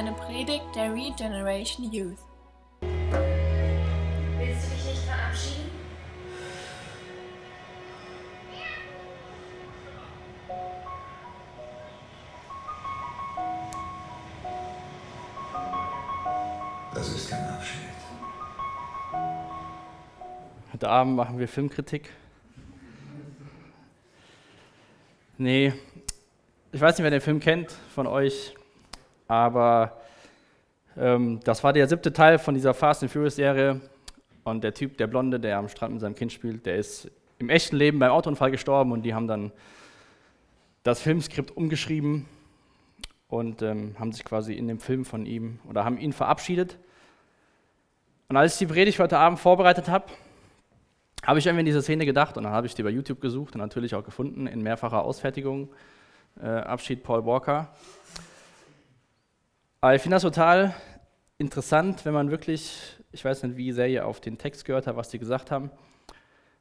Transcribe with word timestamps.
eine 0.00 0.12
Predigt 0.12 0.64
der 0.74 0.94
Regeneration 0.94 1.92
Youth. 1.92 2.16
Willst 2.80 4.64
du 4.64 4.70
dich 4.74 4.84
nicht 4.86 5.02
verabschieden? 5.02 5.70
Das 16.94 17.08
ist 17.10 17.28
kein 17.28 17.44
Abschied. 17.44 17.80
Heute 20.72 20.88
Abend 20.88 21.14
machen 21.14 21.38
wir 21.38 21.46
Filmkritik. 21.46 22.08
Nee, 25.36 25.74
ich 26.72 26.80
weiß 26.80 26.96
nicht, 26.96 27.04
wer 27.04 27.10
den 27.10 27.20
Film 27.20 27.38
kennt 27.38 27.70
von 27.94 28.06
euch, 28.06 28.54
aber 29.30 30.00
ähm, 30.96 31.38
das 31.44 31.62
war 31.62 31.72
der 31.72 31.86
siebte 31.86 32.12
Teil 32.12 32.40
von 32.40 32.52
dieser 32.52 32.74
Fast 32.74 33.04
and 33.04 33.12
Furious 33.12 33.36
Serie. 33.36 33.80
Und 34.42 34.64
der 34.64 34.74
Typ, 34.74 34.98
der 34.98 35.06
Blonde, 35.06 35.38
der 35.38 35.58
am 35.58 35.68
Strand 35.68 35.92
mit 35.92 36.00
seinem 36.00 36.16
Kind 36.16 36.32
spielt, 36.32 36.66
der 36.66 36.74
ist 36.76 37.08
im 37.38 37.48
echten 37.48 37.76
Leben 37.76 38.00
beim 38.00 38.10
Autounfall 38.10 38.50
gestorben 38.50 38.90
und 38.90 39.02
die 39.02 39.14
haben 39.14 39.28
dann 39.28 39.52
das 40.82 41.00
Filmskript 41.00 41.56
umgeschrieben 41.56 42.26
und 43.28 43.62
ähm, 43.62 43.94
haben 44.00 44.10
sich 44.10 44.24
quasi 44.24 44.54
in 44.54 44.66
dem 44.66 44.80
Film 44.80 45.04
von 45.04 45.24
ihm 45.26 45.60
oder 45.68 45.84
haben 45.84 45.98
ihn 45.98 46.12
verabschiedet. 46.12 46.78
Und 48.28 48.36
als 48.36 48.54
ich 48.54 48.58
die 48.58 48.72
Predigt 48.72 48.98
heute 48.98 49.18
Abend 49.18 49.38
vorbereitet 49.38 49.88
habe, 49.88 50.06
habe 51.24 51.38
ich 51.38 51.46
irgendwie 51.46 51.60
an 51.60 51.66
diese 51.66 51.82
Szene 51.82 52.04
gedacht 52.04 52.36
und 52.36 52.42
dann 52.42 52.52
habe 52.52 52.66
ich 52.66 52.74
die 52.74 52.82
bei 52.82 52.90
YouTube 52.90 53.20
gesucht 53.20 53.54
und 53.54 53.60
natürlich 53.60 53.94
auch 53.94 54.04
gefunden 54.04 54.48
in 54.48 54.60
mehrfacher 54.62 55.04
Ausfertigung. 55.04 55.68
Äh, 56.42 56.46
Abschied 56.46 57.04
Paul 57.04 57.24
Walker. 57.24 57.68
Aber 59.82 59.94
ich 59.94 60.02
finde 60.02 60.16
das 60.16 60.24
total 60.24 60.74
interessant, 61.38 62.04
wenn 62.04 62.12
man 62.12 62.30
wirklich, 62.30 62.98
ich 63.12 63.24
weiß 63.24 63.44
nicht, 63.44 63.56
wie 63.56 63.72
sehr 63.72 63.88
ihr 63.88 64.06
auf 64.06 64.20
den 64.20 64.36
Text 64.36 64.66
gehört 64.66 64.86
habt, 64.86 64.98
was 64.98 65.08
die 65.08 65.18
gesagt 65.18 65.50
haben. 65.50 65.70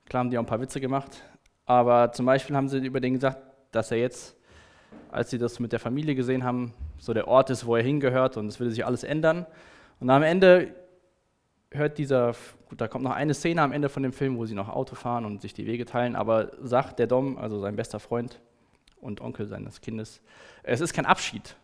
Klar 0.06 0.22
haben 0.22 0.30
die 0.30 0.38
auch 0.38 0.44
ein 0.44 0.48
paar 0.48 0.62
Witze 0.62 0.80
gemacht, 0.80 1.22
aber 1.66 2.14
zum 2.14 2.26
Beispiel 2.26 2.56
haben 2.56 2.70
sie 2.70 2.78
über 2.78 3.02
den 3.02 3.16
gesagt, 3.16 3.40
dass 3.72 3.92
er 3.92 3.98
jetzt, 3.98 4.38
als 5.12 5.32
sie 5.32 5.38
das 5.38 5.60
mit 5.60 5.74
der 5.74 5.82
Familie 5.82 6.16
gesehen 6.16 6.46
haben, 6.46 6.74
so 6.98 7.14
der 7.14 7.28
Ort 7.28 7.50
ist, 7.50 7.66
wo 7.66 7.76
er 7.76 7.84
hingehört 7.84 8.38
und 8.38 8.48
es 8.48 8.62
würde 8.62 8.72
sich 8.72 8.86
alles 8.86 9.04
ändern. 9.04 9.46
Und 10.00 10.10
am 10.10 10.24
Ende 10.24 10.74
hört 11.72 11.98
dieser, 11.98 12.36
gut, 12.70 12.80
da 12.80 12.88
kommt 12.88 13.04
noch 13.04 13.12
eine 13.12 13.34
Szene 13.34 13.62
am 13.62 13.74
Ende 13.74 13.90
von 13.90 14.02
dem 14.02 14.14
Film, 14.14 14.38
wo 14.38 14.46
sie 14.46 14.56
noch 14.56 14.70
Auto 14.70 14.96
fahren 14.96 15.26
und 15.26 15.42
sich 15.42 15.54
die 15.54 15.68
Wege 15.68 15.84
teilen, 15.84 16.16
aber 16.16 16.52
sagt 16.62 17.00
der 17.00 17.08
Dom, 17.08 17.38
also 17.38 17.60
sein 17.60 17.76
bester 17.76 18.00
Freund 18.00 18.40
und 19.02 19.20
Onkel 19.20 19.46
seines 19.46 19.82
Kindes, 19.82 20.22
es 20.64 20.80
ist 20.80 20.94
kein 20.94 21.06
Abschied. 21.06 21.58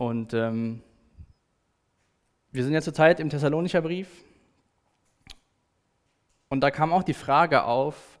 Und 0.00 0.32
ähm, 0.32 0.80
wir 2.52 2.64
sind 2.64 2.72
ja 2.72 2.80
zurzeit 2.80 3.20
im 3.20 3.28
Thessalonicher 3.28 3.82
Brief 3.82 4.08
und 6.48 6.62
da 6.62 6.70
kam 6.70 6.94
auch 6.94 7.02
die 7.02 7.12
Frage 7.12 7.64
auf 7.64 8.18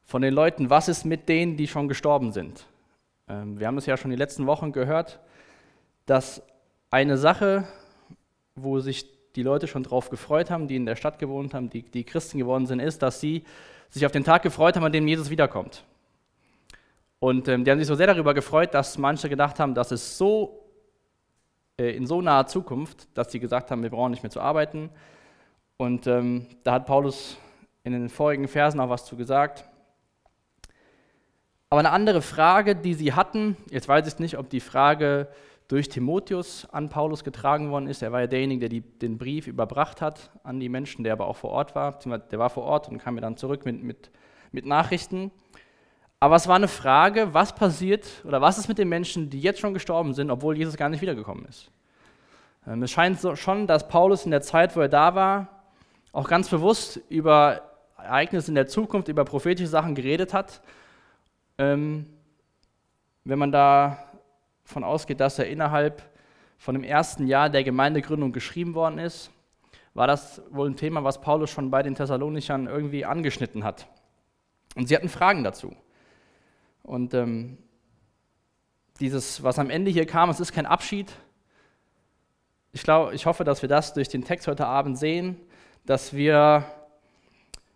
von 0.00 0.22
den 0.22 0.32
Leuten, 0.32 0.70
was 0.70 0.88
ist 0.88 1.04
mit 1.04 1.28
denen, 1.28 1.58
die 1.58 1.68
schon 1.68 1.88
gestorben 1.88 2.32
sind? 2.32 2.64
Ähm, 3.28 3.60
wir 3.60 3.66
haben 3.66 3.76
es 3.76 3.84
ja 3.84 3.98
schon 3.98 4.12
die 4.12 4.16
letzten 4.16 4.46
Wochen 4.46 4.72
gehört, 4.72 5.20
dass 6.06 6.40
eine 6.88 7.18
Sache, 7.18 7.68
wo 8.54 8.80
sich 8.80 9.04
die 9.36 9.42
Leute 9.42 9.66
schon 9.66 9.82
drauf 9.82 10.08
gefreut 10.08 10.50
haben, 10.50 10.68
die 10.68 10.76
in 10.76 10.86
der 10.86 10.96
Stadt 10.96 11.18
gewohnt 11.18 11.52
haben, 11.52 11.68
die, 11.68 11.82
die 11.82 12.04
Christen 12.04 12.38
geworden 12.38 12.64
sind, 12.64 12.80
ist, 12.80 13.02
dass 13.02 13.20
sie 13.20 13.44
sich 13.90 14.06
auf 14.06 14.12
den 14.12 14.24
Tag 14.24 14.42
gefreut 14.42 14.74
haben, 14.74 14.84
an 14.84 14.92
dem 14.92 15.06
Jesus 15.06 15.28
wiederkommt. 15.28 15.84
Und 17.18 17.46
ähm, 17.48 17.62
die 17.62 17.70
haben 17.70 17.78
sich 17.78 17.88
so 17.88 17.94
sehr 17.94 18.06
darüber 18.06 18.32
gefreut, 18.32 18.72
dass 18.72 18.96
manche 18.96 19.28
gedacht 19.28 19.60
haben, 19.60 19.74
dass 19.74 19.90
es 19.90 20.16
so 20.16 20.63
in 21.76 22.06
so 22.06 22.20
naher 22.20 22.46
Zukunft, 22.46 23.08
dass 23.16 23.32
sie 23.32 23.40
gesagt 23.40 23.70
haben, 23.70 23.82
wir 23.82 23.90
brauchen 23.90 24.10
nicht 24.10 24.22
mehr 24.22 24.30
zu 24.30 24.40
arbeiten. 24.40 24.90
Und 25.76 26.06
ähm, 26.06 26.46
da 26.62 26.72
hat 26.72 26.86
Paulus 26.86 27.36
in 27.82 27.92
den 27.92 28.08
vorigen 28.08 28.48
Versen 28.48 28.80
auch 28.80 28.88
was 28.88 29.04
zu 29.04 29.16
gesagt. 29.16 29.64
Aber 31.70 31.80
eine 31.80 31.90
andere 31.90 32.22
Frage, 32.22 32.76
die 32.76 32.94
sie 32.94 33.14
hatten, 33.14 33.56
jetzt 33.70 33.88
weiß 33.88 34.06
ich 34.06 34.18
nicht, 34.20 34.38
ob 34.38 34.48
die 34.48 34.60
Frage 34.60 35.28
durch 35.66 35.88
Timotheus 35.88 36.68
an 36.70 36.88
Paulus 36.88 37.24
getragen 37.24 37.70
worden 37.70 37.88
ist. 37.88 38.02
Er 38.02 38.12
war 38.12 38.20
ja 38.20 38.26
derjenige, 38.26 38.60
der 38.60 38.68
die, 38.68 38.80
den 38.80 39.18
Brief 39.18 39.46
überbracht 39.46 40.00
hat 40.00 40.30
an 40.44 40.60
die 40.60 40.68
Menschen, 40.68 41.02
der 41.02 41.14
aber 41.14 41.26
auch 41.26 41.36
vor 41.36 41.50
Ort 41.50 41.74
war. 41.74 41.98
Der 41.98 42.38
war 42.38 42.50
vor 42.50 42.64
Ort 42.64 42.88
und 42.88 42.98
kam 42.98 43.14
mir 43.14 43.22
dann 43.22 43.36
zurück 43.36 43.64
mit, 43.64 43.82
mit, 43.82 44.10
mit 44.52 44.66
Nachrichten. 44.66 45.32
Aber 46.24 46.36
es 46.36 46.48
war 46.48 46.56
eine 46.56 46.68
Frage, 46.68 47.34
was 47.34 47.54
passiert 47.54 48.06
oder 48.24 48.40
was 48.40 48.56
ist 48.56 48.66
mit 48.66 48.78
den 48.78 48.88
Menschen, 48.88 49.28
die 49.28 49.38
jetzt 49.42 49.60
schon 49.60 49.74
gestorben 49.74 50.14
sind, 50.14 50.30
obwohl 50.30 50.56
Jesus 50.56 50.78
gar 50.78 50.88
nicht 50.88 51.02
wiedergekommen 51.02 51.44
ist. 51.44 51.70
Ähm, 52.66 52.82
es 52.82 52.92
scheint 52.92 53.20
so 53.20 53.36
schon, 53.36 53.66
dass 53.66 53.88
Paulus 53.88 54.24
in 54.24 54.30
der 54.30 54.40
Zeit, 54.40 54.74
wo 54.74 54.80
er 54.80 54.88
da 54.88 55.14
war, 55.14 55.48
auch 56.12 56.26
ganz 56.26 56.48
bewusst 56.48 56.98
über 57.10 57.60
Ereignisse 57.98 58.50
in 58.50 58.54
der 58.54 58.66
Zukunft, 58.66 59.08
über 59.08 59.26
prophetische 59.26 59.68
Sachen 59.68 59.94
geredet 59.94 60.32
hat. 60.32 60.62
Ähm, 61.58 62.06
wenn 63.24 63.38
man 63.38 63.52
da 63.52 63.98
davon 64.64 64.82
ausgeht, 64.82 65.20
dass 65.20 65.38
er 65.38 65.46
innerhalb 65.48 66.02
von 66.56 66.74
dem 66.74 66.84
ersten 66.84 67.26
Jahr 67.26 67.50
der 67.50 67.64
Gemeindegründung 67.64 68.32
geschrieben 68.32 68.74
worden 68.74 68.98
ist, 68.98 69.30
war 69.92 70.06
das 70.06 70.40
wohl 70.48 70.70
ein 70.70 70.76
Thema, 70.76 71.04
was 71.04 71.20
Paulus 71.20 71.50
schon 71.50 71.70
bei 71.70 71.82
den 71.82 71.94
Thessalonichern 71.94 72.66
irgendwie 72.66 73.04
angeschnitten 73.04 73.62
hat. 73.62 73.86
Und 74.74 74.88
sie 74.88 74.96
hatten 74.96 75.10
Fragen 75.10 75.44
dazu. 75.44 75.76
Und 76.84 77.14
ähm, 77.14 77.56
dieses, 79.00 79.42
was 79.42 79.58
am 79.58 79.70
Ende 79.70 79.90
hier 79.90 80.06
kam, 80.06 80.30
es 80.30 80.38
ist 80.38 80.52
kein 80.52 80.66
Abschied. 80.66 81.12
Ich, 82.72 82.82
glaube, 82.82 83.14
ich 83.14 83.26
hoffe, 83.26 83.42
dass 83.42 83.62
wir 83.62 83.68
das 83.68 83.94
durch 83.94 84.08
den 84.08 84.24
Text 84.24 84.46
heute 84.46 84.66
Abend 84.66 84.98
sehen, 84.98 85.40
dass 85.86 86.12
wir, 86.12 86.64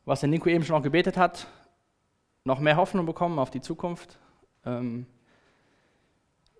was 0.04 0.20
der 0.20 0.28
Nico 0.28 0.48
eben 0.48 0.62
schon 0.62 0.76
auch 0.76 0.82
gebetet 0.82 1.16
hat, 1.16 1.46
noch 2.44 2.60
mehr 2.60 2.76
Hoffnung 2.76 3.06
bekommen 3.06 3.38
auf 3.38 3.50
die 3.50 3.62
Zukunft. 3.62 4.18
Ähm, 4.64 5.06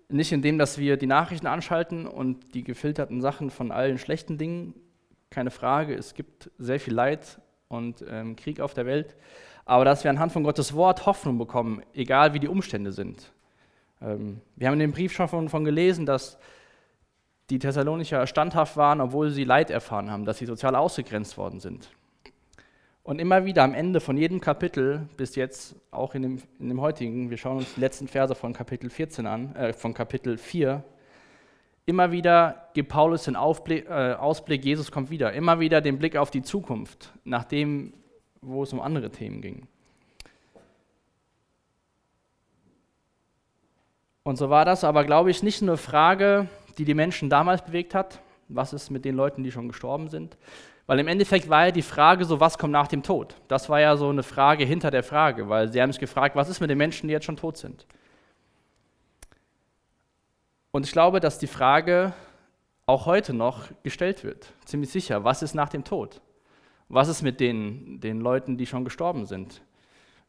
nicht 0.09 0.33
indem, 0.33 0.59
dass 0.59 0.79
wir 0.79 0.97
die 0.97 1.07
Nachrichten 1.07 1.47
anschalten 1.47 2.07
und 2.07 2.55
die 2.55 2.65
gefilterten 2.65 3.21
Sachen 3.21 3.51
von 3.51 3.71
allen 3.71 3.99
schlechten 3.99 4.39
Dingen, 4.39 4.75
keine 5.29 5.51
Frage, 5.51 5.95
es 5.95 6.15
gibt 6.15 6.51
sehr 6.57 6.81
viel 6.81 6.95
Leid 6.95 7.43
und 7.69 8.03
ähm, 8.09 8.37
Krieg 8.37 8.61
auf 8.61 8.73
der 8.73 8.87
Welt, 8.87 9.17
aber 9.69 9.85
dass 9.85 10.03
wir 10.03 10.11
anhand 10.11 10.33
von 10.33 10.45
Gottes 10.45 10.73
Wort 10.73 11.05
Hoffnung 11.05 11.37
bekommen, 11.37 11.83
egal 11.93 12.33
wie 12.33 12.39
die 12.41 12.49
Umstände 12.49 12.91
sind. 12.91 13.31
Ähm, 14.01 14.41
wir 14.57 14.67
haben 14.67 14.75
in 14.75 14.81
dem 14.81 14.93
Brief 14.93 15.13
schon 15.13 15.29
von, 15.29 15.65
gelesen, 15.65 16.07
dass 16.07 16.39
die 17.51 17.59
Thessalonicher 17.59 18.27
standhaft 18.27 18.79
waren, 18.79 19.03
obwohl 19.03 19.31
sie 19.31 19.45
Leid 19.45 19.71
erfahren 19.71 20.11
haben, 20.11 20.25
dass 20.25 20.39
sie 20.39 20.47
sozial 20.47 20.75
ausgegrenzt 20.75 21.37
worden 21.37 21.61
sind. 21.61 21.91
Und 23.03 23.21
immer 23.21 23.45
wieder 23.45 23.63
am 23.63 23.75
Ende 23.75 24.01
von 24.01 24.17
jedem 24.17 24.41
Kapitel, 24.41 25.07
bis 25.19 25.35
jetzt 25.35 25.77
auch 25.91 26.15
in 26.15 26.23
dem, 26.23 26.43
in 26.59 26.71
dem 26.71 26.81
heutigen, 26.81 27.29
wir 27.29 27.37
schauen 27.37 27.59
uns 27.59 27.75
die 27.75 27.81
letzten 27.81 28.09
Verse 28.09 28.35
von 28.35 28.55
Kapitel 28.55 28.89
14 28.89 29.27
an, 29.27 29.55
äh, 29.55 29.75
von 29.75 29.93
Kapitel 29.93 30.39
4, 30.39 30.83
immer 31.85 32.11
wieder 32.11 32.71
gibt 32.73 32.89
Paulus 32.89 33.25
den 33.25 33.37
Aufblick, 33.37 33.87
äh, 33.87 34.15
Ausblick, 34.15 34.65
Jesus 34.65 34.91
kommt 34.91 35.11
wieder. 35.11 35.35
Immer 35.35 35.61
wieder 35.61 35.83
den 35.83 35.99
Blick 35.99 36.17
auf 36.17 36.31
die 36.31 36.43
Zukunft, 36.43 37.13
nachdem, 37.25 37.93
wo 38.41 38.63
es 38.63 38.73
um 38.73 38.81
andere 38.81 39.11
Themen 39.11 39.41
ging. 39.41 39.67
Und 44.23 44.37
so 44.37 44.51
war 44.51 44.65
das 44.65 44.85
aber, 44.85 45.05
glaube 45.05 45.31
ich, 45.31 45.43
nicht 45.43 45.63
eine 45.63 45.79
Frage, 45.79 46.49
die 46.77 46.85
die 46.85 46.95
Menschen 46.95 47.31
damals 47.31 47.65
bewegt 47.65 47.95
hat. 47.95 48.21
Was 48.49 48.73
ist 48.73 48.91
mit 48.91 49.05
den 49.05 49.15
Leuten, 49.15 49.43
die 49.43 49.51
schon 49.51 49.69
gestorben 49.69 50.09
sind? 50.09 50.37
Weil 50.87 50.99
im 51.01 51.09
Endeffekt 51.09 51.49
war 51.49 51.67
ja 51.67 51.71
die 51.71 51.83
Frage 51.83 52.25
so, 52.25 52.41
was 52.41 52.59
kommt 52.59 52.73
nach 52.73 52.89
dem 52.89 53.03
Tod? 53.03 53.37
Das 53.49 53.69
war 53.69 53.81
ja 53.81 53.97
so 53.97 54.09
eine 54.09 54.23
Frage 54.23 54.65
hinter 54.65 54.91
der 54.91 55.03
Frage, 55.03 55.49
weil 55.49 55.71
sie 55.73 55.81
haben 55.81 55.93
sich 55.93 56.01
gefragt, 56.01 56.37
was 56.37 56.49
ist 56.49 56.61
mit 56.61 56.71
den 56.71 56.79
Menschen, 56.79 57.09
die 57.09 57.13
jetzt 57.13 57.27
schon 57.27 57.37
tot 57.37 57.57
sind? 57.57 57.87
Und 60.71 60.87
ich 60.87 60.93
glaube, 60.93 61.21
dass 61.21 61.39
die 61.39 61.47
Frage 61.47 62.13
auch 62.87 63.05
heute 63.05 63.35
noch 63.35 63.65
gestellt 63.83 64.25
wird, 64.25 64.53
ziemlich 64.65 64.91
sicher, 64.91 65.25
was 65.25 65.43
ist 65.43 65.55
nach 65.55 65.69
dem 65.69 65.85
Tod? 65.85 66.21
Was 66.91 67.09
ist 67.09 67.23
mit 67.23 67.39
den, 67.41 68.01
den 68.01 68.21
Leuten, 68.21 68.57
die 68.57 68.67
schon 68.67 68.85
gestorben 68.85 69.27
sind? 69.27 69.63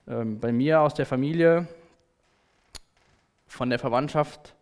Ähm, 0.07 0.39
bei 0.39 0.51
mir 0.51 0.81
aus 0.81 0.93
der 0.93 1.05
Familie, 1.05 1.67
von 3.47 3.69
der 3.69 3.79
Verwandtschaft, 3.79 4.55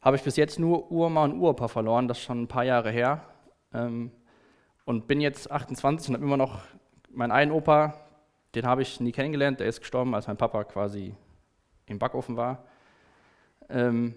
habe 0.00 0.16
ich 0.16 0.22
bis 0.22 0.36
jetzt 0.36 0.58
nur 0.58 0.90
Urma 0.90 1.24
und 1.24 1.34
Uropa 1.34 1.68
verloren, 1.68 2.08
das 2.08 2.18
ist 2.18 2.24
schon 2.24 2.42
ein 2.42 2.48
paar 2.48 2.64
Jahre 2.64 2.90
her. 2.90 3.22
Ähm, 3.72 4.10
und 4.84 5.06
bin 5.06 5.20
jetzt 5.20 5.50
28 5.50 6.08
und 6.08 6.14
habe 6.16 6.24
immer 6.24 6.36
noch 6.36 6.62
meinen 7.10 7.30
einen 7.30 7.52
Opa, 7.52 7.94
den 8.54 8.66
habe 8.66 8.82
ich 8.82 9.00
nie 9.00 9.12
kennengelernt, 9.12 9.60
der 9.60 9.68
ist 9.68 9.80
gestorben, 9.80 10.14
als 10.14 10.26
mein 10.26 10.36
Papa 10.36 10.64
quasi 10.64 11.14
im 11.86 11.98
Backofen 11.98 12.36
war. 12.36 12.64
Ähm, 13.68 14.14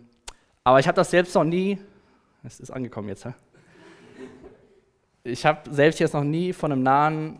aber 0.63 0.79
ich 0.79 0.87
habe 0.87 0.95
das 0.95 1.11
selbst 1.11 1.35
noch 1.35 1.43
nie, 1.43 1.79
es 2.43 2.59
ist 2.59 2.71
angekommen 2.71 3.07
jetzt, 3.07 3.25
hä? 3.25 3.33
Ich 5.27 5.45
habe 5.45 5.69
selbst 5.71 5.99
jetzt 5.99 6.13
noch 6.13 6.23
nie 6.23 6.53
von 6.53 6.71
einem 6.71 6.83
nahen, 6.83 7.39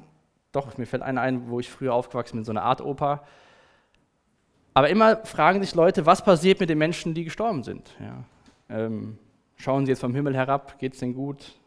doch, 0.52 0.78
mir 0.78 0.86
fällt 0.86 1.04
einer 1.04 1.22
ein, 1.22 1.50
wo 1.50 1.60
ich 1.60 1.70
früher 1.70 1.94
aufgewachsen 1.94 2.38
bin, 2.38 2.46
so 2.46 2.52
eine 2.52 2.62
Art 2.62 2.82
Opa. 2.82 3.24
Aber 4.74 4.90
immer 4.90 5.26
fragen 5.26 5.62
sich 5.62 5.74
Leute, 5.74 6.06
was 6.06 6.24
passiert 6.24 6.60
mit 6.60 6.70
den 6.70 6.78
Menschen, 6.78 7.14
die 7.14 7.24
gestorben 7.24 7.64
sind. 7.64 7.96
Ja. 8.00 8.24
Ähm, 8.70 9.18
schauen 9.56 9.86
sie 9.86 9.92
jetzt 9.92 10.02
vom 10.02 10.14
Himmel 10.14 10.36
herab, 10.36 10.78
geht 10.80 10.94
es 10.94 11.00
denen 11.00 11.14
gut? 11.14 11.60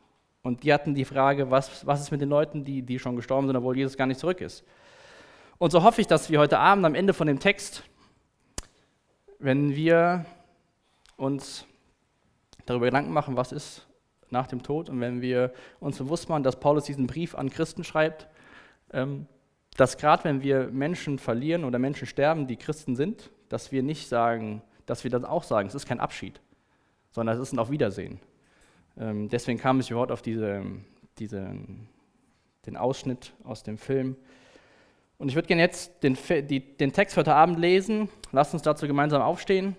Und 0.42 0.62
die 0.62 0.72
hatten 0.72 0.94
die 0.94 1.04
Frage, 1.04 1.50
was, 1.50 1.86
was 1.86 2.00
ist 2.00 2.10
mit 2.10 2.20
den 2.20 2.28
Leuten, 2.28 2.64
die, 2.64 2.82
die 2.82 2.98
schon 2.98 3.16
gestorben 3.16 3.46
sind, 3.46 3.56
obwohl 3.56 3.76
Jesus 3.76 3.96
gar 3.96 4.06
nicht 4.06 4.20
zurück 4.20 4.40
ist? 4.40 4.64
Und 5.58 5.70
so 5.70 5.82
hoffe 5.82 6.00
ich, 6.00 6.06
dass 6.06 6.30
wir 6.30 6.38
heute 6.38 6.58
Abend 6.58 6.86
am 6.86 6.94
Ende 6.94 7.12
von 7.12 7.26
dem 7.26 7.38
Text, 7.38 7.82
wenn 9.38 9.74
wir 9.74 10.24
uns 11.16 11.66
darüber 12.64 12.86
Gedanken 12.86 13.12
machen, 13.12 13.36
was 13.36 13.52
ist 13.52 13.86
nach 14.32 14.46
dem 14.46 14.62
Tod 14.62 14.88
und 14.88 15.00
wenn 15.00 15.20
wir 15.20 15.52
uns 15.80 15.98
bewusst 15.98 16.28
machen, 16.28 16.42
dass 16.42 16.60
Paulus 16.60 16.84
diesen 16.84 17.06
Brief 17.06 17.34
an 17.34 17.50
Christen 17.50 17.84
schreibt, 17.84 18.28
ähm, 18.92 19.26
dass 19.76 19.96
gerade 19.96 20.24
wenn 20.24 20.42
wir 20.42 20.68
Menschen 20.68 21.18
verlieren 21.18 21.64
oder 21.64 21.78
Menschen 21.78 22.06
sterben, 22.06 22.46
die 22.46 22.56
Christen 22.56 22.96
sind, 22.96 23.30
dass 23.48 23.72
wir 23.72 23.82
nicht 23.82 24.08
sagen, 24.08 24.62
dass 24.86 25.04
wir 25.04 25.10
das 25.10 25.24
auch 25.24 25.42
sagen, 25.42 25.68
es 25.68 25.74
ist 25.74 25.86
kein 25.86 26.00
Abschied, 26.00 26.40
sondern 27.10 27.36
es 27.36 27.42
ist 27.42 27.52
ein 27.52 27.58
Auf 27.58 27.70
Wiedersehen. 27.70 28.20
Ähm, 28.98 29.28
deswegen 29.28 29.58
kam 29.58 29.80
ich 29.80 29.90
überhaupt 29.90 30.12
auf 30.12 30.22
diese, 30.22 30.62
diese, 31.18 31.54
den 32.66 32.76
Ausschnitt 32.76 33.32
aus 33.44 33.62
dem 33.62 33.78
Film. 33.78 34.16
Und 35.18 35.28
ich 35.28 35.34
würde 35.34 35.48
gerne 35.48 35.62
jetzt 35.62 36.02
den, 36.02 36.16
die, 36.48 36.60
den 36.60 36.92
Text 36.92 37.16
heute 37.16 37.34
Abend 37.34 37.58
lesen. 37.58 38.08
Lasst 38.32 38.54
uns 38.54 38.62
dazu 38.62 38.86
gemeinsam 38.86 39.22
aufstehen. 39.22 39.76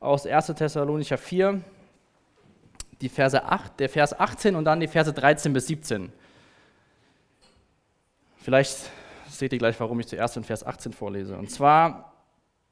Aus 0.00 0.26
1. 0.26 0.46
Thessalonicher 0.46 1.18
4, 1.18 1.60
die 3.00 3.08
Verse 3.08 3.42
8, 3.44 3.80
der 3.80 3.88
Vers 3.88 4.18
18 4.18 4.56
und 4.56 4.64
dann 4.64 4.80
die 4.80 4.88
Verse 4.88 5.12
13 5.12 5.52
bis 5.52 5.66
17. 5.66 6.12
Vielleicht 8.36 8.90
seht 9.28 9.52
ihr 9.52 9.58
gleich, 9.58 9.78
warum 9.80 10.00
ich 10.00 10.06
zuerst 10.06 10.36
den 10.36 10.44
Vers 10.44 10.64
18 10.64 10.92
vorlese. 10.92 11.36
Und 11.36 11.50
zwar 11.50 12.12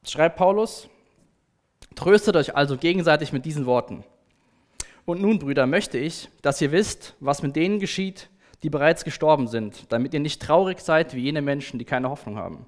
schreibt 0.05 0.37
Paulus, 0.37 0.89
tröstet 1.95 2.37
euch 2.37 2.57
also 2.57 2.77
gegenseitig 2.77 3.33
mit 3.33 3.45
diesen 3.45 3.67
Worten. 3.67 4.05
Und 5.05 5.21
nun, 5.21 5.39
Brüder, 5.39 5.67
möchte 5.67 5.99
ich, 5.99 6.29
dass 6.43 6.61
ihr 6.61 6.71
wisst, 6.71 7.15
was 7.21 7.43
mit 7.43 7.57
denen 7.57 7.81
geschieht, 7.81 8.29
die 8.63 8.71
bereits 8.71 9.05
gestorben 9.05 9.49
sind, 9.49 9.93
damit 9.93 10.15
ihr 10.15 10.21
nicht 10.21 10.41
traurig 10.41 10.81
seid 10.81 11.15
wie 11.15 11.23
jene 11.23 11.43
Menschen, 11.43 11.79
die 11.79 11.85
keine 11.85 12.11
Hoffnung 12.11 12.37
haben. 12.37 12.67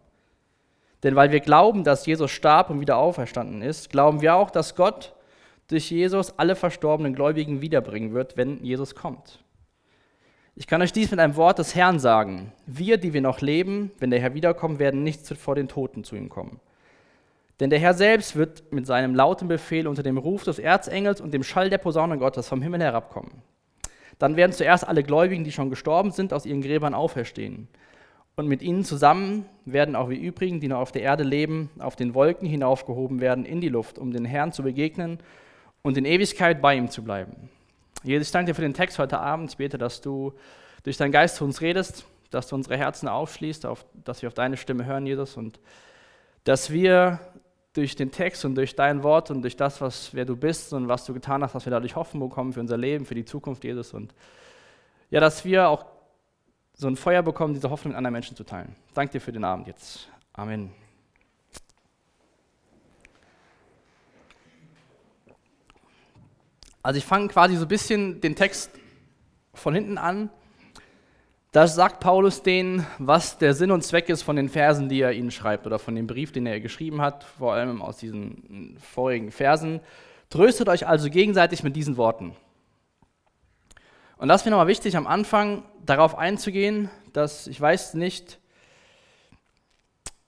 Denn 1.04 1.14
weil 1.14 1.30
wir 1.30 1.40
glauben, 1.40 1.84
dass 1.84 2.06
Jesus 2.06 2.30
starb 2.30 2.70
und 2.70 2.80
wieder 2.80 2.96
auferstanden 2.96 3.62
ist, 3.62 3.90
glauben 3.90 4.22
wir 4.22 4.34
auch, 4.34 4.50
dass 4.50 4.74
Gott 4.74 5.13
durch 5.69 5.90
Jesus 5.90 6.38
alle 6.38 6.56
verstorbenen 6.56 7.14
Gläubigen 7.14 7.61
wiederbringen 7.61 8.12
wird, 8.12 8.37
wenn 8.37 8.62
Jesus 8.64 8.94
kommt. 8.94 9.44
Ich 10.56 10.66
kann 10.66 10.82
euch 10.82 10.93
dies 10.93 11.11
mit 11.11 11.19
einem 11.19 11.34
Wort 11.37 11.58
des 11.58 11.75
Herrn 11.75 11.99
sagen. 11.99 12.52
Wir, 12.66 12.96
die 12.96 13.12
wir 13.12 13.20
noch 13.20 13.40
leben, 13.40 13.90
wenn 13.99 14.11
der 14.11 14.20
Herr 14.20 14.34
wiederkommt, 14.34 14.78
werden 14.78 15.02
nicht 15.02 15.26
vor 15.26 15.56
den 15.56 15.66
Toten 15.66 16.05
zu 16.05 16.14
ihm 16.14 16.28
kommen. 16.28 16.61
Denn 17.58 17.70
der 17.70 17.78
Herr 17.78 17.94
selbst 17.94 18.37
wird 18.37 18.72
mit 18.72 18.87
seinem 18.87 19.14
lauten 19.14 19.49
Befehl 19.49 19.88
unter 19.88 20.02
dem 20.02 20.19
Ruf 20.19 20.44
des 20.44 20.58
Erzengels 20.58 21.20
und 21.20 21.34
dem 21.34 21.43
Schall 21.43 21.70
der 21.70 21.78
Posaune 21.78 22.19
Gottes 22.19 22.49
vom 22.49 22.62
Himmel 22.62 22.81
herabkommen. 22.81 23.43
Dann 24.19 24.37
werden 24.37 24.52
zuerst 24.52 24.87
alle 24.87 25.02
Gläubigen, 25.02 25.44
die 25.44 25.52
schon 25.52 25.70
gestorben 25.70 26.12
sind, 26.12 26.32
aus 26.32 26.46
ihren 26.46 26.62
Gräbern 26.62 26.94
auferstehen. 26.94 27.69
Und 28.37 28.46
mit 28.46 28.62
ihnen 28.62 28.84
zusammen 28.84 29.46
werden 29.64 29.96
auch 29.96 30.08
wir 30.08 30.19
übrigen, 30.19 30.60
die 30.60 30.69
noch 30.69 30.81
auf 30.81 30.93
der 30.93 31.02
Erde 31.02 31.25
leben, 31.25 31.70
auf 31.78 31.96
den 31.96 32.14
Wolken 32.14 32.46
hinaufgehoben 32.49 33.20
werden 33.20 33.44
in 33.44 33.60
die 33.60 33.69
Luft, 33.69 33.99
um 33.99 34.12
den 34.12 34.25
Herrn 34.25 34.52
zu 34.52 34.62
begegnen 34.62 35.19
und 35.84 35.96
in 35.96 36.06
Ewigkeit 36.06 36.60
bei 36.60 36.75
ihm 36.75 36.90
zu 36.90 37.04
bleiben. 37.04 37.48
Jesus, 38.02 38.28
ich 38.28 38.32
danke 38.32 38.50
dir 38.50 38.54
für 38.54 38.62
den 38.62 38.75
Text 38.75 38.98
heute 38.98 39.20
Abend. 39.20 39.50
Ich 39.50 39.56
bete, 39.56 39.78
dass 39.78 40.00
du 40.00 40.32
durch 40.82 40.96
deinen 40.96 41.12
Geist 41.12 41.36
zu 41.36 41.44
uns 41.44 41.60
redest, 41.60 42.04
dass 42.31 42.48
du 42.48 42.56
unsere 42.56 42.76
Herzen 42.76 43.06
aufschließt, 43.06 43.64
auf, 43.66 43.86
dass 44.04 44.22
wir 44.22 44.28
auf 44.28 44.34
deine 44.34 44.56
Stimme 44.56 44.84
hören, 44.84 45.06
Jesus, 45.06 45.36
und 45.36 45.60
dass 46.42 46.70
wir 46.70 47.20
durch 47.75 47.96
den 47.96 48.10
Text 48.10 48.44
und 48.44 48.54
durch 48.54 48.75
dein 48.76 49.02
Wort 49.02 49.31
und 49.31 49.42
durch 49.42 49.56
das, 49.56 49.81
was, 49.81 50.14
wer 50.14 50.25
du 50.25 50.36
bist 50.36 50.72
und 50.72 50.88
was 50.88 51.04
du 51.04 51.12
getan 51.12 51.42
hast, 51.42 51.54
dass 51.54 51.66
wir 51.66 51.70
dadurch 51.70 51.96
Hoffnung 51.96 52.28
bekommen 52.28 52.52
für 52.52 52.60
unser 52.60 52.76
Leben, 52.76 53.04
für 53.04 53.14
die 53.14 53.25
Zukunft, 53.25 53.64
Jesus. 53.64 53.92
Und 53.92 54.14
ja, 55.10 55.20
dass 55.20 55.44
wir 55.44 55.69
auch 55.69 55.84
so 56.75 56.88
ein 56.88 56.96
Feuer 56.96 57.22
bekommen, 57.22 57.54
diese 57.54 57.70
Hoffnung 57.70 57.92
mit 57.92 57.98
anderen 57.98 58.12
Menschen 58.12 58.36
zu 58.36 58.44
teilen. 58.44 58.75
Danke 58.94 59.12
dir 59.12 59.20
für 59.20 59.32
den 59.32 59.44
Abend 59.44 59.66
jetzt. 59.66 60.08
Amen. 60.32 60.83
Also 66.84 66.98
ich 66.98 67.06
fange 67.06 67.28
quasi 67.28 67.56
so 67.56 67.62
ein 67.62 67.69
bisschen 67.69 68.20
den 68.20 68.36
Text 68.36 68.70
von 69.54 69.75
hinten 69.75 69.96
an. 69.96 70.28
Da 71.50 71.66
sagt 71.66 72.00
Paulus 72.00 72.42
denen, 72.42 72.86
was 72.98 73.38
der 73.38 73.54
Sinn 73.54 73.70
und 73.70 73.82
Zweck 73.82 74.10
ist 74.10 74.22
von 74.22 74.36
den 74.36 74.50
Versen, 74.50 74.90
die 74.90 75.00
er 75.00 75.12
ihnen 75.12 75.31
schreibt 75.31 75.66
oder 75.66 75.78
von 75.78 75.94
dem 75.94 76.06
Brief, 76.06 76.31
den 76.31 76.44
er 76.44 76.60
geschrieben 76.60 77.00
hat, 77.00 77.25
vor 77.25 77.54
allem 77.54 77.81
aus 77.81 77.96
diesen 77.96 78.76
vorigen 78.78 79.31
Versen. 79.31 79.81
Tröstet 80.28 80.69
euch 80.69 80.86
also 80.86 81.08
gegenseitig 81.08 81.62
mit 81.62 81.75
diesen 81.75 81.96
Worten. 81.96 82.36
Und 84.19 84.28
das 84.28 84.42
ist 84.42 84.44
mir 84.44 84.50
nochmal 84.50 84.66
wichtig, 84.66 84.94
am 84.98 85.06
Anfang 85.06 85.64
darauf 85.86 86.19
einzugehen, 86.19 86.90
dass 87.14 87.46
ich 87.46 87.58
weiß 87.58 87.94
nicht, 87.94 88.38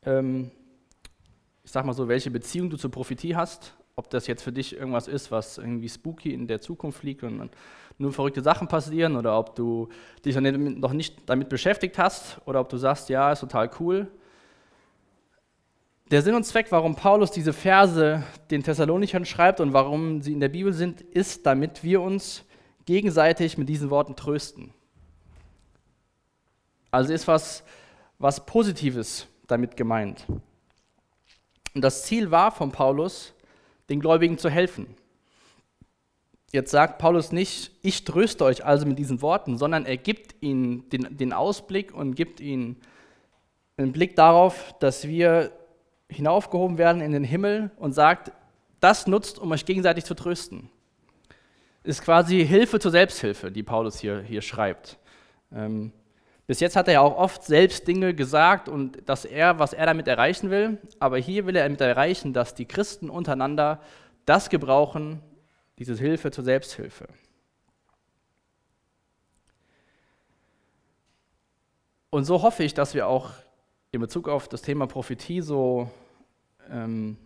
ähm, 0.07 0.51
ich 1.65 1.71
sag 1.71 1.85
mal 1.85 1.93
so, 1.93 2.09
welche 2.09 2.31
Beziehung 2.31 2.71
du 2.71 2.79
zur 2.79 2.91
Prophetie 2.91 3.37
hast, 3.37 3.77
ob 3.99 4.11
das 4.11 4.27
jetzt 4.27 4.43
für 4.43 4.53
dich 4.53 4.77
irgendwas 4.77 5.09
ist, 5.09 5.31
was 5.31 5.57
irgendwie 5.57 5.89
spooky 5.89 6.35
in 6.35 6.47
der 6.47 6.61
Zukunft 6.61 7.03
liegt 7.03 7.23
und 7.23 7.51
nur 7.97 8.13
verrückte 8.13 8.43
Sachen 8.43 8.69
passieren 8.69 9.17
oder 9.17 9.39
ob 9.39 9.57
du 9.57 9.89
dich 10.23 10.39
noch 10.39 10.93
nicht 10.93 11.17
damit 11.25 11.49
beschäftigt 11.49 11.99
hast 11.99 12.39
oder 12.45 12.61
ob 12.61 12.69
du 12.69 12.77
sagst, 12.77 13.09
ja, 13.09 13.33
ist 13.33 13.41
total 13.41 13.71
cool. 13.81 14.07
Der 16.11 16.21
Sinn 16.21 16.35
und 16.35 16.45
Zweck, 16.45 16.67
warum 16.71 16.95
Paulus 16.95 17.31
diese 17.31 17.55
Verse 17.55 18.23
den 18.51 18.63
Thessalonichern 18.63 19.25
schreibt 19.25 19.61
und 19.61 19.73
warum 19.73 20.21
sie 20.21 20.35
in 20.35 20.41
der 20.41 20.51
Bibel 20.51 20.75
sind, 20.75 21.01
ist, 21.01 21.47
damit 21.47 21.83
wir 21.83 22.03
uns 22.03 22.45
gegenseitig 22.85 23.57
mit 23.57 23.67
diesen 23.67 23.89
Worten 23.89 24.15
trösten. 24.15 24.75
Also 26.91 27.15
ist 27.15 27.27
was, 27.27 27.65
was 28.19 28.45
Positives 28.45 29.27
damit 29.47 29.75
gemeint. 29.75 30.27
Und 31.75 31.81
das 31.83 32.05
Ziel 32.05 32.31
war 32.31 32.53
von 32.53 32.73
Paulus, 32.73 33.35
den 33.89 34.01
Gläubigen 34.01 34.39
zu 34.39 34.51
helfen. 34.51 34.87
Jetzt 36.53 36.71
sagt 36.71 36.99
Paulus 36.99 37.33
nicht, 37.33 37.73
ich 37.83 38.05
tröste 38.05 38.45
euch 38.45 38.65
also 38.65 38.87
mit 38.87 38.99
diesen 38.99 39.21
Worten, 39.21 39.59
sondern 39.59 39.85
er 39.85 39.97
gibt 39.97 40.37
ihnen 40.41 40.89
den, 40.91 41.17
den 41.17 41.33
Ausblick 41.33 41.93
und 41.93 42.15
gibt 42.15 42.41
ihnen 42.41 42.77
einen 43.77 43.93
Blick 43.93 44.17
darauf, 44.17 44.75
dass 44.79 45.07
wir 45.07 45.53
hinaufgehoben 46.09 46.79
werden 46.79 47.03
in 47.03 47.13
den 47.13 47.25
Himmel 47.25 47.71
und 47.77 47.93
sagt, 47.93 48.33
das 48.81 49.07
nutzt, 49.07 49.39
um 49.39 49.51
euch 49.51 49.65
gegenseitig 49.65 50.05
zu 50.05 50.15
trösten. 50.15 50.71
Ist 51.83 52.03
quasi 52.03 52.47
Hilfe 52.47 52.79
zur 52.81 52.91
Selbsthilfe, 52.91 53.51
die 53.51 53.63
Paulus 53.63 53.99
hier, 53.99 54.21
hier 54.21 54.43
schreibt. 54.43 54.99
Ähm, 55.53 55.93
bis 56.47 56.61
jetzt 56.61 56.77
hat 56.77 56.87
er 56.87 56.95
ja 56.95 57.01
auch 57.01 57.17
oft 57.17 57.43
selbst 57.43 57.89
Dinge 57.89 58.15
gesagt 58.15 58.69
und 58.69 59.09
dass 59.09 59.25
er, 59.25 59.59
was 59.59 59.73
er 59.73 59.87
damit 59.87 60.07
erreichen 60.07 60.51
will. 60.51 60.79
Aber 61.01 61.19
hier 61.19 61.47
will 61.47 61.57
er 61.57 61.65
damit 61.65 61.81
erreichen, 61.81 62.33
dass 62.33 62.55
die 62.55 62.67
Christen 62.67 63.11
untereinander 63.11 63.81
das 64.27 64.49
gebrauchen, 64.49 65.21
diese 65.79 65.95
Hilfe 65.95 66.31
zur 66.31 66.45
Selbsthilfe. 66.45 67.09
Und 72.11 72.25
so 72.25 72.43
hoffe 72.43 72.63
ich, 72.63 72.75
dass 72.75 72.95
wir 72.95 73.09
auch 73.09 73.33
in 73.91 74.01
Bezug 74.01 74.29
auf 74.29 74.49
das 74.49 74.63
Thema 74.63 74.87
Prophetie 74.87 75.41
so 75.41 75.91
ähm, 76.71 77.19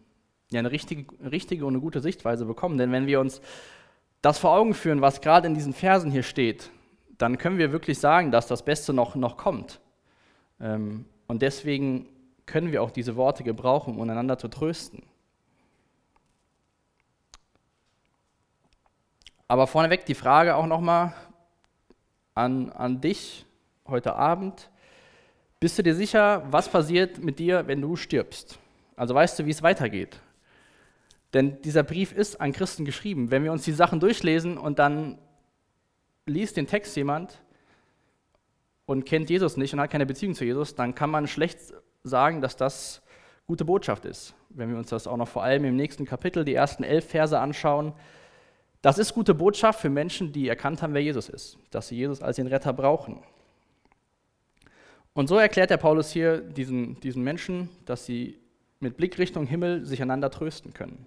ja, 0.51 0.59
eine 0.61 0.71
richtige, 0.71 1.07
richtige 1.31 1.67
und 1.67 1.75
eine 1.75 1.81
gute 1.81 2.01
Sichtweise 2.01 2.47
bekommen. 2.47 2.79
Denn 2.79 2.91
wenn 2.91 3.07
wir 3.07 3.21
uns 3.21 3.43
das 4.23 4.39
vor 4.39 4.53
Augen 4.53 4.75
führen, 4.75 5.01
was 5.01 5.21
gerade 5.21 5.47
in 5.47 5.55
diesen 5.55 5.75
Versen 5.75 6.11
hier 6.11 6.23
steht, 6.23 6.71
dann 7.21 7.39
können 7.39 7.59
wir 7.59 7.73
wirklich 7.73 7.99
sagen, 7.99 8.31
dass 8.31 8.47
das 8.47 8.65
Beste 8.65 8.93
noch, 8.93 9.15
noch 9.15 9.37
kommt. 9.37 9.81
Ähm, 10.61 11.05
und 11.27 11.43
deswegen 11.43 12.07
können 12.47 12.73
wir 12.73 12.83
auch 12.83 12.91
diese 12.91 13.17
Worte 13.17 13.45
gebrauchen, 13.45 13.99
um 13.99 14.09
einander 14.09 14.39
zu 14.39 14.49
trösten. 14.49 15.03
Aber 19.47 19.67
vorneweg 19.67 20.07
die 20.07 20.15
Frage 20.15 20.55
auch 20.55 20.67
nochmal 20.67 21.13
an, 22.35 22.71
an 22.71 23.01
dich 23.01 23.45
heute 23.87 24.15
Abend. 24.15 24.71
Bist 25.59 25.79
du 25.79 25.83
dir 25.83 25.95
sicher, 25.95 26.45
was 26.51 26.69
passiert 26.69 27.19
mit 27.19 27.39
dir, 27.39 27.67
wenn 27.67 27.81
du 27.81 27.97
stirbst? 27.97 28.59
Also 28.97 29.15
weißt 29.15 29.39
du, 29.39 29.47
wie 29.47 29.51
es 29.51 29.63
weitergeht? 29.63 30.21
Denn 31.35 31.61
dieser 31.63 31.83
Brief 31.83 32.13
ist 32.13 32.41
an 32.41 32.53
Christen 32.53 32.85
geschrieben. 32.85 33.31
Wenn 33.31 33.45
wir 33.45 33.53
uns 33.53 33.65
die 33.65 33.73
Sachen 33.73 34.01
durchlesen 34.01 34.57
und 34.57 34.79
dann 34.79 35.19
liest 36.27 36.57
den 36.57 36.67
Text 36.67 36.97
jemand 36.97 37.43
und 38.87 39.05
kennt 39.05 39.31
Jesus 39.31 39.57
nicht 39.57 39.73
und 39.73 39.81
hat 39.81 39.91
keine 39.91 40.07
Beziehung 40.07 40.35
zu 40.35 40.45
Jesus, 40.45 40.75
dann 40.75 40.95
kann 40.95 41.11
man 41.11 41.27
schlecht 41.27 41.59
sagen, 42.03 42.41
dass 42.41 42.57
das 42.57 43.03
gute 43.47 43.65
Botschaft 43.65 44.05
ist. 44.05 44.35
Wenn 44.49 44.71
wir 44.71 44.79
uns 44.79 44.91
das 44.91 45.07
auch 45.07 45.17
noch 45.17 45.29
vor 45.29 45.43
allem 45.43 45.65
im 45.65 45.77
nächsten 45.77 46.05
Kapitel, 46.05 46.45
die 46.45 46.55
ersten 46.55 46.83
elf 46.83 47.09
Verse 47.09 47.39
anschauen, 47.39 47.93
das 48.83 48.99
ist 48.99 49.15
gute 49.15 49.35
Botschaft 49.35 49.81
für 49.81 49.91
Menschen, 49.91 50.33
die 50.33 50.49
erkannt 50.49 50.83
haben, 50.83 50.95
wer 50.95 51.03
Jesus 51.03 51.29
ist, 51.29 51.59
dass 51.71 51.89
sie 51.89 51.97
Jesus 51.97 52.23
als 52.23 52.37
den 52.37 52.47
Retter 52.47 52.73
brauchen. 52.73 53.23
Und 55.13 55.29
so 55.29 55.37
erklärt 55.37 55.71
der 55.71 55.77
Paulus 55.77 56.11
hier 56.11 56.41
diesen, 56.41 56.99
diesen 57.01 57.23
Menschen, 57.23 57.69
dass 57.85 58.07
sie 58.07 58.39
mit 58.79 58.97
Blick 58.97 59.19
Richtung 59.19 59.47
Himmel 59.47 59.85
sich 59.85 60.01
einander 60.01 60.31
trösten 60.31 60.73
können. 60.73 61.07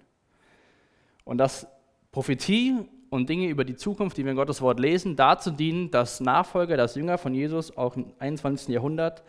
Und 1.24 1.38
dass 1.38 1.66
Prophetie 2.12 2.88
und 3.14 3.28
Dinge 3.28 3.46
über 3.46 3.64
die 3.64 3.76
Zukunft, 3.76 4.16
die 4.16 4.24
wir 4.24 4.32
in 4.32 4.36
Gottes 4.36 4.60
Wort 4.60 4.80
lesen, 4.80 5.14
dazu 5.14 5.52
dienen, 5.52 5.90
dass 5.90 6.20
Nachfolger, 6.20 6.76
dass 6.76 6.96
Jünger 6.96 7.16
von 7.16 7.32
Jesus 7.32 7.76
auch 7.76 7.96
im 7.96 8.12
21. 8.18 8.68
Jahrhundert 8.68 9.22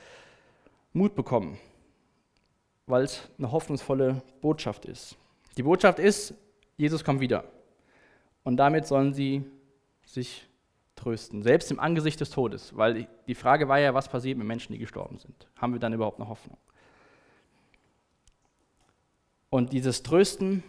Mut 0.91 1.13
bekommen, 1.13 1.59
weil 2.87 3.03
es 3.03 3.29
eine 3.37 3.51
hoffnungsvolle 3.51 4.23
Botschaft 4.41 4.85
ist. 4.85 5.15
Die 5.55 5.63
Botschaft 5.63 5.99
ist, 5.99 6.33
Jesus 6.77 7.03
kommt 7.03 7.19
wieder. 7.19 7.43
Und 8.43 8.57
damit 8.57 8.87
sollen 8.87 9.13
sie 9.13 9.45
sich 10.03 10.47
trösten, 10.95 11.43
selbst 11.43 11.69
im 11.69 11.79
Angesicht 11.79 12.19
des 12.19 12.31
Todes, 12.31 12.75
weil 12.75 13.07
die 13.27 13.35
Frage 13.35 13.67
war 13.67 13.79
ja, 13.79 13.93
was 13.93 14.09
passiert 14.09 14.37
mit 14.37 14.47
Menschen, 14.47 14.73
die 14.73 14.79
gestorben 14.79 15.19
sind? 15.19 15.47
Haben 15.57 15.73
wir 15.73 15.79
dann 15.79 15.93
überhaupt 15.93 16.19
eine 16.19 16.27
Hoffnung? 16.27 16.57
Und 19.51 19.73
dieses 19.73 20.01
Trösten, 20.01 20.63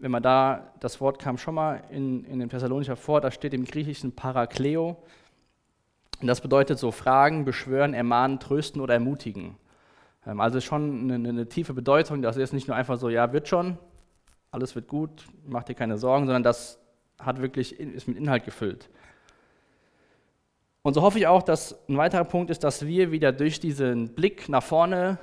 wenn 0.00 0.10
man 0.10 0.22
da, 0.22 0.72
das 0.80 1.00
Wort 1.00 1.18
kam 1.18 1.36
schon 1.36 1.54
mal 1.54 1.82
in, 1.90 2.24
in 2.24 2.40
dem 2.40 2.48
Thessalonicher 2.48 2.96
vor, 2.96 3.20
da 3.20 3.30
steht 3.30 3.52
im 3.52 3.64
Griechischen 3.64 4.12
Parakleo. 4.12 4.96
Und 6.20 6.26
das 6.26 6.40
bedeutet 6.40 6.78
so 6.78 6.90
Fragen, 6.90 7.44
beschwören, 7.44 7.94
ermahnen, 7.94 8.40
trösten 8.40 8.80
oder 8.80 8.94
ermutigen. 8.94 9.56
Ähm, 10.26 10.40
also 10.40 10.60
schon 10.60 11.10
eine, 11.10 11.28
eine 11.28 11.48
tiefe 11.48 11.74
Bedeutung, 11.74 12.22
das 12.22 12.36
ist 12.36 12.52
nicht 12.52 12.66
nur 12.66 12.76
einfach 12.76 12.98
so, 12.98 13.10
ja, 13.10 13.32
wird 13.32 13.46
schon, 13.46 13.78
alles 14.50 14.74
wird 14.74 14.88
gut, 14.88 15.26
mach 15.46 15.64
dir 15.64 15.74
keine 15.74 15.98
Sorgen, 15.98 16.26
sondern 16.26 16.42
das 16.42 16.80
hat 17.18 17.42
wirklich, 17.42 17.78
ist 17.78 18.08
mit 18.08 18.16
Inhalt 18.16 18.44
gefüllt. 18.44 18.88
Und 20.82 20.94
so 20.94 21.02
hoffe 21.02 21.18
ich 21.18 21.26
auch, 21.26 21.42
dass 21.42 21.78
ein 21.88 21.98
weiterer 21.98 22.24
Punkt 22.24 22.50
ist, 22.50 22.64
dass 22.64 22.86
wir 22.86 23.12
wieder 23.12 23.32
durch 23.32 23.60
diesen 23.60 24.14
Blick 24.14 24.48
nach 24.48 24.62
vorne 24.62 25.18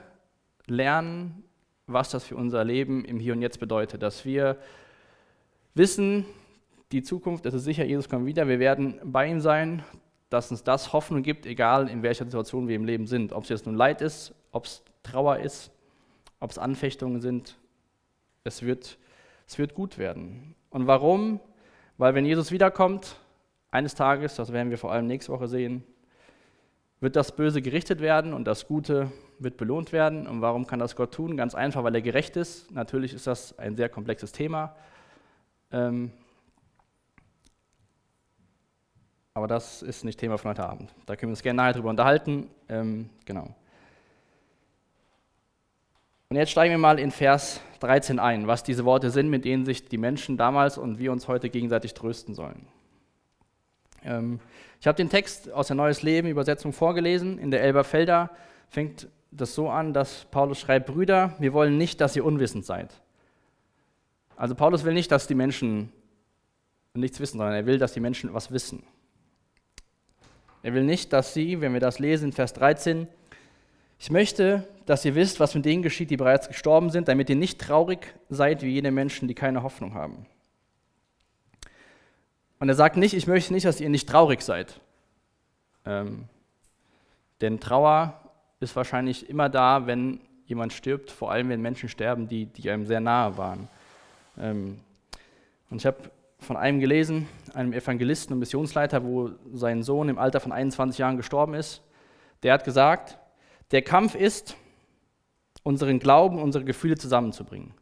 lernen, 0.68 1.44
was 1.88 2.10
das 2.10 2.26
für 2.26 2.36
unser 2.36 2.64
Leben 2.64 3.06
im 3.06 3.20
Hier 3.20 3.34
und 3.34 3.42
Jetzt 3.42 3.60
bedeutet. 3.60 4.04
Dass 4.04 4.26
wir 4.26 4.58
wissen, 5.74 6.26
die 6.92 7.02
Zukunft, 7.02 7.46
es 7.46 7.54
ist 7.54 7.64
sicher, 7.64 7.86
Jesus 7.86 8.10
kommt 8.10 8.26
wieder, 8.26 8.48
wir 8.48 8.60
werden 8.60 9.00
bei 9.04 9.28
ihm 9.28 9.40
sein, 9.40 9.84
dass 10.30 10.52
uns 10.52 10.64
das 10.64 10.92
Hoffnung 10.92 11.24
gibt, 11.24 11.46
egal 11.46 11.90
in 11.90 12.04
welcher 12.04 12.26
Situation 12.26 12.68
wir 12.68 12.76
im 12.76 12.86
Leben 12.86 13.08
sind. 13.08 13.32
Ob 13.32 13.44
es 13.44 13.50
jetzt 13.50 13.66
nun 13.66 13.76
Leid 13.76 14.02
ist, 14.02 14.34
ob 14.52 14.66
es 14.66 14.84
Trauer 15.04 15.38
ist, 15.38 15.72
ob 16.42 16.52
es 16.52 16.58
Anfechtungen 16.58 17.22
sind, 17.22 17.58
es 18.44 18.62
wird, 18.62 18.98
es 19.48 19.58
wird 19.58 19.74
gut 19.74 19.98
werden. 19.98 20.56
Und 20.70 20.88
warum? 20.88 21.40
Weil 21.98 22.14
wenn 22.14 22.26
Jesus 22.26 22.52
wiederkommt, 22.52 23.16
eines 23.72 23.96
Tages, 23.96 24.36
das 24.36 24.52
werden 24.52 24.70
wir 24.70 24.78
vor 24.78 24.92
allem 24.92 25.08
nächste 25.08 25.32
Woche 25.32 25.48
sehen, 25.48 25.84
wird 27.00 27.16
das 27.16 27.36
Böse 27.36 27.62
gerichtet 27.62 28.02
werden 28.02 28.34
und 28.34 28.46
das 28.46 28.68
Gute 28.68 29.12
wird 29.40 29.58
belohnt 29.58 29.92
werden. 29.92 30.28
Und 30.28 30.42
warum 30.42 30.66
kann 30.66 30.80
das 30.80 30.96
Gott 30.96 31.14
tun? 31.14 31.38
Ganz 31.38 31.54
einfach, 31.54 31.84
weil 31.84 31.94
er 31.94 32.02
gerecht 32.02 32.36
ist. 32.38 32.72
Natürlich 32.72 33.14
ist 33.14 33.28
das 33.28 33.58
ein 33.60 33.76
sehr 33.76 33.90
komplexes 33.90 34.32
Thema. 34.32 34.76
Ähm 35.72 36.12
aber 39.34 39.48
das 39.48 39.84
ist 39.84 40.04
nicht 40.04 40.20
Thema 40.20 40.40
von 40.40 40.50
heute 40.50 40.68
Abend. 40.68 40.92
Da 41.06 41.16
können 41.16 41.30
wir 41.30 41.34
uns 41.34 41.44
gerne 41.44 41.58
nachher 41.58 41.74
drüber 41.74 41.92
unterhalten. 41.92 42.50
Ähm, 42.70 43.12
genau. 43.26 43.54
Und 46.30 46.36
jetzt 46.36 46.50
steigen 46.50 46.74
wir 46.74 46.80
mal 46.80 46.98
in 46.98 47.12
Vers 47.12 47.62
13 47.80 48.18
ein, 48.18 48.48
was 48.48 48.64
diese 48.64 48.84
Worte 48.84 49.12
sind, 49.12 49.30
mit 49.30 49.46
denen 49.46 49.64
sich 49.64 49.88
die 49.88 50.00
Menschen 50.00 50.38
damals 50.38 50.80
und 50.80 50.98
wir 50.98 51.12
uns 51.12 51.28
heute 51.28 51.52
gegenseitig 51.52 51.94
trösten 51.94 52.34
sollen. 52.34 52.68
Ähm, 54.04 54.40
ich 54.80 54.88
habe 54.88 54.96
den 54.96 55.10
Text 55.10 55.52
aus 55.52 55.68
der 55.68 55.76
Neues 55.76 56.02
Leben 56.04 56.28
Übersetzung 56.28 56.72
vorgelesen. 56.72 57.40
In 57.40 57.52
der 57.52 57.62
Elberfelder 57.62 58.30
fängt 58.70 59.08
das 59.32 59.56
so 59.56 59.70
an, 59.70 59.94
dass 59.94 60.26
Paulus 60.26 60.60
schreibt, 60.60 60.88
Brüder, 60.88 61.36
wir 61.40 61.54
wollen 61.54 61.78
nicht, 61.78 62.00
dass 62.02 62.16
ihr 62.16 62.24
unwissend 62.24 62.66
seid. 62.66 63.02
Also 64.36 64.56
Paulus 64.56 64.84
will 64.84 64.94
nicht, 64.94 65.12
dass 65.12 65.28
die 65.28 65.36
Menschen 65.36 65.92
nichts 66.94 67.20
wissen, 67.20 67.38
sondern 67.38 67.56
er 67.56 67.66
will, 67.66 67.80
dass 67.80 67.94
die 67.94 68.00
Menschen 68.00 68.34
was 68.34 68.52
wissen. 68.52 68.84
Er 70.64 70.74
will 70.74 70.84
nicht, 70.84 71.14
dass 71.14 71.34
sie, 71.34 71.62
wenn 71.62 71.74
wir 71.74 71.80
das 71.80 72.00
lesen 72.00 72.26
in 72.26 72.34
Vers 72.34 72.54
13, 72.54 73.08
ich 74.00 74.12
möchte, 74.12 74.68
dass 74.86 75.06
ihr 75.06 75.16
wisst, 75.16 75.40
was 75.40 75.56
mit 75.56 75.66
denen 75.66 75.82
geschieht, 75.82 76.12
die 76.12 76.18
bereits 76.18 76.48
gestorben 76.48 76.92
sind, 76.92 77.08
damit 77.08 77.30
ihr 77.30 77.36
nicht 77.36 77.60
traurig 77.60 78.14
seid 78.30 78.62
wie 78.62 78.70
jene 78.70 78.92
Menschen, 78.92 79.28
die 79.28 79.34
keine 79.34 79.64
Hoffnung 79.64 79.96
haben. 79.96 80.28
Und 82.60 82.70
er 82.70 82.76
sagt 82.76 82.98
nicht, 82.98 83.14
ich 83.14 83.28
möchte 83.28 83.54
nicht, 83.54 83.66
dass 83.66 83.82
ihr 83.82 83.90
nicht 83.90 84.10
traurig 84.10 84.42
seid. 84.42 84.80
Ähm, 85.86 86.26
denn 87.42 87.60
Trauer 87.60 88.20
ist 88.60 88.76
wahrscheinlich 88.76 89.30
immer 89.30 89.50
da, 89.50 89.86
wenn 89.86 90.20
jemand 90.46 90.74
stirbt, 90.74 91.12
vor 91.12 91.32
allem 91.32 91.50
wenn 91.50 91.62
Menschen 91.62 91.90
sterben, 91.90 92.28
die, 92.28 92.46
die 92.46 92.70
einem 92.72 92.86
sehr 92.86 93.00
nahe 93.00 93.38
waren. 93.38 93.68
Ähm, 94.40 94.80
und 95.70 95.78
ich 95.78 95.86
habe 95.86 95.98
von 96.40 96.58
einem 96.58 96.80
gelesen, 96.80 97.28
einem 97.54 97.74
Evangelisten 97.74 98.34
und 98.34 98.40
Missionsleiter, 98.40 99.04
wo 99.04 99.32
sein 99.54 99.84
Sohn 99.84 100.10
im 100.10 100.18
Alter 100.18 100.40
von 100.40 100.52
21 100.52 101.00
Jahren 101.00 101.18
gestorben 101.18 101.54
ist. 101.54 101.82
Der 102.44 102.54
hat 102.54 102.64
gesagt, 102.64 103.18
der 103.72 103.82
Kampf 103.82 104.16
ist, 104.16 104.56
unseren 105.64 106.00
Glauben, 106.00 106.42
unsere 106.42 106.64
Gefühle 106.64 106.96
zusammenzubringen. 106.96 107.74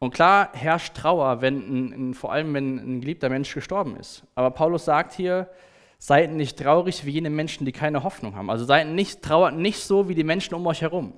Und 0.00 0.14
klar 0.14 0.50
herrscht 0.52 0.94
Trauer, 0.94 1.40
wenn 1.40 2.14
vor 2.14 2.32
allem 2.32 2.54
wenn 2.54 2.76
ein 2.76 3.00
geliebter 3.00 3.28
Mensch 3.28 3.52
gestorben 3.52 3.96
ist. 3.96 4.22
Aber 4.34 4.50
Paulus 4.50 4.84
sagt 4.84 5.12
hier, 5.12 5.50
seid 5.98 6.30
nicht 6.30 6.58
traurig 6.58 7.04
wie 7.04 7.10
jene 7.10 7.30
Menschen, 7.30 7.64
die 7.64 7.72
keine 7.72 8.04
Hoffnung 8.04 8.36
haben. 8.36 8.50
Also 8.50 8.64
seid 8.64 8.86
nicht 8.86 9.22
trauert 9.22 9.54
nicht 9.54 9.80
so 9.80 10.08
wie 10.08 10.14
die 10.14 10.24
Menschen 10.24 10.54
um 10.54 10.66
euch 10.66 10.82
herum. 10.82 11.12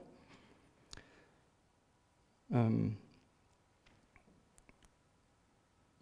Ähm, 2.50 2.96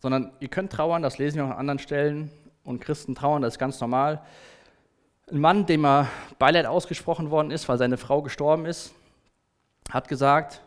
sondern 0.00 0.32
ihr 0.38 0.49
könnt 0.49 0.73
trauern, 0.73 1.02
das 1.02 1.18
lesen 1.18 1.38
wir 1.38 1.47
auch 1.47 1.50
an 1.50 1.58
anderen 1.58 1.80
Stellen. 1.80 2.30
Und 2.62 2.80
Christen 2.80 3.14
trauern, 3.14 3.42
das 3.42 3.54
ist 3.54 3.58
ganz 3.58 3.80
normal. 3.80 4.23
Ein 5.30 5.40
Mann, 5.40 5.66
dem 5.66 5.85
er 5.85 6.08
Beileid 6.38 6.66
ausgesprochen 6.66 7.30
worden 7.30 7.50
ist, 7.50 7.68
weil 7.68 7.78
seine 7.78 7.97
Frau 7.97 8.23
gestorben 8.23 8.66
ist, 8.66 8.94
hat 9.90 10.06
gesagt, 10.06 10.61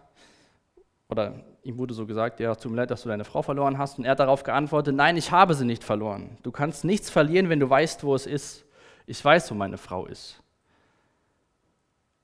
oder 1.10 1.44
ihm 1.64 1.78
wurde 1.78 1.94
so 1.94 2.06
gesagt, 2.06 2.40
ja, 2.40 2.56
tut 2.56 2.72
mir 2.72 2.78
leid, 2.78 2.92
dass 2.92 3.04
du 3.04 3.10
deine 3.10 3.24
Frau 3.24 3.42
verloren 3.42 3.78
hast. 3.78 4.00
Und 4.00 4.06
er 4.06 4.12
hat 4.12 4.20
darauf 4.20 4.44
geantwortet, 4.44 4.96
nein, 4.96 5.18
ich 5.18 5.32
habe 5.32 5.54
sie 5.54 5.66
nicht 5.66 5.84
verloren. 5.84 6.38
Du 6.44 6.52
kannst 6.52 6.84
nichts 6.84 7.10
verlieren, 7.10 7.50
wenn 7.50 7.60
du 7.60 7.70
weißt, 7.70 8.04
wo 8.04 8.16
es 8.16 8.26
ist. 8.26 8.66
Ich 9.06 9.24
weiß, 9.24 9.52
wo 9.52 9.56
meine 9.56 9.78
Frau 9.78 10.06
ist. 10.06 10.42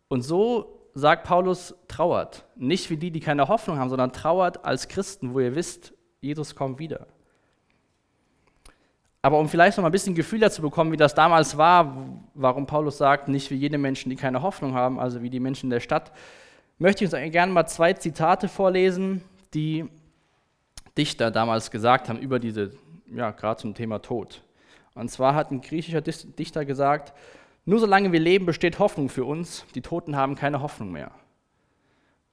Und 0.08 0.22
so 0.22 0.90
sagt 0.94 1.26
Paulus, 1.26 1.76
trauert. 1.88 2.46
Nicht 2.56 2.90
wie 2.90 2.98
die, 2.98 3.12
die 3.12 3.20
keine 3.20 3.48
Hoffnung 3.48 3.78
haben, 3.78 3.90
sondern 3.90 4.14
trauert 4.14 4.66
als 4.66 4.88
Christen, 4.88 5.34
wo 5.34 5.40
ihr 5.40 5.56
wisst, 5.56 5.94
Jesus 6.22 6.56
kommt 6.56 6.80
wieder. 6.80 7.08
Aber 9.22 9.40
um 9.40 9.50
vielleicht 9.50 9.78
noch 9.78 9.82
mal 9.82 9.90
ein 9.90 9.92
bisschen 9.92 10.16
Gefühl 10.16 10.40
dazu 10.40 10.62
bekommen, 10.62 10.92
wie 10.92 10.98
das 10.98 11.14
damals 11.14 11.58
war, 11.58 12.08
warum 12.34 12.66
Paulus 12.66 12.98
sagt, 12.98 13.28
nicht 13.28 13.52
wie 13.52 13.56
jene 13.56 13.78
Menschen, 13.78 14.10
die 14.10 14.16
keine 14.16 14.42
Hoffnung 14.42 14.74
haben, 14.74 15.00
also 15.00 15.22
wie 15.22 15.30
die 15.30 15.40
Menschen 15.40 15.70
der 15.70 15.82
Stadt, 15.82 16.12
möchte 16.78 17.04
ich 17.04 17.14
uns 17.14 17.32
gerne 17.32 17.52
mal 17.52 17.68
zwei 17.68 17.94
Zitate 17.94 18.48
vorlesen, 18.48 19.24
die 19.54 19.86
Dichter 20.98 21.32
damals 21.32 21.72
gesagt 21.72 22.10
haben 22.10 22.20
über 22.20 22.40
diese, 22.40 22.72
ja, 23.08 23.32
gerade 23.32 23.62
zum 23.62 23.74
Thema 23.74 24.00
Tod. 24.00 24.44
Und 24.96 25.10
zwar 25.10 25.36
hat 25.36 25.52
ein 25.52 25.62
griechischer 25.62 26.02
Dichter 26.02 26.66
gesagt, 26.66 27.14
nur 27.66 27.80
solange 27.80 28.12
wir 28.12 28.20
leben, 28.20 28.46
besteht 28.46 28.80
Hoffnung 28.80 29.10
für 29.10 29.26
uns, 29.26 29.66
die 29.76 29.82
Toten 29.82 30.16
haben 30.16 30.36
keine 30.36 30.62
Hoffnung 30.62 30.92
mehr. 30.92 31.12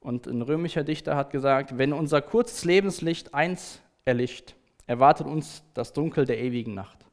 Und 0.01 0.27
ein 0.27 0.43
römischer 0.43 0.85
Dichter 0.85 1.17
hat 1.17 1.31
gesagt, 1.31 1.79
wenn 1.79 1.93
unser 1.93 2.23
kurzes 2.23 2.65
Lebenslicht 2.65 3.35
eins 3.35 3.81
erlicht, 4.05 4.55
erwartet 4.87 5.27
uns 5.27 5.63
das 5.75 5.93
Dunkel 5.93 6.27
der 6.27 6.39
ewigen 6.39 6.75
Nacht. 6.75 7.05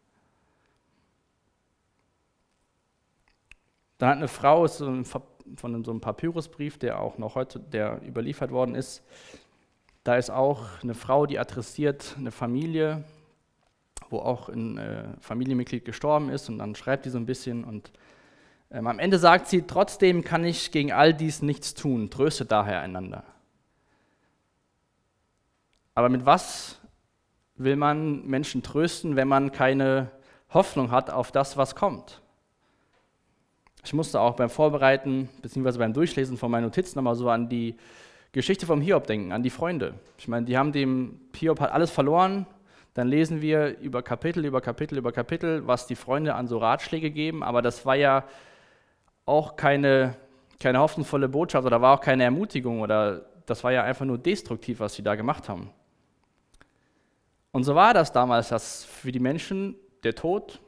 Dann 3.98 4.10
hat 4.10 4.18
eine 4.18 4.28
Frau, 4.28 4.68
so 4.68 4.88
ein 4.88 5.06
von 5.56 5.84
so 5.84 5.92
einem 5.92 6.02
Papyrusbrief, 6.02 6.78
der 6.78 7.00
auch 7.00 7.18
noch 7.18 7.36
heute 7.36 7.60
der 7.60 8.02
überliefert 8.06 8.52
worden 8.52 8.76
ist. 8.76 9.04
Da 10.04 10.16
ist 10.16 10.30
auch 10.32 10.66
eine 10.82 10.96
Frau, 10.96 11.26
die 11.26 11.38
adressiert 11.38 12.16
eine 12.18 12.32
Familie, 12.32 13.04
wo 14.10 14.20
auch 14.20 14.50
ein 14.50 14.78
äh, 14.78 15.04
Familienmitglied 15.20 15.86
gestorben 15.86 16.30
ist 16.30 16.50
und 16.50 16.58
dann 16.58 16.76
schreibt 16.76 17.06
die 17.06 17.10
so 17.10 17.18
ein 17.18 17.26
bisschen 17.26 17.64
und 17.64 17.92
ähm, 18.72 18.88
am 18.88 19.00
Ende 19.00 19.20
sagt 19.20 19.48
sie, 19.48 19.64
trotzdem 19.64 20.24
kann 20.24 20.44
ich 20.44 20.72
gegen 20.72 20.92
all 20.92 21.14
dies 21.14 21.42
nichts 21.42 21.74
tun, 21.74 22.10
tröste 22.10 22.46
daher 22.46 22.82
einander. 22.82 23.24
Aber 25.94 26.10
mit 26.10 26.26
was 26.26 26.80
will 27.56 27.76
man 27.76 28.26
Menschen 28.26 28.64
trösten, 28.64 29.16
wenn 29.16 29.28
man 29.28 29.52
keine 29.52 30.12
Hoffnung 30.50 30.92
hat 30.92 31.10
auf 31.10 31.32
das, 31.32 31.58
was 31.58 31.76
kommt? 31.76 32.21
Ich 33.84 33.94
musste 33.94 34.20
auch 34.20 34.36
beim 34.36 34.50
Vorbereiten 34.50 35.30
bzw. 35.42 35.78
beim 35.80 35.94
Durchlesen 35.94 36.38
von 36.38 36.52
meinen 36.52 36.64
Notizen 36.66 36.98
nochmal 36.98 37.16
so 37.16 37.30
an 37.30 37.50
die 37.50 37.76
Geschichte 38.32 38.66
vom 38.66 38.80
Hiob 38.80 39.08
denken, 39.08 39.32
an 39.32 39.44
die 39.44 39.50
Freunde. 39.50 39.96
Ich 40.18 40.28
meine, 40.28 40.46
die 40.46 40.58
haben 40.58 40.72
dem 40.72 41.20
Hiob 41.36 41.60
hat 41.60 41.72
alles 41.72 41.92
verloren. 41.92 42.46
Dann 42.94 43.08
lesen 43.08 43.42
wir 43.42 43.80
über 43.80 44.04
Kapitel, 44.04 44.46
über 44.46 44.62
Kapitel, 44.62 44.98
über 44.98 45.12
Kapitel, 45.12 45.66
was 45.66 45.88
die 45.88 45.96
Freunde 45.96 46.36
an 46.36 46.48
so 46.48 46.58
Ratschläge 46.58 47.10
geben. 47.10 47.44
Aber 47.44 47.62
das 47.62 47.86
war 47.86 47.96
ja 47.96 48.26
auch 49.26 49.56
keine, 49.56 50.16
keine 50.60 50.80
hoffnungsvolle 50.80 51.28
Botschaft 51.30 51.66
oder 51.66 51.82
war 51.82 51.96
auch 51.98 52.02
keine 52.02 52.24
Ermutigung 52.24 52.82
oder 52.82 53.26
das 53.46 53.64
war 53.64 53.72
ja 53.72 53.84
einfach 53.84 54.06
nur 54.06 54.18
destruktiv, 54.18 54.80
was 54.80 54.94
sie 54.94 55.04
da 55.04 55.16
gemacht 55.16 55.50
haben. 55.50 55.70
Und 57.52 57.64
so 57.64 57.76
war 57.76 57.94
das 57.94 58.12
damals, 58.12 58.50
dass 58.50 58.86
für 58.86 59.12
die 59.12 59.20
Menschen 59.20 59.76
der 60.04 60.16
Tod, 60.16 60.62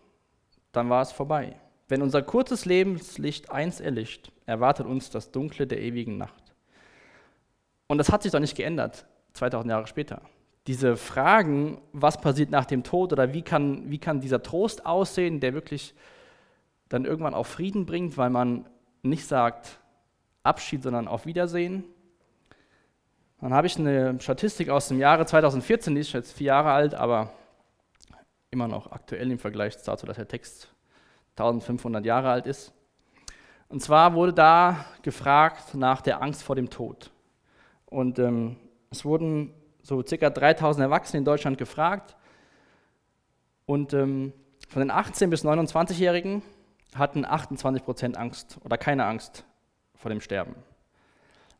dann 0.71 0.89
war 0.89 1.01
es 1.01 1.11
vorbei. 1.11 1.55
Wenn 1.87 2.01
unser 2.01 2.21
kurzes 2.21 2.65
Lebenslicht 2.65 3.51
eins 3.51 3.79
erlischt, 3.79 4.31
erwartet 4.45 4.85
uns 4.85 5.09
das 5.09 5.31
Dunkle 5.31 5.67
der 5.67 5.81
ewigen 5.81 6.17
Nacht. 6.17 6.43
Und 7.87 7.97
das 7.97 8.11
hat 8.11 8.23
sich 8.23 8.31
doch 8.31 8.39
nicht 8.39 8.55
geändert, 8.55 9.05
2000 9.33 9.69
Jahre 9.69 9.87
später. 9.87 10.21
Diese 10.67 10.95
Fragen, 10.95 11.81
was 11.91 12.21
passiert 12.21 12.49
nach 12.49 12.65
dem 12.65 12.83
Tod 12.83 13.11
oder 13.11 13.33
wie 13.33 13.41
kann, 13.41 13.91
wie 13.91 13.99
kann 13.99 14.21
dieser 14.21 14.41
Trost 14.41 14.85
aussehen, 14.85 15.41
der 15.41 15.53
wirklich 15.53 15.93
dann 16.87 17.05
irgendwann 17.05 17.33
auch 17.33 17.45
Frieden 17.45 17.85
bringt, 17.85 18.17
weil 18.17 18.29
man 18.29 18.65
nicht 19.01 19.27
sagt 19.27 19.79
Abschied, 20.43 20.83
sondern 20.83 21.07
auf 21.07 21.25
Wiedersehen. 21.25 21.83
Dann 23.41 23.53
habe 23.53 23.67
ich 23.67 23.77
eine 23.77 24.19
Statistik 24.21 24.69
aus 24.69 24.87
dem 24.87 24.99
Jahre 24.99 25.25
2014, 25.25 25.95
die 25.95 26.01
ist 26.01 26.13
jetzt 26.13 26.31
vier 26.31 26.47
Jahre 26.47 26.71
alt, 26.71 26.95
aber 26.95 27.33
immer 28.51 28.69
noch 28.69 28.91
aktuell 28.91 29.29
im 29.31 29.39
Vergleich 29.39 29.75
dazu, 29.83 30.05
dass 30.05 30.15
der 30.15 30.27
Text 30.27 30.72
1500 31.37 32.05
Jahre 32.05 32.29
alt 32.29 32.45
ist. 32.45 32.73
Und 33.69 33.81
zwar 33.81 34.13
wurde 34.13 34.33
da 34.33 34.85
gefragt 35.01 35.73
nach 35.73 36.01
der 36.01 36.21
Angst 36.21 36.43
vor 36.43 36.55
dem 36.55 36.69
Tod. 36.69 37.11
Und 37.85 38.19
ähm, 38.19 38.57
es 38.91 39.03
wurden 39.03 39.53
so 39.81 40.03
circa 40.05 40.29
3000 40.29 40.83
Erwachsene 40.83 41.19
in 41.19 41.25
Deutschland 41.25 41.57
gefragt. 41.57 42.15
Und 43.65 43.93
ähm, 43.93 44.33
von 44.69 44.81
den 44.81 44.91
18- 44.91 45.27
bis 45.29 45.43
29-Jährigen 45.43 46.43
hatten 46.95 47.25
28 47.25 47.83
Prozent 47.83 48.17
Angst 48.17 48.59
oder 48.63 48.77
keine 48.77 49.05
Angst 49.05 49.45
vor 49.95 50.09
dem 50.09 50.21
Sterben. 50.21 50.55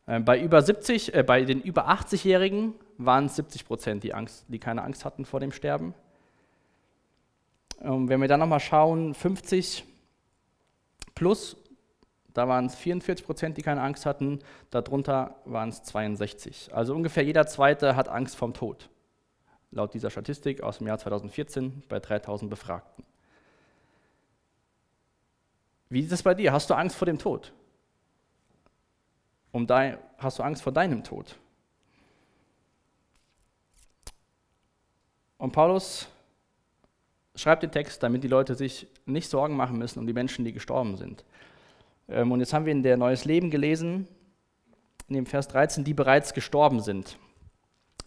Äh, 0.06 0.20
bei, 0.20 0.40
über 0.40 0.62
70, 0.62 1.14
äh, 1.14 1.22
bei 1.22 1.44
den 1.44 1.60
über 1.60 1.88
80-Jährigen 1.88 2.74
waren 2.98 3.26
es 3.26 3.36
70 3.36 3.66
Prozent, 3.66 4.04
die, 4.04 4.12
die 4.48 4.58
keine 4.58 4.82
Angst 4.82 5.04
hatten 5.04 5.24
vor 5.24 5.40
dem 5.40 5.52
Sterben. 5.52 5.94
Ähm, 7.80 8.08
wenn 8.08 8.20
wir 8.20 8.28
dann 8.28 8.40
nochmal 8.40 8.60
schauen, 8.60 9.14
50 9.14 9.84
plus, 11.14 11.56
da 12.32 12.48
waren 12.48 12.66
es 12.66 12.74
44 12.74 13.24
Prozent, 13.24 13.56
die 13.56 13.62
keine 13.62 13.82
Angst 13.82 14.06
hatten, 14.06 14.40
darunter 14.70 15.36
waren 15.44 15.68
es 15.68 15.82
62. 15.84 16.74
Also 16.74 16.94
ungefähr 16.94 17.24
jeder 17.24 17.46
Zweite 17.46 17.96
hat 17.96 18.08
Angst 18.08 18.36
vom 18.36 18.54
Tod, 18.54 18.90
laut 19.70 19.94
dieser 19.94 20.10
Statistik 20.10 20.62
aus 20.62 20.78
dem 20.78 20.86
Jahr 20.86 20.98
2014 20.98 21.82
bei 21.88 22.00
3000 22.00 22.50
Befragten. 22.50 23.04
Wie 25.88 26.00
ist 26.00 26.12
es 26.12 26.22
bei 26.22 26.34
dir? 26.34 26.52
Hast 26.52 26.70
du 26.70 26.74
Angst 26.74 26.96
vor 26.96 27.06
dem 27.06 27.18
Tod? 27.18 27.52
Um 29.52 29.66
dein, 29.66 29.98
hast 30.18 30.40
du 30.40 30.42
Angst 30.42 30.62
vor 30.62 30.72
deinem 30.72 31.04
Tod? 31.04 31.38
Und 35.38 35.52
Paulus 35.52 36.08
schreibt 37.34 37.62
den 37.62 37.70
Text, 37.70 38.02
damit 38.02 38.22
die 38.24 38.28
Leute 38.28 38.54
sich 38.54 38.86
nicht 39.06 39.28
Sorgen 39.28 39.56
machen 39.56 39.78
müssen 39.78 39.98
um 39.98 40.06
die 40.06 40.12
Menschen, 40.12 40.44
die 40.44 40.52
gestorben 40.52 40.96
sind. 40.96 41.24
Ähm, 42.08 42.32
und 42.32 42.40
jetzt 42.40 42.52
haben 42.52 42.64
wir 42.64 42.72
in 42.72 42.82
der 42.82 42.96
Neues 42.96 43.24
Leben 43.24 43.50
gelesen, 43.50 44.08
in 45.08 45.14
dem 45.14 45.26
Vers 45.26 45.48
13, 45.48 45.84
die 45.84 45.94
bereits 45.94 46.34
gestorben 46.34 46.80
sind. 46.80 47.18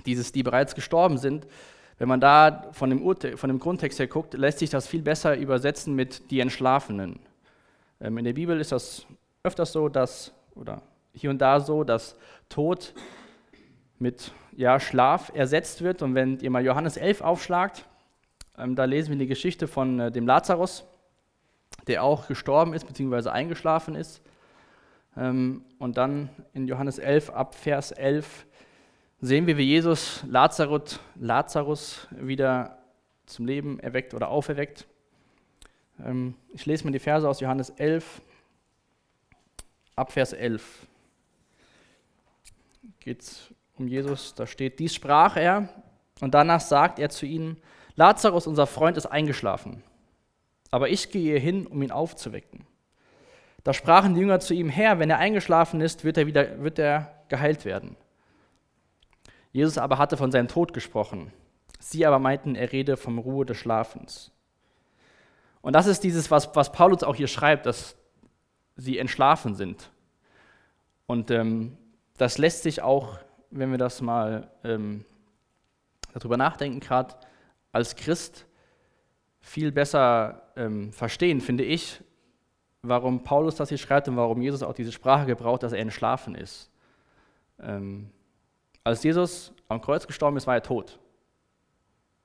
Dieses, 0.05 0.31
die 0.31 0.43
bereits 0.43 0.75
gestorben 0.75 1.17
sind, 1.17 1.47
wenn 1.97 2.07
man 2.07 2.19
da 2.19 2.69
von 2.71 2.89
dem, 2.89 3.37
von 3.37 3.49
dem 3.49 3.59
Grundtext 3.59 3.99
her 3.99 4.07
guckt, 4.07 4.33
lässt 4.35 4.59
sich 4.59 4.69
das 4.69 4.87
viel 4.87 5.01
besser 5.01 5.35
übersetzen 5.35 5.95
mit 5.95 6.29
die 6.31 6.39
Entschlafenen. 6.39 7.19
Ähm, 7.99 8.17
in 8.17 8.25
der 8.25 8.33
Bibel 8.33 8.59
ist 8.59 8.71
das 8.71 9.05
öfters 9.43 9.71
so, 9.71 9.89
dass, 9.89 10.31
oder 10.55 10.81
hier 11.13 11.29
und 11.29 11.39
da 11.39 11.59
so, 11.59 11.83
dass 11.83 12.15
Tod 12.49 12.93
mit 13.99 14.31
ja, 14.55 14.79
Schlaf 14.79 15.31
ersetzt 15.33 15.81
wird. 15.81 16.01
Und 16.01 16.13
wenn 16.13 16.39
ihr 16.39 16.51
mal 16.51 16.63
Johannes 16.63 16.97
11 16.97 17.21
aufschlagt, 17.21 17.86
ähm, 18.57 18.75
da 18.75 18.85
lesen 18.85 19.11
wir 19.11 19.17
die 19.17 19.27
Geschichte 19.27 19.67
von 19.67 19.99
äh, 19.99 20.11
dem 20.11 20.25
Lazarus, 20.25 20.85
der 21.87 22.03
auch 22.03 22.27
gestorben 22.27 22.73
ist 22.73 22.87
bzw. 22.87 23.29
eingeschlafen 23.29 23.95
ist. 23.95 24.21
Ähm, 25.15 25.63
und 25.79 25.97
dann 25.97 26.29
in 26.53 26.67
Johannes 26.67 26.97
11 26.97 27.29
ab 27.29 27.55
Vers 27.55 27.91
11 27.91 28.45
sehen 29.21 29.47
wir, 29.47 29.57
wie 29.57 29.63
Jesus 29.63 30.23
Lazarus, 30.27 30.99
Lazarus 31.15 32.07
wieder 32.11 32.77
zum 33.25 33.45
Leben 33.45 33.79
erweckt 33.79 34.13
oder 34.13 34.29
auferweckt. 34.29 34.87
Ähm, 36.03 36.35
ich 36.53 36.65
lese 36.65 36.85
mir 36.85 36.91
die 36.91 36.99
Verse 36.99 37.27
aus 37.27 37.39
Johannes 37.39 37.69
11 37.71 38.21
ab 39.95 40.11
Vers 40.11 40.33
11. 40.33 40.87
Geht 42.99 43.21
es 43.21 43.53
um 43.77 43.87
Jesus, 43.87 44.33
da 44.33 44.47
steht, 44.47 44.79
dies 44.79 44.95
sprach 44.95 45.35
er 45.37 45.69
und 46.21 46.33
danach 46.33 46.61
sagt 46.61 46.99
er 46.99 47.09
zu 47.09 47.25
ihnen, 47.25 47.57
Lazarus, 47.97 48.47
unser 48.47 48.67
Freund, 48.67 48.95
ist 48.95 49.07
eingeschlafen, 49.07 49.83
aber 50.71 50.89
ich 50.89 51.11
gehe 51.11 51.37
hin, 51.39 51.67
um 51.67 51.81
ihn 51.81 51.91
aufzuwecken. 51.91 52.65
Da 53.63 53.73
sprachen 53.73 54.13
die 54.13 54.21
Jünger 54.21 54.39
zu 54.39 54.53
ihm, 54.53 54.69
Herr, 54.69 54.99
wenn 54.99 55.09
er 55.09 55.17
eingeschlafen 55.17 55.81
ist, 55.81 56.05
wird 56.05 56.17
er 56.17 56.27
wieder 56.27 56.63
wird 56.63 56.79
er 56.79 57.11
geheilt 57.27 57.65
werden. 57.65 57.97
Jesus 59.51 59.77
aber 59.77 59.97
hatte 59.97 60.15
von 60.15 60.31
seinem 60.31 60.47
Tod 60.47 60.73
gesprochen. 60.73 61.33
Sie 61.79 62.05
aber 62.05 62.19
meinten, 62.19 62.55
er 62.55 62.71
rede 62.71 62.95
vom 62.95 63.17
Ruhe 63.17 63.45
des 63.45 63.57
Schlafens. 63.57 64.31
Und 65.61 65.73
das 65.73 65.87
ist 65.87 66.03
dieses, 66.03 66.31
was, 66.31 66.55
was 66.55 66.71
Paulus 66.71 67.03
auch 67.03 67.15
hier 67.15 67.27
schreibt, 67.27 67.65
dass 67.65 67.97
sie 68.75 68.99
entschlafen 68.99 69.55
sind. 69.55 69.91
Und 71.07 71.31
ähm, 71.31 71.77
das 72.17 72.37
lässt 72.37 72.63
sich 72.63 72.81
auch, 72.81 73.17
wenn 73.49 73.71
wir 73.71 73.77
das 73.77 74.01
mal 74.01 74.51
ähm, 74.63 75.03
darüber 76.13 76.37
nachdenken, 76.37 76.79
gerade 76.79 77.15
als 77.77 77.95
Christ 77.95 78.47
viel 79.39 79.71
besser 79.71 80.41
ähm, 80.55 80.91
verstehen, 80.91 81.41
finde 81.41 81.63
ich, 81.63 82.03
warum 82.81 83.23
Paulus 83.23 83.55
das 83.55 83.69
hier 83.69 83.77
schreibt 83.77 84.07
und 84.07 84.17
warum 84.17 84.41
Jesus 84.41 84.63
auch 84.63 84.73
diese 84.73 84.91
Sprache 84.91 85.27
gebraucht, 85.27 85.61
dass 85.61 85.73
er 85.73 85.79
entschlafen 85.79 86.33
ist. 86.33 86.71
Ähm, 87.59 88.09
als 88.83 89.03
Jesus 89.03 89.53
am 89.67 89.79
Kreuz 89.79 90.07
gestorben 90.07 90.37
ist, 90.37 90.47
war 90.47 90.55
er 90.55 90.63
tot. 90.63 90.97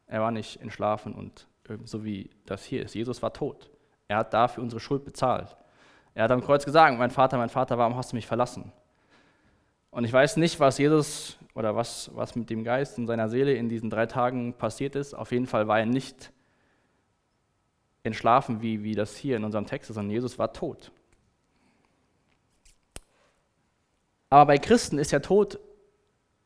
Er 0.06 0.22
war 0.22 0.30
nicht 0.30 0.58
entschlafen 0.62 1.12
und 1.14 1.46
äh, 1.68 1.76
so 1.84 2.02
wie 2.02 2.30
das 2.46 2.64
hier 2.64 2.82
ist. 2.82 2.94
Jesus 2.94 3.20
war 3.20 3.34
tot. 3.34 3.70
Er 4.08 4.16
hat 4.16 4.32
dafür 4.32 4.62
unsere 4.62 4.80
Schuld 4.80 5.04
bezahlt. 5.04 5.54
Er 6.14 6.24
hat 6.24 6.30
am 6.30 6.42
Kreuz 6.42 6.64
gesagt, 6.64 6.98
mein 6.98 7.10
Vater, 7.10 7.36
mein 7.36 7.50
Vater, 7.50 7.76
warum 7.76 7.94
hast 7.94 8.12
du 8.12 8.16
mich 8.16 8.26
verlassen? 8.26 8.72
Und 9.92 10.04
ich 10.04 10.12
weiß 10.12 10.38
nicht, 10.38 10.58
was 10.58 10.78
Jesus 10.78 11.36
oder 11.54 11.76
was, 11.76 12.10
was 12.14 12.34
mit 12.34 12.48
dem 12.48 12.64
Geist 12.64 12.98
und 12.98 13.06
seiner 13.06 13.28
Seele 13.28 13.54
in 13.54 13.68
diesen 13.68 13.90
drei 13.90 14.06
Tagen 14.06 14.54
passiert 14.54 14.96
ist. 14.96 15.12
Auf 15.14 15.32
jeden 15.32 15.46
Fall 15.46 15.68
war 15.68 15.78
er 15.78 15.86
nicht 15.86 16.32
entschlafen, 18.02 18.62
wie, 18.62 18.82
wie 18.82 18.94
das 18.94 19.14
hier 19.16 19.36
in 19.36 19.44
unserem 19.44 19.66
Text 19.66 19.90
ist, 19.90 19.94
sondern 19.94 20.10
Jesus 20.10 20.38
war 20.38 20.54
tot. 20.54 20.90
Aber 24.30 24.46
bei 24.46 24.56
Christen 24.56 24.98
ist 24.98 25.12
der 25.12 25.20
Tod, 25.20 25.60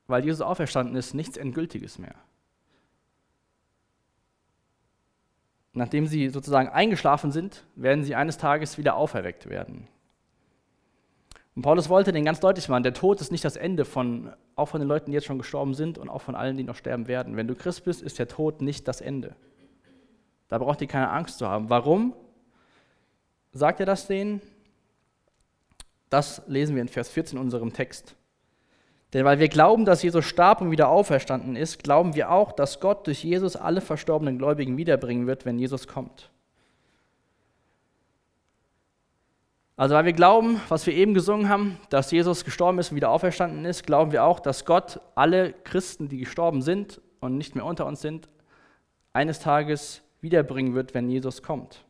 weil 0.08 0.24
Jesus 0.24 0.40
auferstanden 0.40 0.96
ist, 0.96 1.14
nichts 1.14 1.36
Endgültiges 1.36 2.00
mehr. 2.00 2.16
Nachdem 5.72 6.06
sie 6.08 6.30
sozusagen 6.30 6.68
eingeschlafen 6.68 7.30
sind, 7.30 7.62
werden 7.76 8.02
sie 8.02 8.16
eines 8.16 8.38
Tages 8.38 8.76
wieder 8.76 8.96
auferweckt 8.96 9.48
werden. 9.48 9.86
Und 11.56 11.62
Paulus 11.62 11.88
wollte 11.88 12.12
den 12.12 12.26
ganz 12.26 12.38
deutlich 12.38 12.68
machen, 12.68 12.82
der 12.82 12.92
Tod 12.92 13.20
ist 13.22 13.32
nicht 13.32 13.44
das 13.44 13.56
Ende 13.56 13.86
von, 13.86 14.30
auch 14.56 14.66
von 14.66 14.78
den 14.78 14.88
Leuten, 14.88 15.10
die 15.10 15.14
jetzt 15.14 15.24
schon 15.24 15.38
gestorben 15.38 15.72
sind 15.72 15.96
und 15.96 16.10
auch 16.10 16.20
von 16.20 16.34
allen, 16.34 16.58
die 16.58 16.62
noch 16.62 16.76
sterben 16.76 17.08
werden. 17.08 17.36
Wenn 17.36 17.48
du 17.48 17.54
Christ 17.54 17.84
bist, 17.84 18.02
ist 18.02 18.18
der 18.18 18.28
Tod 18.28 18.60
nicht 18.60 18.86
das 18.86 19.00
Ende. 19.00 19.34
Da 20.48 20.58
braucht 20.58 20.82
ihr 20.82 20.86
keine 20.86 21.08
Angst 21.10 21.38
zu 21.38 21.48
haben. 21.48 21.70
Warum? 21.70 22.14
Sagt 23.52 23.80
er 23.80 23.86
das 23.86 24.06
denen? 24.06 24.42
Das 26.10 26.42
lesen 26.46 26.76
wir 26.76 26.82
in 26.82 26.88
Vers 26.88 27.08
14 27.08 27.38
in 27.38 27.44
unserem 27.44 27.72
Text. 27.72 28.14
Denn 29.14 29.24
weil 29.24 29.38
wir 29.38 29.48
glauben, 29.48 29.86
dass 29.86 30.02
Jesus 30.02 30.26
starb 30.26 30.60
und 30.60 30.70
wieder 30.70 30.90
auferstanden 30.90 31.56
ist, 31.56 31.82
glauben 31.82 32.14
wir 32.14 32.30
auch, 32.30 32.52
dass 32.52 32.80
Gott 32.80 33.06
durch 33.06 33.24
Jesus 33.24 33.56
alle 33.56 33.80
verstorbenen 33.80 34.36
Gläubigen 34.36 34.76
wiederbringen 34.76 35.26
wird, 35.26 35.46
wenn 35.46 35.58
Jesus 35.58 35.88
kommt. 35.88 36.30
Also 39.76 39.94
weil 39.94 40.06
wir 40.06 40.14
glauben, 40.14 40.60
was 40.68 40.86
wir 40.86 40.94
eben 40.94 41.12
gesungen 41.12 41.50
haben, 41.50 41.78
dass 41.90 42.10
Jesus 42.10 42.44
gestorben 42.44 42.78
ist 42.78 42.90
und 42.90 42.96
wieder 42.96 43.10
auferstanden 43.10 43.66
ist, 43.66 43.84
glauben 43.84 44.10
wir 44.10 44.24
auch, 44.24 44.40
dass 44.40 44.64
Gott 44.64 45.00
alle 45.14 45.52
Christen, 45.52 46.08
die 46.08 46.18
gestorben 46.18 46.62
sind 46.62 47.00
und 47.20 47.36
nicht 47.36 47.54
mehr 47.54 47.64
unter 47.64 47.84
uns 47.84 48.00
sind, 48.00 48.28
eines 49.12 49.38
Tages 49.38 50.02
wiederbringen 50.22 50.74
wird, 50.74 50.94
wenn 50.94 51.10
Jesus 51.10 51.42
kommt. 51.42 51.84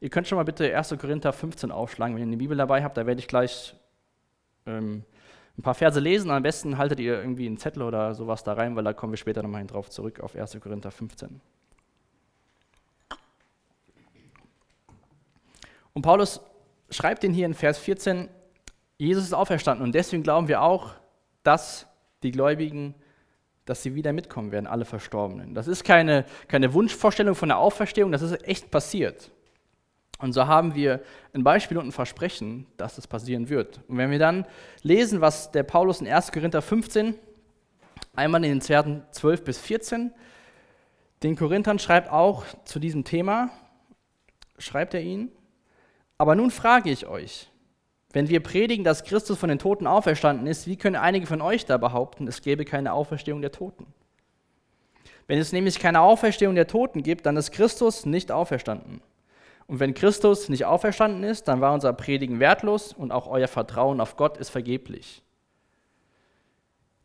Ihr 0.00 0.08
könnt 0.08 0.26
schon 0.26 0.36
mal 0.36 0.44
bitte 0.44 0.74
1. 0.74 0.96
Korinther 0.98 1.34
15 1.34 1.70
aufschlagen, 1.70 2.14
wenn 2.14 2.22
ihr 2.22 2.26
eine 2.26 2.38
Bibel 2.38 2.56
dabei 2.56 2.82
habt. 2.82 2.96
Da 2.96 3.04
werde 3.04 3.20
ich 3.20 3.28
gleich 3.28 3.74
ähm, 4.64 5.04
ein 5.58 5.62
paar 5.62 5.74
Verse 5.74 6.00
lesen. 6.00 6.30
Am 6.30 6.42
besten 6.42 6.78
haltet 6.78 6.98
ihr 6.98 7.20
irgendwie 7.20 7.46
einen 7.46 7.58
Zettel 7.58 7.82
oder 7.82 8.14
sowas 8.14 8.42
da 8.42 8.54
rein, 8.54 8.74
weil 8.76 8.84
da 8.84 8.94
kommen 8.94 9.12
wir 9.12 9.18
später 9.18 9.42
nochmal 9.42 9.66
drauf 9.66 9.90
zurück 9.90 10.20
auf 10.20 10.34
1. 10.34 10.58
Korinther 10.62 10.90
15. 10.90 11.42
Und 16.00 16.04
Paulus 16.04 16.40
schreibt 16.88 17.24
den 17.24 17.34
hier 17.34 17.44
in 17.44 17.52
Vers 17.52 17.78
14, 17.78 18.30
Jesus 18.96 19.24
ist 19.24 19.34
auferstanden 19.34 19.84
und 19.84 19.94
deswegen 19.94 20.22
glauben 20.22 20.48
wir 20.48 20.62
auch, 20.62 20.94
dass 21.42 21.86
die 22.22 22.30
Gläubigen 22.30 22.94
dass 23.66 23.82
sie 23.82 23.94
wieder 23.94 24.14
mitkommen 24.14 24.50
werden, 24.50 24.66
alle 24.66 24.86
Verstorbenen. 24.86 25.54
Das 25.54 25.68
ist 25.68 25.84
keine, 25.84 26.24
keine 26.48 26.72
Wunschvorstellung 26.72 27.34
von 27.34 27.50
der 27.50 27.58
Auferstehung, 27.58 28.12
das 28.12 28.22
ist 28.22 28.48
echt 28.48 28.70
passiert. 28.70 29.30
Und 30.18 30.32
so 30.32 30.46
haben 30.46 30.74
wir 30.74 31.02
ein 31.34 31.44
Beispiel 31.44 31.76
und 31.76 31.88
ein 31.88 31.92
Versprechen, 31.92 32.66
dass 32.78 32.96
es 32.96 33.06
passieren 33.06 33.50
wird. 33.50 33.82
Und 33.86 33.98
wenn 33.98 34.10
wir 34.10 34.18
dann 34.18 34.46
lesen, 34.82 35.20
was 35.20 35.52
der 35.52 35.64
Paulus 35.64 36.00
in 36.00 36.08
1. 36.08 36.32
Korinther 36.32 36.62
15, 36.62 37.14
einmal 38.16 38.42
in 38.42 38.52
den 38.52 38.62
Versen 38.62 39.02
12 39.10 39.44
bis 39.44 39.58
14, 39.58 40.12
den 41.22 41.36
Korinthern 41.36 41.78
schreibt 41.78 42.10
auch 42.10 42.46
zu 42.64 42.78
diesem 42.78 43.04
Thema, 43.04 43.50
schreibt 44.56 44.94
er 44.94 45.02
ihnen, 45.02 45.30
aber 46.20 46.34
nun 46.34 46.50
frage 46.50 46.90
ich 46.90 47.06
euch, 47.06 47.48
wenn 48.12 48.28
wir 48.28 48.42
predigen, 48.42 48.84
dass 48.84 49.04
Christus 49.04 49.38
von 49.38 49.48
den 49.48 49.58
Toten 49.58 49.86
auferstanden 49.86 50.46
ist, 50.46 50.66
wie 50.66 50.76
können 50.76 50.96
einige 50.96 51.26
von 51.26 51.40
euch 51.40 51.64
da 51.64 51.78
behaupten, 51.78 52.28
es 52.28 52.42
gäbe 52.42 52.66
keine 52.66 52.92
Auferstehung 52.92 53.40
der 53.40 53.52
Toten? 53.52 53.86
Wenn 55.26 55.38
es 55.38 55.52
nämlich 55.52 55.78
keine 55.78 56.02
Auferstehung 56.02 56.54
der 56.54 56.66
Toten 56.66 57.02
gibt, 57.02 57.24
dann 57.24 57.38
ist 57.38 57.52
Christus 57.52 58.04
nicht 58.04 58.30
auferstanden. 58.32 59.00
Und 59.66 59.80
wenn 59.80 59.94
Christus 59.94 60.50
nicht 60.50 60.66
auferstanden 60.66 61.24
ist, 61.24 61.48
dann 61.48 61.62
war 61.62 61.72
unser 61.72 61.94
Predigen 61.94 62.38
wertlos 62.38 62.92
und 62.92 63.12
auch 63.12 63.26
euer 63.26 63.48
Vertrauen 63.48 63.98
auf 64.02 64.18
Gott 64.18 64.36
ist 64.36 64.50
vergeblich. 64.50 65.22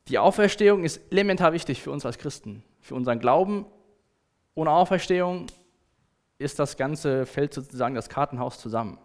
Die 0.10 0.20
Auferstehung 0.20 0.84
ist 0.84 1.00
elementar 1.10 1.54
wichtig 1.54 1.82
für 1.82 1.92
uns 1.92 2.06
als 2.06 2.18
Christen, 2.18 2.64
für 2.82 2.96
unseren 2.96 3.20
Glauben. 3.22 3.66
Ohne 4.56 4.72
Auferstehung 4.72 5.46
ist 6.38 6.60
das 6.60 6.76
ganze 6.76 7.26
fällt 7.26 7.54
sozusagen 7.54 7.96
das 7.96 8.10
Kartenhaus 8.10 8.60
zusammen. 8.60 8.98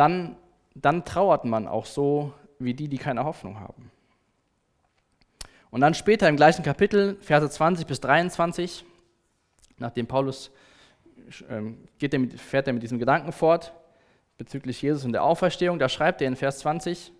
Dann, 0.00 0.36
dann 0.74 1.04
trauert 1.04 1.44
man 1.44 1.68
auch 1.68 1.84
so 1.84 2.32
wie 2.58 2.72
die, 2.72 2.88
die 2.88 2.96
keine 2.96 3.24
Hoffnung 3.24 3.60
haben. 3.60 3.90
Und 5.70 5.82
dann 5.82 5.92
später 5.92 6.26
im 6.26 6.36
gleichen 6.36 6.62
Kapitel, 6.62 7.18
Verse 7.20 7.50
20 7.50 7.86
bis 7.86 8.00
23, 8.00 8.86
nachdem 9.76 10.06
Paulus 10.06 10.52
ähm, 11.50 11.86
geht 11.98 12.14
er 12.14 12.18
mit, 12.18 12.40
fährt 12.40 12.66
er 12.66 12.72
mit 12.72 12.82
diesem 12.82 12.98
Gedanken 12.98 13.30
fort 13.30 13.74
bezüglich 14.38 14.80
Jesus 14.80 15.04
und 15.04 15.12
der 15.12 15.22
Auferstehung. 15.22 15.78
Da 15.78 15.90
schreibt 15.90 16.22
er 16.22 16.28
in 16.28 16.36
Vers 16.36 16.60
20, 16.60 17.12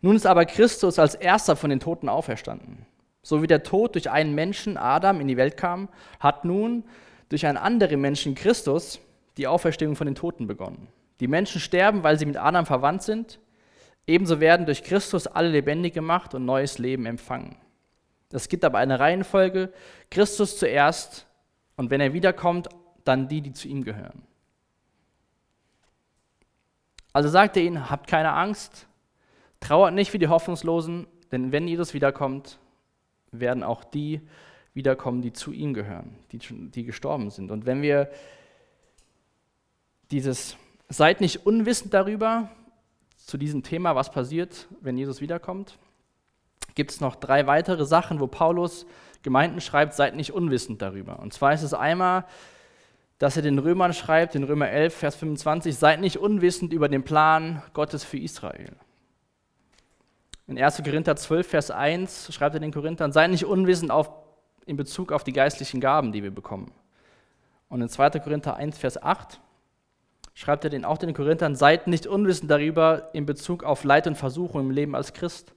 nun 0.00 0.16
ist 0.16 0.26
aber 0.26 0.46
Christus 0.46 0.98
als 0.98 1.14
erster 1.14 1.56
von 1.56 1.68
den 1.68 1.80
Toten 1.80 2.08
auferstanden. 2.08 2.86
So 3.20 3.42
wie 3.42 3.46
der 3.46 3.64
Tod 3.64 3.96
durch 3.96 4.10
einen 4.10 4.34
Menschen, 4.34 4.78
Adam, 4.78 5.20
in 5.20 5.28
die 5.28 5.36
Welt 5.36 5.58
kam, 5.58 5.90
hat 6.20 6.46
nun 6.46 6.84
durch 7.28 7.44
einen 7.44 7.58
anderen 7.58 8.00
Menschen, 8.00 8.34
Christus, 8.34 8.98
die 9.36 9.46
Auferstehung 9.46 9.94
von 9.94 10.06
den 10.06 10.14
Toten 10.14 10.46
begonnen. 10.46 10.88
Die 11.20 11.28
Menschen 11.28 11.60
sterben, 11.60 12.02
weil 12.02 12.18
sie 12.18 12.26
mit 12.26 12.36
Adam 12.36 12.66
verwandt 12.66 13.02
sind. 13.02 13.38
Ebenso 14.06 14.40
werden 14.40 14.66
durch 14.66 14.82
Christus 14.82 15.26
alle 15.26 15.50
lebendig 15.50 15.94
gemacht 15.94 16.34
und 16.34 16.44
neues 16.44 16.78
Leben 16.78 17.06
empfangen. 17.06 17.56
Es 18.32 18.48
gibt 18.48 18.64
aber 18.64 18.78
eine 18.78 18.98
Reihenfolge. 18.98 19.72
Christus 20.10 20.58
zuerst 20.58 21.26
und 21.76 21.90
wenn 21.90 22.00
er 22.00 22.12
wiederkommt, 22.12 22.68
dann 23.04 23.28
die, 23.28 23.40
die 23.40 23.52
zu 23.52 23.68
ihm 23.68 23.84
gehören. 23.84 24.22
Also 27.12 27.28
sagt 27.28 27.56
er 27.56 27.62
ihnen, 27.62 27.90
habt 27.90 28.06
keine 28.06 28.32
Angst, 28.32 28.86
trauert 29.58 29.94
nicht 29.94 30.12
wie 30.12 30.18
die 30.18 30.28
Hoffnungslosen, 30.28 31.06
denn 31.32 31.52
wenn 31.52 31.66
Jesus 31.66 31.92
wiederkommt, 31.92 32.58
werden 33.32 33.62
auch 33.62 33.84
die 33.84 34.20
wiederkommen, 34.74 35.22
die 35.22 35.32
zu 35.32 35.52
ihm 35.52 35.74
gehören, 35.74 36.16
die, 36.32 36.38
die 36.38 36.84
gestorben 36.84 37.30
sind. 37.30 37.50
Und 37.50 37.66
wenn 37.66 37.82
wir 37.82 38.10
dieses, 40.10 40.56
seid 40.90 41.20
nicht 41.20 41.46
unwissend 41.46 41.94
darüber, 41.94 42.50
zu 43.16 43.38
diesem 43.38 43.62
Thema, 43.62 43.94
was 43.94 44.10
passiert, 44.10 44.66
wenn 44.80 44.98
Jesus 44.98 45.20
wiederkommt, 45.20 45.78
gibt 46.74 46.90
es 46.90 47.00
noch 47.00 47.16
drei 47.16 47.46
weitere 47.46 47.84
Sachen, 47.86 48.20
wo 48.20 48.26
Paulus 48.26 48.86
Gemeinden 49.22 49.60
schreibt, 49.60 49.94
seid 49.94 50.16
nicht 50.16 50.32
unwissend 50.32 50.82
darüber. 50.82 51.20
Und 51.20 51.32
zwar 51.32 51.52
ist 51.52 51.62
es 51.62 51.74
einmal, 51.74 52.24
dass 53.18 53.36
er 53.36 53.42
den 53.42 53.58
Römern 53.58 53.92
schreibt, 53.92 54.34
in 54.34 54.44
Römer 54.44 54.68
11, 54.68 54.94
Vers 54.94 55.16
25, 55.16 55.76
seid 55.76 56.00
nicht 56.00 56.16
unwissend 56.16 56.72
über 56.72 56.88
den 56.88 57.04
Plan 57.04 57.62
Gottes 57.74 58.02
für 58.02 58.18
Israel. 58.18 58.72
In 60.46 60.58
1. 60.58 60.82
Korinther 60.82 61.14
12, 61.14 61.46
Vers 61.46 61.70
1 61.70 62.32
schreibt 62.34 62.54
er 62.54 62.60
den 62.60 62.72
Korinthern, 62.72 63.12
seid 63.12 63.30
nicht 63.30 63.44
unwissend 63.44 63.90
auf, 63.90 64.10
in 64.64 64.76
Bezug 64.76 65.12
auf 65.12 65.22
die 65.22 65.32
geistlichen 65.32 65.80
Gaben, 65.80 66.12
die 66.12 66.22
wir 66.22 66.30
bekommen. 66.30 66.72
Und 67.68 67.82
in 67.82 67.88
2. 67.88 68.10
Korinther 68.20 68.56
1, 68.56 68.78
Vers 68.78 69.00
8 69.00 69.38
schreibt 70.40 70.64
er 70.64 70.70
den, 70.70 70.86
auch 70.86 70.96
den 70.96 71.12
Korinthern, 71.12 71.54
seid 71.54 71.86
nicht 71.86 72.06
unwissend 72.06 72.50
darüber 72.50 73.10
in 73.12 73.26
Bezug 73.26 73.62
auf 73.62 73.84
Leid 73.84 74.06
und 74.06 74.16
Versuchung 74.16 74.62
im 74.62 74.70
Leben 74.70 74.94
als 74.94 75.12
Christ. 75.12 75.52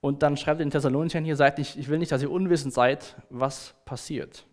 Und 0.00 0.22
dann 0.22 0.36
schreibt 0.36 0.60
er 0.60 0.64
den 0.64 0.70
Thessalonichern 0.70 1.24
hier, 1.24 1.34
seid 1.34 1.58
nicht, 1.58 1.76
ich 1.76 1.88
will 1.88 1.98
nicht, 1.98 2.12
dass 2.12 2.22
ihr 2.22 2.30
unwissend 2.30 2.72
seid, 2.72 3.16
was 3.28 3.74
passiert. 3.84 4.46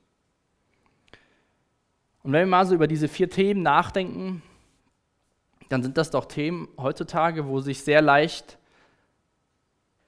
Und 2.24 2.34
wenn 2.34 2.40
wir 2.40 2.48
mal 2.48 2.66
so 2.66 2.74
über 2.74 2.88
diese 2.88 3.08
vier 3.08 3.30
Themen 3.30 3.62
nachdenken, 3.62 4.42
dann 5.70 5.84
sind 5.84 5.96
das 5.96 6.10
doch 6.10 6.26
Themen 6.26 6.68
heutzutage, 6.76 7.46
wo 7.46 7.60
sich 7.60 7.84
sehr 7.84 8.02
leicht 8.02 8.58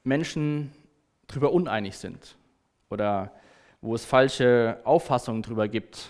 Menschen 0.04 0.72
darüber 1.28 1.52
uneinig 1.52 2.00
sind 2.00 2.36
oder 2.90 3.32
wo 3.82 3.94
es 3.94 4.06
falsche 4.06 4.80
Auffassungen 4.86 5.44
darüber 5.44 5.68
gibt 5.68 6.10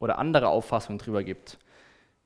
oder 0.00 0.18
andere 0.18 0.48
Auffassungen 0.48 0.98
darüber 0.98 1.24
gibt. 1.24 1.58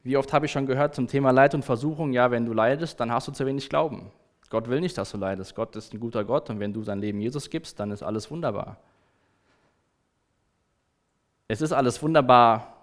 Wie 0.09 0.16
oft 0.16 0.33
habe 0.33 0.47
ich 0.47 0.53
schon 0.53 0.64
gehört 0.64 0.94
zum 0.94 1.07
Thema 1.07 1.33
Leid 1.33 1.55
und 1.55 1.66
Versuchung, 1.66 2.14
ja, 2.14 2.31
wenn 2.31 2.47
du 2.47 2.55
leidest, 2.55 2.99
dann 2.99 3.12
hast 3.12 3.29
du 3.29 3.33
zu 3.33 3.44
wenig 3.44 3.68
Glauben. 3.68 4.11
Gott 4.49 4.66
will 4.71 4.81
nicht, 4.81 4.97
dass 4.97 5.11
du 5.11 5.18
leidest. 5.18 5.55
Gott 5.55 5.77
ist 5.77 5.92
ein 5.92 6.01
guter 6.01 6.25
Gott 6.25 6.49
und 6.49 6.61
wenn 6.61 6.73
du 6.73 6.81
dein 6.81 6.99
Leben 6.99 7.21
Jesus 7.21 7.51
gibst, 7.51 7.79
dann 7.79 7.90
ist 7.90 8.03
alles 8.03 8.31
wunderbar. 8.31 8.79
Es 11.47 11.61
ist 11.61 11.73
alles 11.73 12.03
wunderbar, 12.03 12.75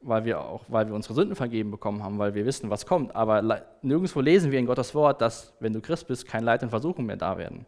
weil 0.00 0.24
wir 0.24 0.40
auch, 0.40 0.64
weil 0.68 0.86
wir 0.88 0.94
unsere 0.94 1.12
Sünden 1.12 1.36
vergeben 1.36 1.70
bekommen 1.70 2.02
haben, 2.02 2.18
weil 2.18 2.32
wir 2.32 2.46
wissen, 2.46 2.70
was 2.70 2.86
kommt. 2.86 3.14
Aber 3.14 3.66
nirgendwo 3.82 4.22
lesen 4.22 4.50
wir 4.50 4.58
in 4.58 4.64
Gottes 4.64 4.94
Wort, 4.94 5.20
dass, 5.20 5.52
wenn 5.60 5.74
du 5.74 5.82
Christ 5.82 6.08
bist, 6.08 6.26
kein 6.26 6.42
Leid 6.42 6.62
und 6.62 6.70
Versuchung 6.70 7.04
mehr 7.04 7.18
da 7.18 7.36
werden. 7.36 7.66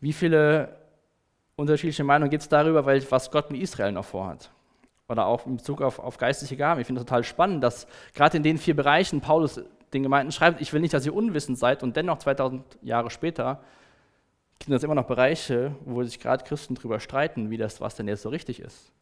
Wie 0.00 0.12
viele 0.12 0.76
unterschiedliche 1.54 2.02
Meinungen 2.02 2.30
gibt 2.30 2.42
es 2.42 2.48
darüber, 2.48 2.84
was 2.84 3.30
Gott 3.30 3.48
mit 3.52 3.62
Israel 3.62 3.92
noch 3.92 4.06
vorhat? 4.06 4.50
Oder 5.10 5.26
auch 5.26 5.44
in 5.44 5.56
Bezug 5.56 5.82
auf, 5.82 5.98
auf 5.98 6.18
geistliche 6.18 6.56
Gaben. 6.56 6.80
Ich 6.80 6.86
finde 6.86 7.00
es 7.00 7.04
total 7.04 7.24
spannend, 7.24 7.64
dass 7.64 7.88
gerade 8.14 8.36
in 8.36 8.44
den 8.44 8.58
vier 8.58 8.76
Bereichen 8.76 9.20
Paulus 9.20 9.60
den 9.92 10.04
Gemeinden 10.04 10.30
schreibt, 10.30 10.60
ich 10.60 10.72
will 10.72 10.80
nicht, 10.80 10.94
dass 10.94 11.04
ihr 11.04 11.12
unwissend 11.12 11.58
seid 11.58 11.82
und 11.82 11.96
dennoch 11.96 12.18
2000 12.18 12.62
Jahre 12.80 13.10
später 13.10 13.60
sind 14.62 14.72
das 14.72 14.84
immer 14.84 14.94
noch 14.94 15.06
Bereiche, 15.06 15.74
wo 15.84 16.04
sich 16.04 16.20
gerade 16.20 16.44
Christen 16.44 16.76
darüber 16.76 17.00
streiten, 17.00 17.50
wie 17.50 17.56
das, 17.56 17.80
was 17.80 17.96
denn 17.96 18.06
jetzt 18.06 18.22
so 18.22 18.28
richtig 18.28 18.60
ist. 18.60 18.92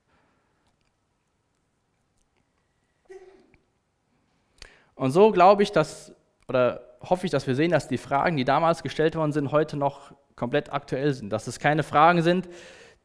Und 4.94 5.10
so 5.10 5.30
glaube 5.30 5.62
ich, 5.62 5.72
dass, 5.72 6.14
oder 6.48 6.80
hoffe 7.02 7.26
ich, 7.26 7.30
dass 7.30 7.46
wir 7.46 7.54
sehen, 7.54 7.70
dass 7.70 7.86
die 7.86 7.98
Fragen, 7.98 8.38
die 8.38 8.46
damals 8.46 8.82
gestellt 8.82 9.14
worden 9.14 9.32
sind, 9.32 9.52
heute 9.52 9.76
noch 9.76 10.14
komplett 10.36 10.72
aktuell 10.72 11.12
sind. 11.12 11.28
Dass 11.30 11.46
es 11.48 11.58
keine 11.58 11.82
Fragen 11.82 12.22
sind, 12.22 12.48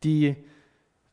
die, 0.03 0.37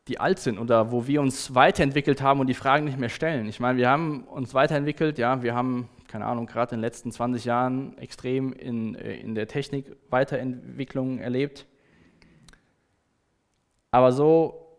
die 0.08 0.18
alt 0.18 0.38
sind 0.38 0.58
oder 0.58 0.90
wo 0.90 1.06
wir 1.06 1.20
uns 1.20 1.54
weiterentwickelt 1.54 2.20
haben 2.22 2.40
und 2.40 2.46
die 2.46 2.54
Fragen 2.54 2.84
nicht 2.84 2.98
mehr 2.98 3.08
stellen. 3.08 3.46
Ich 3.48 3.60
meine, 3.60 3.78
wir 3.78 3.88
haben 3.88 4.24
uns 4.24 4.54
weiterentwickelt, 4.54 5.18
ja, 5.18 5.42
wir 5.42 5.54
haben 5.54 5.88
keine 6.10 6.26
Ahnung, 6.26 6.46
gerade 6.46 6.74
in 6.74 6.78
den 6.78 6.84
letzten 6.84 7.12
20 7.12 7.44
Jahren 7.44 7.96
extrem 7.98 8.52
in, 8.52 8.96
äh, 8.96 9.14
in 9.14 9.36
der 9.36 9.46
Technik 9.46 9.96
Weiterentwicklung 10.10 11.18
erlebt. 11.18 11.66
Aber 13.92 14.10
so 14.10 14.76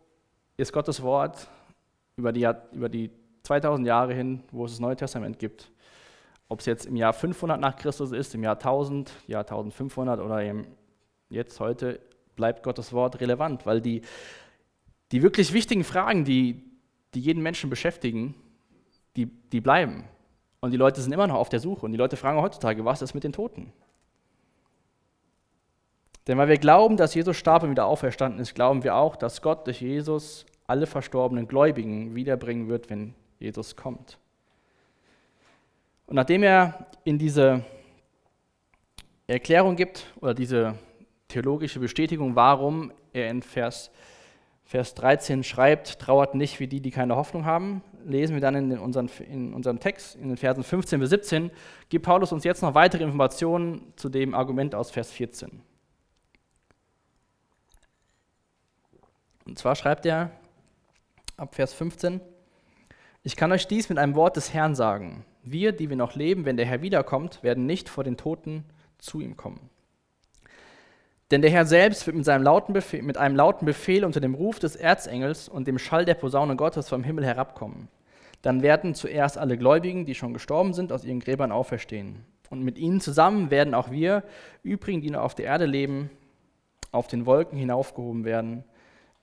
ist 0.57 0.73
Gottes 0.73 1.01
Wort 1.01 1.47
über 2.17 2.34
die, 2.34 2.49
über 2.73 2.89
die 2.89 3.12
2000 3.43 3.88
Jahre 3.88 4.13
hin, 4.13 4.43
wo 4.51 4.65
es 4.65 4.71
das 4.71 4.81
Neue 4.81 4.97
Testament 4.97 5.39
gibt, 5.39 5.71
ob 6.49 6.60
es 6.60 6.65
jetzt 6.65 6.86
im 6.86 6.97
Jahr 6.97 7.13
500 7.13 7.60
nach 7.60 7.77
Christus 7.77 8.12
ist, 8.12 8.36
im 8.36 8.43
Jahr 8.43 8.55
1000, 8.55 9.12
Jahr 9.27 9.41
1500 9.41 10.19
oder 10.19 10.43
eben 10.43 10.67
jetzt 11.29 11.62
heute, 11.62 12.01
bleibt 12.36 12.62
Gottes 12.62 12.91
Wort 12.91 13.21
relevant, 13.21 13.65
weil 13.65 13.79
die, 13.79 14.01
die 15.12 15.21
wirklich 15.21 15.54
wichtigen 15.54 15.84
Fragen, 15.84 16.26
die, 16.26 16.63
die 17.13 17.19
jeden 17.19 17.43
Menschen 17.43 17.69
beschäftigen, 17.69 18.36
die, 19.15 19.26
die 19.26 19.62
bleiben. 19.62 20.06
Und 20.62 20.71
die 20.71 20.78
Leute 20.78 21.02
sind 21.02 21.12
immer 21.12 21.28
noch 21.28 21.36
auf 21.36 21.50
der 21.50 21.60
Suche. 21.60 21.86
Und 21.86 21.91
die 21.91 21.97
Leute 21.97 22.17
fragen 22.17 22.39
heutzutage, 22.39 22.86
was 22.86 23.02
ist 23.02 23.13
mit 23.13 23.24
den 23.24 23.34
Toten? 23.34 23.74
Denn 26.28 26.38
weil 26.38 26.47
wir 26.47 26.58
glauben, 26.58 26.97
dass 26.97 27.15
Jesus 27.15 27.36
starb 27.36 27.63
und 27.63 27.71
wieder 27.71 27.88
auferstanden 27.88 28.39
ist, 28.39 28.54
glauben 28.54 28.84
wir 28.84 28.95
auch, 28.95 29.15
dass 29.15 29.41
Gott 29.41 29.65
durch 29.65 29.82
Jesus 29.82 30.45
alle 30.67 30.86
verstorbenen 30.86 31.47
Gläubigen 31.47 32.15
wiederbringen 32.15 32.69
wird, 32.69 32.89
wenn 32.89 33.15
Jesus 33.39 33.76
kommt. 33.76 34.17
Und 36.06 36.15
nachdem 36.15 36.43
er 36.43 36.88
in 37.04 37.17
diese 37.17 37.65
Erklärung 39.28 39.76
gibt 39.76 40.06
oder 40.21 40.34
diese 40.34 40.76
theologische 41.28 41.80
Bestätigung, 41.80 42.36
warum 42.36 42.91
er 43.13 43.30
in 43.30 43.41
Vers 43.41 43.91
Vers 44.71 44.95
13 44.95 45.43
schreibt, 45.43 45.99
trauert 45.99 46.34
nicht 46.34 46.62
wie 46.62 46.67
die, 46.67 46.79
die 46.79 46.91
keine 46.91 47.17
Hoffnung 47.17 47.43
haben, 47.43 47.84
lesen 48.05 48.36
wir 48.36 48.39
dann 48.39 48.55
in, 48.55 48.79
unseren, 48.79 49.10
in 49.29 49.53
unserem 49.53 49.81
Text, 49.81 50.15
in 50.15 50.29
den 50.29 50.38
Versen 50.38 50.63
15 50.63 50.97
bis 51.01 51.10
17, 51.10 51.51
gibt 51.89 52.05
Paulus 52.05 52.31
uns 52.31 52.45
jetzt 52.45 52.62
noch 52.62 52.73
weitere 52.73 53.03
Informationen 53.03 53.91
zu 53.97 54.07
dem 54.07 54.34
Argument 54.34 54.73
aus 54.73 54.89
Vers 54.89 55.12
14. 55.12 55.62
Und 59.45 59.60
zwar 59.60 59.75
schreibt 59.75 60.05
er 60.05 60.31
ab 61.36 61.53
Vers 61.53 61.73
15, 61.73 62.21
ich 63.23 63.36
kann 63.36 63.51
euch 63.51 63.67
dies 63.67 63.89
mit 63.89 63.97
einem 63.97 64.15
Wort 64.15 64.38
des 64.38 64.53
Herrn 64.53 64.73
sagen. 64.73 65.25
Wir, 65.43 65.73
die 65.73 65.89
wir 65.89 65.97
noch 65.97 66.15
leben, 66.15 66.45
wenn 66.45 66.55
der 66.55 66.65
Herr 66.65 66.81
wiederkommt, 66.81 67.43
werden 67.43 67.65
nicht 67.65 67.89
vor 67.89 68.05
den 68.05 68.15
Toten 68.15 68.63
zu 68.99 69.19
ihm 69.19 69.36
kommen. 69.36 69.69
Denn 71.31 71.41
der 71.41 71.49
Herr 71.49 71.65
selbst 71.65 72.05
wird 72.05 72.17
mit, 72.17 72.25
seinem 72.25 72.43
lauten 72.43 72.73
Befehl, 72.73 73.01
mit 73.01 73.17
einem 73.17 73.37
lauten 73.37 73.65
Befehl 73.65 74.03
unter 74.03 74.19
dem 74.19 74.35
Ruf 74.35 74.59
des 74.59 74.75
Erzengels 74.75 75.47
und 75.47 75.65
dem 75.65 75.79
Schall 75.79 76.03
der 76.03 76.15
Posaune 76.15 76.57
Gottes 76.57 76.89
vom 76.89 77.05
Himmel 77.05 77.25
herabkommen. 77.25 77.87
Dann 78.41 78.61
werden 78.61 78.95
zuerst 78.95 79.37
alle 79.37 79.57
Gläubigen, 79.57 80.05
die 80.05 80.15
schon 80.15 80.33
gestorben 80.33 80.73
sind, 80.73 80.91
aus 80.91 81.05
ihren 81.05 81.21
Gräbern 81.21 81.53
auferstehen. 81.53 82.25
Und 82.49 82.63
mit 82.63 82.77
ihnen 82.77 82.99
zusammen 82.99 83.49
werden 83.49 83.73
auch 83.73 83.91
wir, 83.91 84.23
übrigen, 84.61 85.01
die 85.01 85.09
noch 85.09 85.21
auf 85.21 85.35
der 85.35 85.45
Erde 85.45 85.65
leben, 85.65 86.09
auf 86.91 87.07
den 87.07 87.25
Wolken 87.25 87.57
hinaufgehoben 87.57 88.25
werden, 88.25 88.65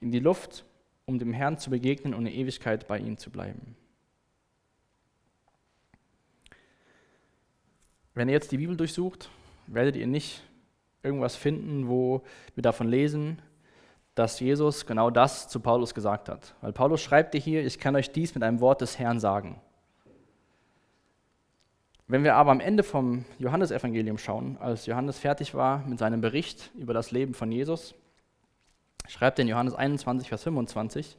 in 0.00 0.10
die 0.10 0.20
Luft, 0.20 0.64
um 1.04 1.18
dem 1.18 1.34
Herrn 1.34 1.58
zu 1.58 1.68
begegnen 1.68 2.14
und 2.14 2.24
in 2.26 2.32
Ewigkeit 2.32 2.88
bei 2.88 2.98
ihm 2.98 3.18
zu 3.18 3.30
bleiben. 3.30 3.76
Wenn 8.14 8.28
ihr 8.28 8.34
jetzt 8.34 8.50
die 8.50 8.56
Bibel 8.56 8.76
durchsucht, 8.76 9.28
werdet 9.66 9.96
ihr 9.96 10.06
nicht 10.06 10.42
irgendwas 11.08 11.34
finden, 11.34 11.88
wo 11.88 12.22
wir 12.54 12.62
davon 12.62 12.88
lesen, 12.88 13.42
dass 14.14 14.40
Jesus 14.40 14.86
genau 14.86 15.10
das 15.10 15.48
zu 15.48 15.60
Paulus 15.60 15.94
gesagt 15.94 16.28
hat. 16.28 16.54
Weil 16.60 16.72
Paulus 16.72 17.00
schreibt 17.00 17.34
dir 17.34 17.40
hier, 17.40 17.64
ich 17.64 17.78
kann 17.78 17.96
euch 17.96 18.12
dies 18.12 18.34
mit 18.34 18.44
einem 18.44 18.60
Wort 18.60 18.80
des 18.80 18.98
Herrn 18.98 19.20
sagen. 19.20 19.60
Wenn 22.06 22.24
wir 22.24 22.34
aber 22.36 22.50
am 22.50 22.60
Ende 22.60 22.82
vom 22.82 23.24
Johannesevangelium 23.38 24.18
schauen, 24.18 24.56
als 24.58 24.86
Johannes 24.86 25.18
fertig 25.18 25.54
war 25.54 25.84
mit 25.86 25.98
seinem 25.98 26.20
Bericht 26.20 26.70
über 26.74 26.94
das 26.94 27.10
Leben 27.10 27.34
von 27.34 27.52
Jesus, 27.52 27.94
schreibt 29.06 29.38
er 29.38 29.42
in 29.42 29.48
Johannes 29.48 29.74
21, 29.74 30.28
Vers 30.28 30.42
25, 30.44 31.18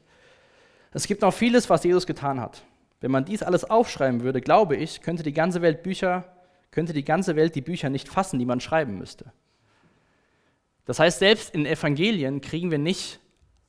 es 0.91 1.05
gibt 1.05 1.21
noch 1.21 1.33
vieles, 1.33 1.69
was 1.69 1.83
Jesus 1.83 2.07
getan 2.07 2.41
hat. 2.41 2.63
Wenn 3.01 3.11
man 3.11 3.25
dies 3.25 3.43
alles 3.43 3.63
aufschreiben 3.63 4.21
würde, 4.21 4.41
glaube 4.41 4.75
ich, 4.75 5.01
könnte 5.01 5.23
die 5.23 5.33
ganze 5.33 5.61
Welt 5.61 5.83
Bücher, 5.83 6.25
könnte 6.71 6.93
die 6.93 7.05
ganze 7.05 7.35
Welt 7.35 7.55
die 7.55 7.61
Bücher 7.61 7.89
nicht 7.89 8.09
fassen, 8.09 8.39
die 8.39 8.45
man 8.45 8.59
schreiben 8.59 8.97
müsste. 8.97 9.31
Das 10.89 10.97
heißt, 10.97 11.19
selbst 11.19 11.53
in 11.53 11.67
Evangelien 11.67 12.41
kriegen 12.41 12.71
wir 12.71 12.79
nicht 12.79 13.19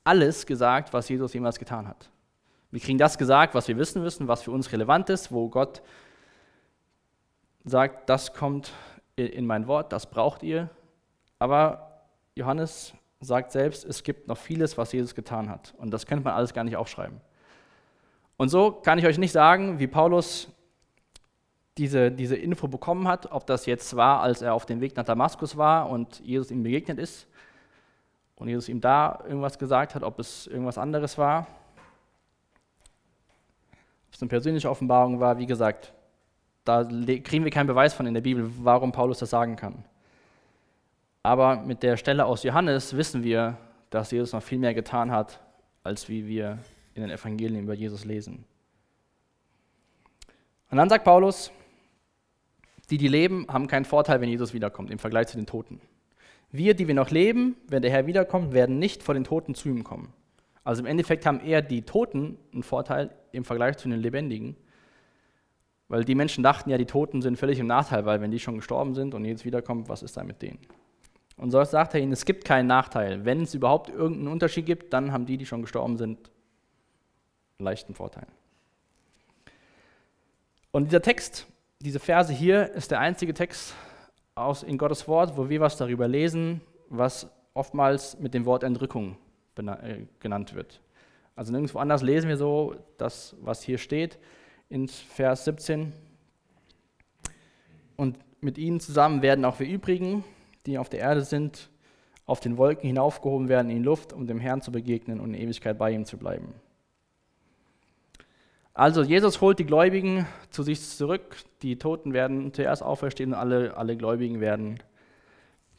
alles 0.03 0.47
gesagt, 0.47 0.91
was 0.91 1.07
Jesus 1.07 1.31
jemals 1.35 1.59
getan 1.59 1.87
hat. 1.87 2.09
Wir 2.71 2.79
kriegen 2.79 2.97
das 2.97 3.15
gesagt, 3.15 3.53
was 3.53 3.67
wir 3.67 3.77
wissen 3.77 4.01
müssen, 4.01 4.27
was 4.27 4.41
für 4.41 4.49
uns 4.49 4.71
relevant 4.71 5.07
ist, 5.11 5.31
wo 5.31 5.47
Gott 5.47 5.83
sagt, 7.63 8.09
das 8.09 8.33
kommt 8.33 8.73
in 9.17 9.45
mein 9.45 9.67
Wort, 9.67 9.93
das 9.93 10.09
braucht 10.09 10.41
ihr. 10.41 10.71
Aber 11.37 12.07
Johannes 12.33 12.91
sagt 13.19 13.51
selbst, 13.51 13.85
es 13.85 14.01
gibt 14.01 14.27
noch 14.27 14.39
vieles, 14.39 14.75
was 14.79 14.91
Jesus 14.91 15.13
getan 15.13 15.47
hat. 15.47 15.75
Und 15.77 15.91
das 15.91 16.07
könnte 16.07 16.23
man 16.23 16.33
alles 16.33 16.55
gar 16.55 16.63
nicht 16.63 16.75
aufschreiben. 16.75 17.21
Und 18.35 18.49
so 18.49 18.71
kann 18.71 18.97
ich 18.97 19.05
euch 19.05 19.19
nicht 19.19 19.31
sagen, 19.31 19.77
wie 19.77 19.85
Paulus 19.85 20.47
diese, 21.77 22.11
diese 22.11 22.35
Info 22.35 22.67
bekommen 22.67 23.07
hat, 23.07 23.31
ob 23.31 23.45
das 23.45 23.65
jetzt 23.65 23.95
war, 23.95 24.21
als 24.21 24.41
er 24.41 24.53
auf 24.53 24.65
dem 24.65 24.81
Weg 24.81 24.95
nach 24.95 25.05
Damaskus 25.05 25.57
war 25.57 25.89
und 25.89 26.19
Jesus 26.19 26.51
ihm 26.51 26.63
begegnet 26.63 26.99
ist 26.99 27.27
und 28.35 28.49
Jesus 28.49 28.69
ihm 28.69 28.81
da 28.81 29.23
irgendwas 29.25 29.57
gesagt 29.57 29.95
hat, 29.95 30.03
ob 30.03 30.19
es 30.19 30.47
irgendwas 30.47 30.77
anderes 30.77 31.17
war, 31.17 31.47
ob 34.07 34.13
es 34.13 34.21
eine 34.21 34.29
persönliche 34.29 34.69
Offenbarung 34.69 35.19
war, 35.19 35.37
wie 35.37 35.45
gesagt, 35.45 35.93
da 36.65 36.83
kriegen 36.83 37.43
wir 37.43 37.51
keinen 37.51 37.67
Beweis 37.67 37.93
von 37.93 38.05
in 38.05 38.13
der 38.13 38.21
Bibel, 38.21 38.51
warum 38.59 38.91
Paulus 38.91 39.19
das 39.19 39.29
sagen 39.29 39.55
kann. 39.55 39.83
Aber 41.23 41.57
mit 41.57 41.83
der 41.83 41.97
Stelle 41.97 42.25
aus 42.25 42.43
Johannes 42.43 42.95
wissen 42.95 43.23
wir, 43.23 43.57
dass 43.89 44.11
Jesus 44.11 44.33
noch 44.33 44.43
viel 44.43 44.59
mehr 44.59 44.73
getan 44.73 45.11
hat, 45.11 45.39
als 45.83 46.09
wie 46.09 46.27
wir 46.27 46.59
in 46.93 47.01
den 47.01 47.11
Evangelien 47.11 47.63
über 47.63 47.73
Jesus 47.73 48.05
lesen. 48.05 48.43
Und 50.69 50.77
dann 50.77 50.89
sagt 50.89 51.03
Paulus, 51.03 51.51
die, 52.91 52.97
die 52.97 53.07
leben, 53.07 53.47
haben 53.47 53.67
keinen 53.67 53.85
Vorteil, 53.85 54.21
wenn 54.21 54.29
Jesus 54.29 54.53
wiederkommt, 54.53 54.91
im 54.91 54.99
Vergleich 54.99 55.27
zu 55.27 55.37
den 55.37 55.45
Toten. 55.45 55.81
Wir, 56.51 56.73
die 56.73 56.87
wir 56.87 56.95
noch 56.95 57.09
leben, 57.09 57.55
wenn 57.67 57.81
der 57.81 57.91
Herr 57.91 58.05
wiederkommt, 58.05 58.53
werden 58.53 58.77
nicht 58.77 59.01
vor 59.01 59.13
den 59.13 59.23
Toten 59.23 59.55
zu 59.55 59.69
ihm 59.69 59.83
kommen. 59.83 60.13
Also 60.63 60.81
im 60.81 60.85
Endeffekt 60.85 61.25
haben 61.25 61.39
eher 61.39 61.61
die 61.61 61.83
Toten 61.83 62.37
einen 62.53 62.63
Vorteil 62.63 63.09
im 63.31 63.45
Vergleich 63.45 63.77
zu 63.77 63.89
den 63.89 63.99
Lebendigen, 63.99 64.57
weil 65.87 66.03
die 66.03 66.15
Menschen 66.15 66.43
dachten 66.43 66.69
ja, 66.69 66.77
die 66.77 66.85
Toten 66.85 67.21
sind 67.21 67.37
völlig 67.37 67.59
im 67.59 67.67
Nachteil, 67.67 68.05
weil 68.05 68.21
wenn 68.21 68.31
die 68.31 68.39
schon 68.39 68.57
gestorben 68.57 68.93
sind 68.93 69.13
und 69.13 69.25
Jesus 69.25 69.45
wiederkommt, 69.45 69.89
was 69.89 70.03
ist 70.03 70.17
da 70.17 70.23
mit 70.23 70.41
denen? 70.41 70.59
Und 71.37 71.51
so 71.51 71.63
sagt 71.63 71.93
er 71.93 72.01
ihnen, 72.01 72.11
es 72.11 72.25
gibt 72.25 72.45
keinen 72.45 72.67
Nachteil. 72.67 73.25
Wenn 73.25 73.41
es 73.41 73.53
überhaupt 73.53 73.89
irgendeinen 73.89 74.27
Unterschied 74.27 74.65
gibt, 74.65 74.93
dann 74.93 75.11
haben 75.11 75.25
die, 75.25 75.37
die 75.37 75.45
schon 75.45 75.61
gestorben 75.61 75.97
sind, 75.97 76.29
einen 77.57 77.65
leichten 77.65 77.95
Vorteil. 77.95 78.27
Und 80.71 80.85
dieser 80.85 81.01
Text 81.01 81.47
diese 81.81 81.99
Verse 81.99 82.31
hier 82.31 82.71
ist 82.71 82.91
der 82.91 82.99
einzige 82.99 83.33
Text 83.33 83.73
aus, 84.35 84.63
in 84.63 84.77
Gottes 84.77 85.07
Wort, 85.07 85.35
wo 85.35 85.49
wir 85.49 85.59
was 85.59 85.77
darüber 85.77 86.07
lesen, 86.07 86.61
was 86.89 87.29
oftmals 87.53 88.19
mit 88.19 88.33
dem 88.33 88.45
Wort 88.45 88.63
Entrückung 88.63 89.17
äh, 89.55 90.05
genannt 90.19 90.53
wird. 90.53 90.81
Also 91.35 91.51
nirgendwo 91.51 91.79
anders 91.79 92.01
lesen 92.01 92.29
wir 92.29 92.37
so 92.37 92.75
das, 92.97 93.35
was 93.41 93.61
hier 93.63 93.77
steht 93.77 94.19
in 94.69 94.87
Vers 94.87 95.45
17. 95.45 95.91
Und 97.97 98.17
mit 98.41 98.57
ihnen 98.57 98.79
zusammen 98.79 99.21
werden 99.21 99.45
auch 99.45 99.59
wir 99.59 99.67
übrigen, 99.67 100.23
die 100.65 100.77
auf 100.77 100.89
der 100.89 100.99
Erde 101.01 101.23
sind, 101.23 101.69
auf 102.25 102.39
den 102.39 102.57
Wolken 102.57 102.87
hinaufgehoben 102.87 103.49
werden 103.49 103.69
in 103.69 103.83
Luft, 103.83 104.13
um 104.13 104.27
dem 104.27 104.39
Herrn 104.39 104.61
zu 104.61 104.71
begegnen 104.71 105.19
und 105.19 105.33
in 105.33 105.41
Ewigkeit 105.41 105.77
bei 105.77 105.91
ihm 105.91 106.05
zu 106.05 106.17
bleiben. 106.17 106.53
Also 108.73 109.03
Jesus 109.03 109.41
holt 109.41 109.59
die 109.59 109.65
Gläubigen 109.65 110.25
zu 110.49 110.63
sich 110.63 110.81
zurück, 110.81 111.35
die 111.61 111.77
Toten 111.77 112.13
werden 112.13 112.53
zuerst 112.53 112.81
auferstehen 112.81 113.33
und 113.33 113.39
alle, 113.39 113.75
alle 113.75 113.97
Gläubigen 113.97 114.39
werden 114.39 114.79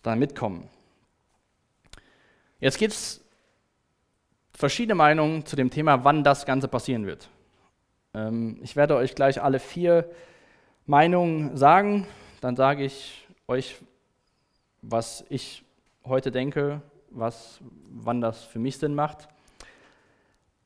dann 0.03 0.19
mitkommen. 0.19 0.69
Jetzt 2.61 2.79
gibt 2.79 2.93
es 2.93 3.25
verschiedene 4.53 4.95
Meinungen 4.95 5.47
zu 5.47 5.57
dem 5.57 5.71
Thema, 5.71 6.05
wann 6.05 6.23
das 6.23 6.45
Ganze 6.45 6.69
passieren 6.69 7.07
wird. 7.07 7.29
Ähm, 8.15 8.59
ich 8.63 8.77
werde 8.77 8.97
euch 8.97 9.15
gleich 9.15 9.43
alle 9.43 9.59
vier 9.59 10.09
Meinungen 10.87 11.57
sagen, 11.57 12.07
dann 12.41 12.57
sage 12.57 12.85
ich 12.85 13.27
euch, 13.49 13.77
was 14.83 15.25
ich 15.29 15.65
heute 16.05 16.31
denke, 16.31 16.83
was, 17.11 17.61
wann 17.89 18.21
das 18.21 18.45
für 18.45 18.59
mich 18.59 18.79
Sinn 18.79 18.95
macht. 18.95 19.29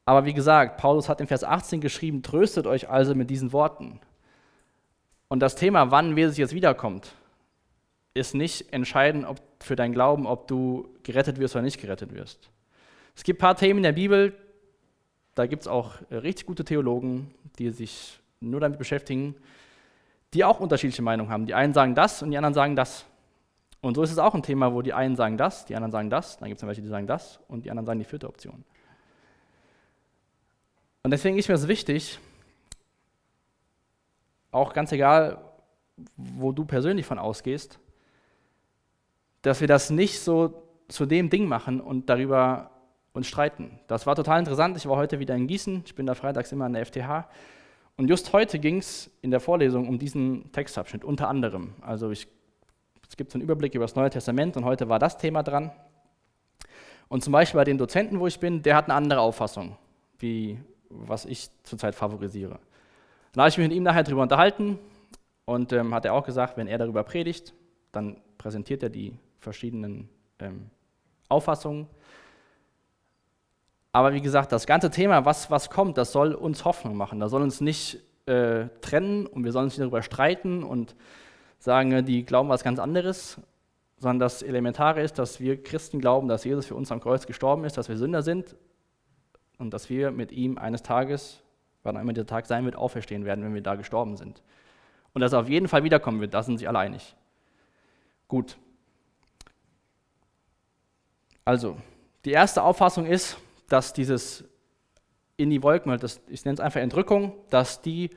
Aber 0.07 0.25
wie 0.25 0.33
gesagt, 0.35 0.79
Paulus 0.79 1.09
hat 1.09 1.21
in 1.21 1.27
Vers 1.27 1.45
18 1.45 1.81
geschrieben, 1.81 2.23
tröstet 2.23 2.67
euch 2.67 2.89
also 2.89 3.15
mit 3.15 3.29
diesen 3.29 3.53
Worten. 3.53 4.01
Und 5.29 5.41
das 5.41 5.57
Thema, 5.57 5.91
wann 5.91 6.17
Jesus 6.17 6.37
jetzt 6.39 6.55
wiederkommt, 6.55 7.13
ist 8.15 8.35
nicht 8.35 8.73
entscheidend 8.73 9.27
ob 9.27 9.41
für 9.61 9.77
deinen 9.77 9.93
Glauben, 9.93 10.27
ob 10.27 10.47
du 10.47 10.89
gerettet 11.03 11.39
wirst 11.39 11.57
oder 11.57 11.63
nicht 11.63 11.81
gerettet 11.81 12.15
wirst. 12.15 12.51
Es 13.17 13.25
gibt 13.25 13.41
ein 13.41 13.43
paar 13.43 13.57
Themen 13.57 13.79
in 13.79 13.83
der 13.83 13.93
Bibel, 13.93 14.33
da 15.35 15.47
gibt 15.47 15.63
es 15.63 15.69
auch 15.69 15.95
richtig 16.11 16.47
gute 16.47 16.65
Theologen, 16.65 17.35
die 17.59 17.71
sich 17.71 18.21
nur 18.41 18.61
damit 18.61 18.79
beschäftigen, 18.79 19.35
die 20.35 20.45
auch 20.45 20.61
unterschiedliche 20.61 21.03
Meinungen 21.03 21.31
haben. 21.31 21.47
Die 21.47 21.55
einen 21.55 21.75
sagen 21.75 21.95
das 21.95 22.23
und 22.23 22.31
die 22.31 22.37
anderen 22.37 22.55
sagen 22.55 22.77
das. 22.77 23.07
Und 23.81 23.97
so 23.97 24.03
ist 24.03 24.13
es 24.13 24.19
auch 24.19 24.35
ein 24.35 24.43
Thema, 24.43 24.73
wo 24.73 24.83
die 24.83 24.93
einen 24.93 25.17
sagen 25.17 25.37
das, 25.37 25.65
die 25.67 25.75
anderen 25.75 25.93
sagen 25.93 26.11
das, 26.11 26.39
dann 26.39 26.49
gibt 26.49 26.61
es 26.61 26.67
welche, 26.67 26.83
die 26.83 26.89
sagen 26.89 27.07
das 27.07 27.41
und 27.49 27.65
die 27.65 27.71
anderen 27.71 27.87
sagen 27.87 27.99
die 27.99 28.05
vierte 28.05 28.29
Option. 28.29 28.65
Und 31.07 31.13
deswegen 31.13 31.39
ist 31.39 31.47
mir 31.49 31.55
es 31.55 31.69
wichtig, 31.69 32.19
auch 34.51 34.73
ganz 34.73 34.91
egal, 34.91 35.39
wo 36.17 36.51
du 36.51 36.65
persönlich 36.65 37.07
von 37.07 37.21
ausgehst, 37.21 37.79
dass 39.43 39.61
wir 39.61 39.69
das 39.69 39.91
nicht 39.91 40.19
so 40.19 40.65
zu 40.89 41.07
dem 41.07 41.31
Ding 41.31 41.47
machen 41.47 41.81
und 41.81 42.11
darüber 42.11 42.73
uns 43.13 43.29
streiten. 43.29 43.79
Das 43.87 44.05
war 44.09 44.17
total 44.17 44.41
interessant. 44.41 44.77
Ich 44.79 44.89
war 44.89 44.97
heute 44.97 45.21
wieder 45.21 45.37
in 45.37 45.47
Gießen. 45.47 45.85
Ich 45.87 45.95
bin 45.95 46.07
da 46.07 46.17
freitags 46.17 46.51
immer 46.51 46.65
an 46.65 46.73
der 46.73 46.85
FTH. 46.85 47.29
Und 47.97 48.09
just 48.09 48.33
heute 48.33 48.59
ging 48.59 48.79
es 48.79 49.09
in 49.23 49.31
der 49.31 49.39
Vorlesung 49.39 49.89
um 49.89 50.01
diesen 50.01 50.51
Textabschnitt, 50.51 51.05
unter 51.05 51.29
anderem. 51.29 51.75
Also 51.83 52.11
ich, 52.11 52.27
es 53.09 53.17
gibt 53.17 53.31
so 53.31 53.37
einen 53.37 53.45
Überblick 53.45 53.77
über 53.77 53.85
das 53.85 53.95
Neue 53.95 54.11
Testament 54.11 54.57
und 54.57 54.65
heute 54.65 54.89
war 54.89 54.99
das 54.99 55.17
Thema 55.19 55.45
dran. 55.45 55.71
Und 57.07 57.23
zum 57.23 57.33
Beispiel 57.33 57.61
bei 57.61 57.65
dem 57.65 57.79
Dozenten, 57.79 58.19
wo 58.19 58.27
ich 58.27 58.41
bin, 58.41 58.61
der 58.65 58.75
hat 58.75 58.87
eine 58.87 58.95
andere 58.95 59.21
Auffassung, 59.21 59.77
wie 60.19 60.59
was 60.91 61.25
ich 61.25 61.51
zurzeit 61.63 61.95
favorisiere. 61.95 62.59
Dann 63.33 63.43
habe 63.43 63.49
ich 63.49 63.59
mich 63.59 63.69
mit 63.69 63.77
ihm 63.77 63.83
nachher 63.83 64.03
darüber 64.03 64.23
unterhalten 64.23 64.79
und 65.45 65.73
ähm, 65.73 65.95
hat 65.95 66.05
er 66.05 66.15
auch 66.15 66.25
gesagt, 66.25 66.57
wenn 66.57 66.67
er 66.67 66.79
darüber 66.79 67.03
predigt, 67.03 67.55
dann 67.93 68.17
präsentiert 68.39 68.83
er 68.83 68.91
die 68.91 69.15
verschiedenen 69.41 70.09
ähm, 70.39 70.71
Auffassungen. 71.29 71.87
Aber 73.93 74.13
wie 74.13 74.21
gesagt, 74.21 74.53
das 74.53 74.67
ganze 74.67 74.91
Thema, 74.91 75.25
was, 75.25 75.51
was 75.51 75.71
kommt, 75.71 75.97
das 75.97 76.13
soll 76.13 76.35
uns 76.35 76.65
Hoffnung 76.65 76.97
machen. 76.97 77.21
Das 77.21 77.31
soll 77.31 77.43
uns 77.43 77.61
nicht 77.61 78.01
äh, 78.27 78.67
trennen 78.81 79.27
und 79.27 79.45
wir 79.45 79.53
sollen 79.53 79.65
uns 79.65 79.75
nicht 79.75 79.83
darüber 79.83 80.03
streiten 80.03 80.63
und 80.63 80.95
sagen, 81.59 82.05
die 82.05 82.25
glauben 82.25 82.49
was 82.49 82.63
ganz 82.63 82.79
anderes, 82.79 83.41
sondern 83.99 84.19
das 84.19 84.43
Elementare 84.43 85.03
ist, 85.03 85.19
dass 85.19 85.41
wir 85.41 85.63
Christen 85.63 86.01
glauben, 86.01 86.29
dass 86.29 86.45
Jesus 86.45 86.67
für 86.67 86.75
uns 86.75 86.93
am 86.93 87.01
Kreuz 87.01 87.27
gestorben 87.27 87.65
ist, 87.65 87.79
dass 87.79 87.89
wir 87.89 87.97
Sünder 87.97 88.23
sind 88.23 88.55
und 89.59 89.73
dass 89.73 89.91
wir 89.91 90.11
mit 90.11 90.33
ihm 90.33 90.59
eines 90.59 90.83
Tages, 90.83 91.43
wann 91.83 91.97
immer 91.97 92.13
dieser 92.13 92.27
Tag 92.27 92.47
sein 92.47 92.65
wird, 92.65 92.77
auferstehen 92.77 93.25
werden, 93.25 93.45
wenn 93.45 93.55
wir 93.55 93.63
da 93.63 93.75
gestorben 93.75 94.17
sind. 94.17 94.43
Und 95.13 95.21
dass 95.21 95.33
er 95.33 95.41
auf 95.41 95.49
jeden 95.49 95.69
Fall 95.69 95.85
wiederkommen 95.85 96.21
wird, 96.21 96.35
da 96.35 96.43
sind 96.43 96.59
sich 96.59 96.69
alle 96.69 96.79
einig. 96.79 97.17
Gut. 98.29 98.57
Also, 101.45 101.77
die 102.25 102.33
erste 102.33 102.63
Auffassung 102.63 103.07
ist, 103.07 103.39
dass 103.69 103.93
dieses 103.93 104.45
in 105.37 105.51
die 105.51 105.63
Wolken, 105.63 105.97
das, 105.99 106.21
ich 106.29 106.45
nenne 106.45 106.55
es 106.55 106.61
einfach 106.61 106.81
Entrückung, 106.81 107.35
dass 107.51 107.83
die 107.83 108.11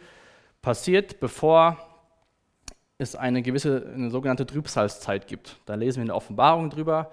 passiert, 0.61 1.19
bevor 1.19 1.77
es 2.97 3.15
eine 3.15 3.41
gewisse, 3.41 3.91
eine 3.93 4.09
sogenannte 4.09 4.45
Trübsalzeit 4.45 5.27
gibt. 5.27 5.57
Da 5.65 5.75
lesen 5.75 5.97
wir 5.97 6.01
in 6.01 6.07
der 6.07 6.15
Offenbarung 6.15 6.69
drüber, 6.69 7.11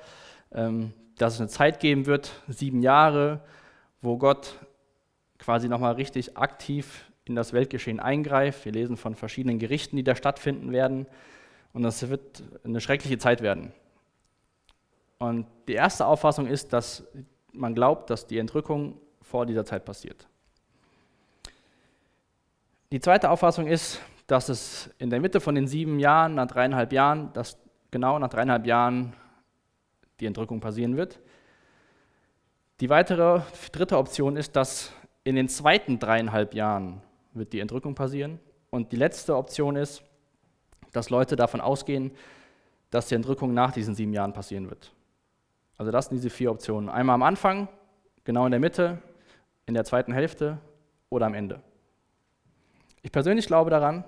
ähm, 0.53 0.93
dass 1.17 1.35
es 1.35 1.41
eine 1.41 1.49
Zeit 1.49 1.81
geben 1.81 2.07
wird, 2.07 2.33
sieben 2.49 2.83
Jahre, 2.83 3.41
wo 4.07 4.17
Gott 4.17 4.55
quasi 5.39 5.69
nochmal 5.69 5.95
richtig 5.95 6.39
aktiv 6.39 7.11
in 7.25 7.35
das 7.35 7.53
Weltgeschehen 7.53 8.01
eingreift. 8.01 8.65
Wir 8.65 8.73
lesen 8.73 8.97
von 8.97 9.15
verschiedenen 9.15 9.59
Gerichten, 9.59 9.97
die 9.97 10.05
da 10.05 10.15
stattfinden 10.15 10.73
werden. 10.73 11.07
Und 11.73 11.83
das 11.83 12.09
wird 12.09 12.43
eine 12.65 12.81
schreckliche 12.81 13.19
Zeit 13.19 13.43
werden. 13.43 13.73
Und 15.19 15.47
die 15.67 15.75
erste 15.75 16.07
Auffassung 16.07 16.47
ist, 16.47 16.73
dass 16.73 17.05
man 17.53 17.75
glaubt, 17.75 18.09
dass 18.11 18.27
die 18.27 18.39
Entrückung 18.39 18.99
vor 19.23 19.45
dieser 19.45 19.65
Zeit 19.65 19.85
passiert. 19.85 20.27
Die 22.93 23.01
zweite 23.01 23.29
Auffassung 23.31 23.67
ist, 23.67 24.01
dass 24.27 24.49
es 24.49 24.91
in 24.99 25.11
der 25.11 25.21
Mitte 25.21 25.41
von 25.41 25.55
den 25.55 25.67
sieben 25.67 25.99
Jahren, 25.99 26.37
nach 26.37 26.47
dreieinhalb 26.47 26.93
Jahren, 26.93 27.33
dass 27.33 27.59
genau 27.91 28.19
nach 28.19 28.29
dreieinhalb 28.29 28.67
Jahren 28.67 29.15
die 30.21 30.27
Entrückung 30.27 30.61
passieren 30.61 30.97
wird. 30.97 31.19
Die 32.81 32.91
weitere, 32.91 33.41
dritte 33.73 33.97
Option 33.97 34.37
ist, 34.37 34.55
dass 34.55 34.93
in 35.25 35.35
den 35.35 35.49
zweiten 35.49 35.99
dreieinhalb 35.99 36.55
Jahren 36.55 37.01
wird 37.33 37.53
die 37.53 37.61
Entrückung 37.61 37.95
passieren. 37.95 38.39
Und 38.71 38.93
die 38.93 38.97
letzte 38.97 39.35
Option 39.37 39.77
ist, 39.77 40.03
dass 40.93 41.09
Leute 41.09 41.37
davon 41.37 41.61
ausgehen, 41.61 42.13
dass 42.91 43.09
die 43.09 43.15
Entrückung 43.15 43.55
nach 43.55 43.73
diesen 43.73 43.95
sieben 43.95 44.13
Jahren 44.13 44.33
passieren 44.33 44.69
wird. 44.69 44.93
Also 45.79 45.91
das 45.91 46.07
sind 46.07 46.17
diese 46.17 46.31
vier 46.31 46.51
Optionen. 46.51 46.89
Einmal 46.89 47.15
am 47.15 47.23
Anfang, 47.23 47.69
genau 48.25 48.45
in 48.45 48.51
der 48.51 48.61
Mitte, 48.61 49.03
in 49.67 49.75
der 49.75 49.85
zweiten 49.85 50.13
Hälfte 50.13 50.59
oder 51.09 51.27
am 51.27 51.35
Ende. 51.35 51.63
Ich 53.03 53.13
persönlich 53.13 53.47
glaube 53.47 53.71
daran, 53.71 54.05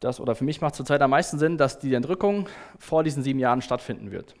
dass, 0.00 0.20
oder 0.20 0.34
für 0.34 0.44
mich 0.44 0.60
macht 0.60 0.74
zurzeit 0.74 1.00
am 1.02 1.10
meisten 1.10 1.38
Sinn, 1.38 1.58
dass 1.58 1.78
die 1.78 1.94
Entrückung 1.94 2.48
vor 2.78 3.04
diesen 3.04 3.22
sieben 3.22 3.38
Jahren 3.38 3.62
stattfinden 3.62 4.10
wird, 4.10 4.34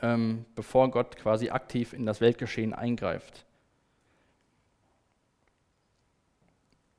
ähm, 0.00 0.44
bevor 0.54 0.90
Gott 0.90 1.16
quasi 1.16 1.50
aktiv 1.50 1.92
in 1.92 2.06
das 2.06 2.20
Weltgeschehen 2.20 2.72
eingreift. 2.72 3.44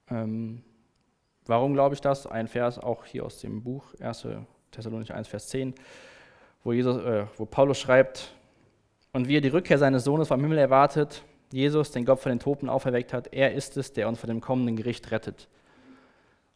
Ähm, 0.09 0.63
warum 1.45 1.73
glaube 1.73 1.95
ich 1.95 2.01
das? 2.01 2.27
Ein 2.27 2.47
Vers 2.47 2.77
auch 2.77 3.05
hier 3.05 3.25
aus 3.25 3.39
dem 3.39 3.63
Buch 3.63 3.93
1. 3.99 4.27
Thessalonicher 4.71 5.15
1, 5.15 5.27
Vers 5.27 5.49
10, 5.49 5.75
wo, 6.63 6.73
Jesus, 6.73 6.97
äh, 7.03 7.25
wo 7.37 7.45
Paulus 7.45 7.79
schreibt, 7.79 8.33
und 9.15 9.27
wie 9.27 9.37
er 9.37 9.41
die 9.41 9.49
Rückkehr 9.49 9.77
seines 9.77 10.03
Sohnes 10.05 10.27
vom 10.27 10.41
Himmel 10.41 10.57
erwartet, 10.57 11.23
Jesus, 11.51 11.91
den 11.91 12.03
Gott 12.03 12.19
von 12.19 12.31
den 12.31 12.39
Toten 12.39 12.67
auferweckt 12.67 13.13
hat, 13.13 13.31
er 13.31 13.53
ist 13.53 13.77
es, 13.77 13.93
der 13.93 14.07
uns 14.07 14.19
vor 14.19 14.27
dem 14.27 14.41
kommenden 14.41 14.75
Gericht 14.75 15.11
rettet. 15.11 15.47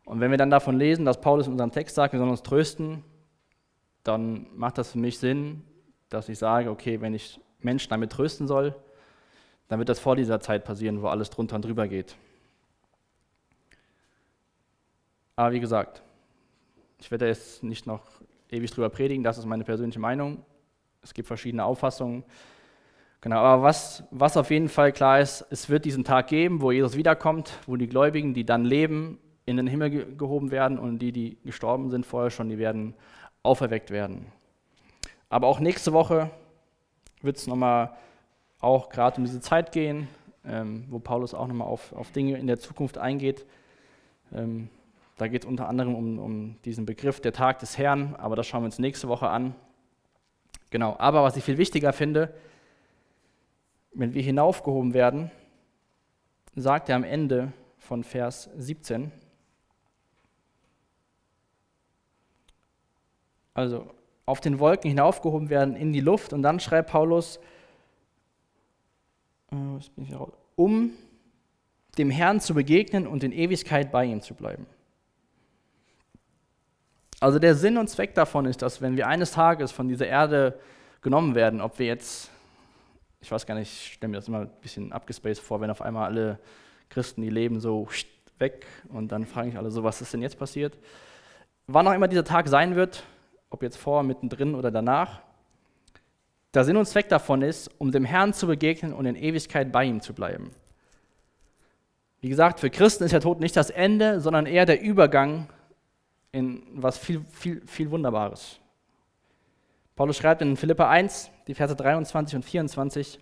Und 0.06 0.20
wenn 0.20 0.32
wir 0.32 0.40
dann 0.40 0.50
davon 0.50 0.76
lesen, 0.76 1.06
dass 1.06 1.22
Paulus 1.22 1.46
in 1.46 1.52
unserem 1.52 1.72
Text 1.72 1.96
sagt, 1.96 2.14
wir 2.14 2.20
sollen 2.20 2.32
uns 2.32 2.42
trösten, 2.42 3.04
dann 4.04 4.48
macht 4.56 4.80
das 4.80 4.94
für 4.94 4.98
mich 4.98 5.20
Sinn, 5.20 5.64
dass 6.10 6.30
ich 6.30 6.38
sage, 6.38 6.70
okay, 6.70 7.02
wenn 7.02 7.14
ich 7.14 7.40
Menschen 7.60 7.90
damit 7.90 8.12
trösten 8.12 8.48
soll, 8.48 8.76
dann 9.68 9.80
wird 9.80 9.90
das 9.90 10.00
vor 10.00 10.16
dieser 10.16 10.40
Zeit 10.40 10.64
passieren, 10.64 11.02
wo 11.02 11.08
alles 11.08 11.30
drunter 11.30 11.56
und 11.56 11.66
drüber 11.66 11.88
geht. 11.88 12.16
Aber 15.36 15.52
wie 15.52 15.60
gesagt, 15.60 16.02
ich 17.00 17.12
werde 17.12 17.28
jetzt 17.28 17.64
nicht 17.64 17.86
noch 17.86 18.02
ewig 18.50 18.72
drüber 18.72 18.90
predigen, 18.90 19.24
das 19.24 19.38
ist 19.38 19.46
meine 19.46 19.64
persönliche 19.64 20.00
Meinung. 20.00 20.44
Es 21.04 21.14
gibt 21.14 21.28
verschiedene 21.28 21.64
Auffassungen. 21.64 22.24
Genau, 23.22 23.38
aber 23.38 23.64
was, 23.64 24.04
was 24.12 24.38
auf 24.38 24.52
jeden 24.52 24.70
Fall 24.70 24.92
klar 24.92 25.20
ist, 25.20 25.46
es 25.50 25.70
wird 25.70 25.86
diesen 25.86 26.04
Tag 26.04 26.28
geben, 26.28 26.62
wo 26.62 26.72
Jesus 26.72 26.96
wiederkommt, 26.96 27.54
wo 27.66 27.76
die 27.76 27.88
Gläubigen, 27.88 28.34
die 28.34 28.46
dann 28.46 28.64
leben, 28.64 29.20
in 29.46 29.58
den 29.58 29.68
Himmel 29.68 29.90
ge 29.90 30.16
gehoben 30.18 30.52
werden 30.52 30.78
und 30.78 31.00
die, 31.00 31.12
die 31.12 31.38
gestorben 31.44 31.90
sind 31.90 32.06
vorher 32.06 32.30
schon, 32.30 32.50
die 32.50 32.58
werden 32.58 32.94
auferweckt 33.44 33.92
werden. 33.92 34.28
Aber 35.30 35.48
auch 35.48 35.60
nächste 35.60 35.94
Woche 35.94 36.30
wird 37.22 37.38
es 37.38 37.48
nochmal 37.48 37.96
auch 38.60 38.90
gerade 38.90 39.18
um 39.18 39.26
diese 39.26 39.42
Zeit 39.42 39.72
gehen, 39.72 40.08
ähm, 40.46 40.86
wo 40.90 41.00
Paulus 41.00 41.34
auch 41.34 41.48
nochmal 41.48 41.68
auf, 41.68 41.94
auf 41.94 42.12
Dinge 42.12 42.38
in 42.38 42.48
der 42.48 42.60
Zukunft 42.60 42.98
eingeht. 42.98 43.46
Ähm, 44.34 44.70
da 45.18 45.28
geht 45.28 45.44
es 45.44 45.48
unter 45.48 45.68
anderem 45.68 45.96
um, 45.96 46.20
um 46.20 46.62
diesen 46.64 46.86
Begriff 46.86 47.20
der 47.20 47.34
Tag 47.34 47.60
des 47.60 47.78
Herrn, 47.78 48.16
aber 48.16 48.36
das 48.36 48.48
schauen 48.48 48.62
wir 48.62 48.68
uns 48.68 48.80
nächste 48.80 49.08
Woche 49.08 49.30
an. 49.30 49.56
Genau, 50.70 50.96
aber 51.00 51.24
was 51.24 51.36
ich 51.38 51.44
viel 51.44 51.58
wichtiger 51.58 51.94
finde, 51.94 52.34
wenn 53.94 54.14
wir 54.14 54.22
hinaufgehoben 54.22 54.94
werden, 54.94 55.32
sagt 56.56 56.90
er 56.90 56.96
am 56.96 57.04
Ende 57.04 57.52
von 57.78 58.04
Vers 58.04 58.50
17, 58.58 59.12
also 63.54 63.90
auf 64.28 64.40
den 64.40 64.60
Wolken 64.60 64.90
hinaufgehoben 64.90 65.50
werden 65.50 65.76
in 65.76 65.92
die 65.92 66.00
Luft 66.00 66.34
und 66.34 66.44
dann 66.44 66.60
schreibt 66.60 66.92
Paulus, 66.92 67.40
äh, 69.52 69.56
um 70.56 70.92
dem 71.98 72.12
Herrn 72.12 72.40
zu 72.40 72.54
begegnen 72.54 73.08
und 73.08 73.24
in 73.24 73.32
Ewigkeit 73.32 73.92
bei 73.92 74.06
ihm 74.06 74.22
zu 74.22 74.36
bleiben. 74.36 74.68
Also 77.20 77.40
der 77.40 77.56
Sinn 77.56 77.80
und 77.80 77.90
Zweck 77.90 78.14
davon 78.14 78.46
ist, 78.46 78.62
dass 78.62 78.82
wenn 78.82 78.96
wir 78.96 79.08
eines 79.08 79.32
Tages 79.32 79.72
von 79.72 79.88
dieser 79.88 80.06
Erde 80.06 80.60
genommen 81.02 81.34
werden, 81.34 81.62
ob 81.62 81.80
wir 81.80 81.88
jetzt 81.88 82.30
ich 83.22 83.32
weiß 83.32 83.46
gar 83.46 83.56
nicht, 83.56 83.72
ich 83.72 83.94
stelle 83.94 84.12
mir 84.12 84.18
das 84.18 84.28
immer 84.28 84.42
ein 84.42 84.52
bisschen 84.62 84.92
abgespaced 84.92 85.44
vor, 85.44 85.60
wenn 85.62 85.70
auf 85.70 85.82
einmal 85.82 86.06
alle 86.06 86.40
Christen, 86.90 87.22
die 87.22 87.30
leben, 87.30 87.60
so 87.60 87.88
weg 88.40 88.66
und 88.90 89.12
dann 89.12 89.26
fragen 89.26 89.50
ich 89.50 89.58
alle 89.58 89.72
so, 89.72 89.84
was 89.84 90.02
ist 90.02 90.14
denn 90.14 90.22
jetzt 90.22 90.38
passiert? 90.38 90.78
Wann 91.66 91.88
auch 91.88 91.94
immer 91.94 92.08
dieser 92.08 92.24
Tag 92.24 92.48
sein 92.48 92.76
wird, 92.76 93.04
ob 93.50 93.64
jetzt 93.64 93.78
vor, 93.78 94.04
mittendrin 94.04 94.56
oder 94.56 94.72
danach, 94.72 95.22
der 96.54 96.64
Sinn 96.64 96.78
und 96.78 96.86
Zweck 96.86 97.10
davon 97.10 97.42
ist, 97.42 97.70
um 97.78 97.92
dem 97.92 98.06
Herrn 98.06 98.34
zu 98.34 98.48
begegnen 98.48 98.94
und 98.94 99.06
in 99.06 99.16
Ewigkeit 99.16 99.72
bei 99.72 99.84
ihm 99.84 100.02
zu 100.02 100.14
bleiben. 100.14 100.52
Wie 102.20 102.30
gesagt, 102.30 102.60
für 102.60 102.70
Christen 102.70 103.04
ist 103.04 103.12
der 103.12 103.22
Tod 103.22 103.40
nicht 103.40 103.56
das 103.56 103.70
Ende, 103.70 104.20
sondern 104.22 104.46
eher 104.46 104.66
der 104.66 104.82
Übergang 104.82 105.50
in 106.32 106.64
was 106.74 106.98
viel, 106.98 107.24
viel, 107.32 107.66
viel 107.68 107.92
Wunderbares. 107.92 108.60
Paulus 109.96 110.18
schreibt 110.18 110.42
in 110.42 110.58
Philippa 110.58 110.90
1, 110.90 111.32
die 111.48 111.54
Verse 111.54 111.76
23 111.76 112.36
und 112.36 112.44
24, 112.44 113.20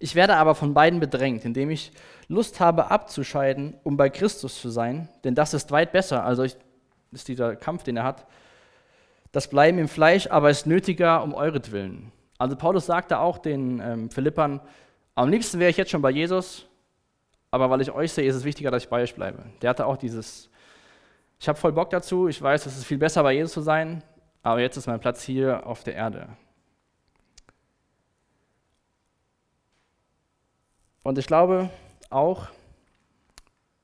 ich 0.00 0.14
werde 0.14 0.36
aber 0.36 0.54
von 0.54 0.74
beiden 0.74 1.00
bedrängt, 1.00 1.44
indem 1.44 1.70
ich 1.70 1.92
Lust 2.28 2.60
habe 2.60 2.90
abzuscheiden, 2.90 3.74
um 3.82 3.96
bei 3.96 4.10
Christus 4.10 4.60
zu 4.60 4.70
sein, 4.70 5.08
denn 5.24 5.34
das 5.34 5.54
ist 5.54 5.72
weit 5.72 5.92
besser. 5.92 6.24
Also 6.24 6.44
ich, 6.44 6.56
ist 7.10 7.26
dieser 7.26 7.56
Kampf, 7.56 7.82
den 7.82 7.96
er 7.96 8.04
hat. 8.04 8.26
Das 9.38 9.46
Bleiben 9.46 9.78
im 9.78 9.86
Fleisch 9.86 10.26
aber 10.26 10.50
ist 10.50 10.66
nötiger 10.66 11.22
um 11.22 11.32
euretwillen. 11.32 12.10
Also 12.38 12.56
Paulus 12.56 12.86
sagte 12.86 13.20
auch 13.20 13.38
den 13.38 13.78
ähm, 13.78 14.10
Philippern, 14.10 14.60
am 15.14 15.28
liebsten 15.28 15.60
wäre 15.60 15.70
ich 15.70 15.76
jetzt 15.76 15.92
schon 15.92 16.02
bei 16.02 16.10
Jesus, 16.10 16.66
aber 17.52 17.70
weil 17.70 17.80
ich 17.80 17.92
euch 17.92 18.12
sehe, 18.12 18.26
ist 18.26 18.34
es 18.34 18.42
wichtiger, 18.42 18.72
dass 18.72 18.82
ich 18.82 18.88
bei 18.88 19.00
euch 19.00 19.14
bleibe. 19.14 19.44
Der 19.62 19.70
hatte 19.70 19.86
auch 19.86 19.96
dieses, 19.96 20.50
ich 21.38 21.48
habe 21.48 21.56
voll 21.56 21.70
Bock 21.70 21.88
dazu, 21.90 22.26
ich 22.26 22.42
weiß, 22.42 22.66
es 22.66 22.78
ist 22.78 22.84
viel 22.84 22.98
besser, 22.98 23.22
bei 23.22 23.32
Jesus 23.32 23.52
zu 23.52 23.60
sein, 23.60 24.02
aber 24.42 24.60
jetzt 24.60 24.76
ist 24.76 24.88
mein 24.88 24.98
Platz 24.98 25.22
hier 25.22 25.64
auf 25.68 25.84
der 25.84 25.94
Erde. 25.94 26.30
Und 31.04 31.16
ich 31.16 31.28
glaube 31.28 31.70
auch, 32.10 32.48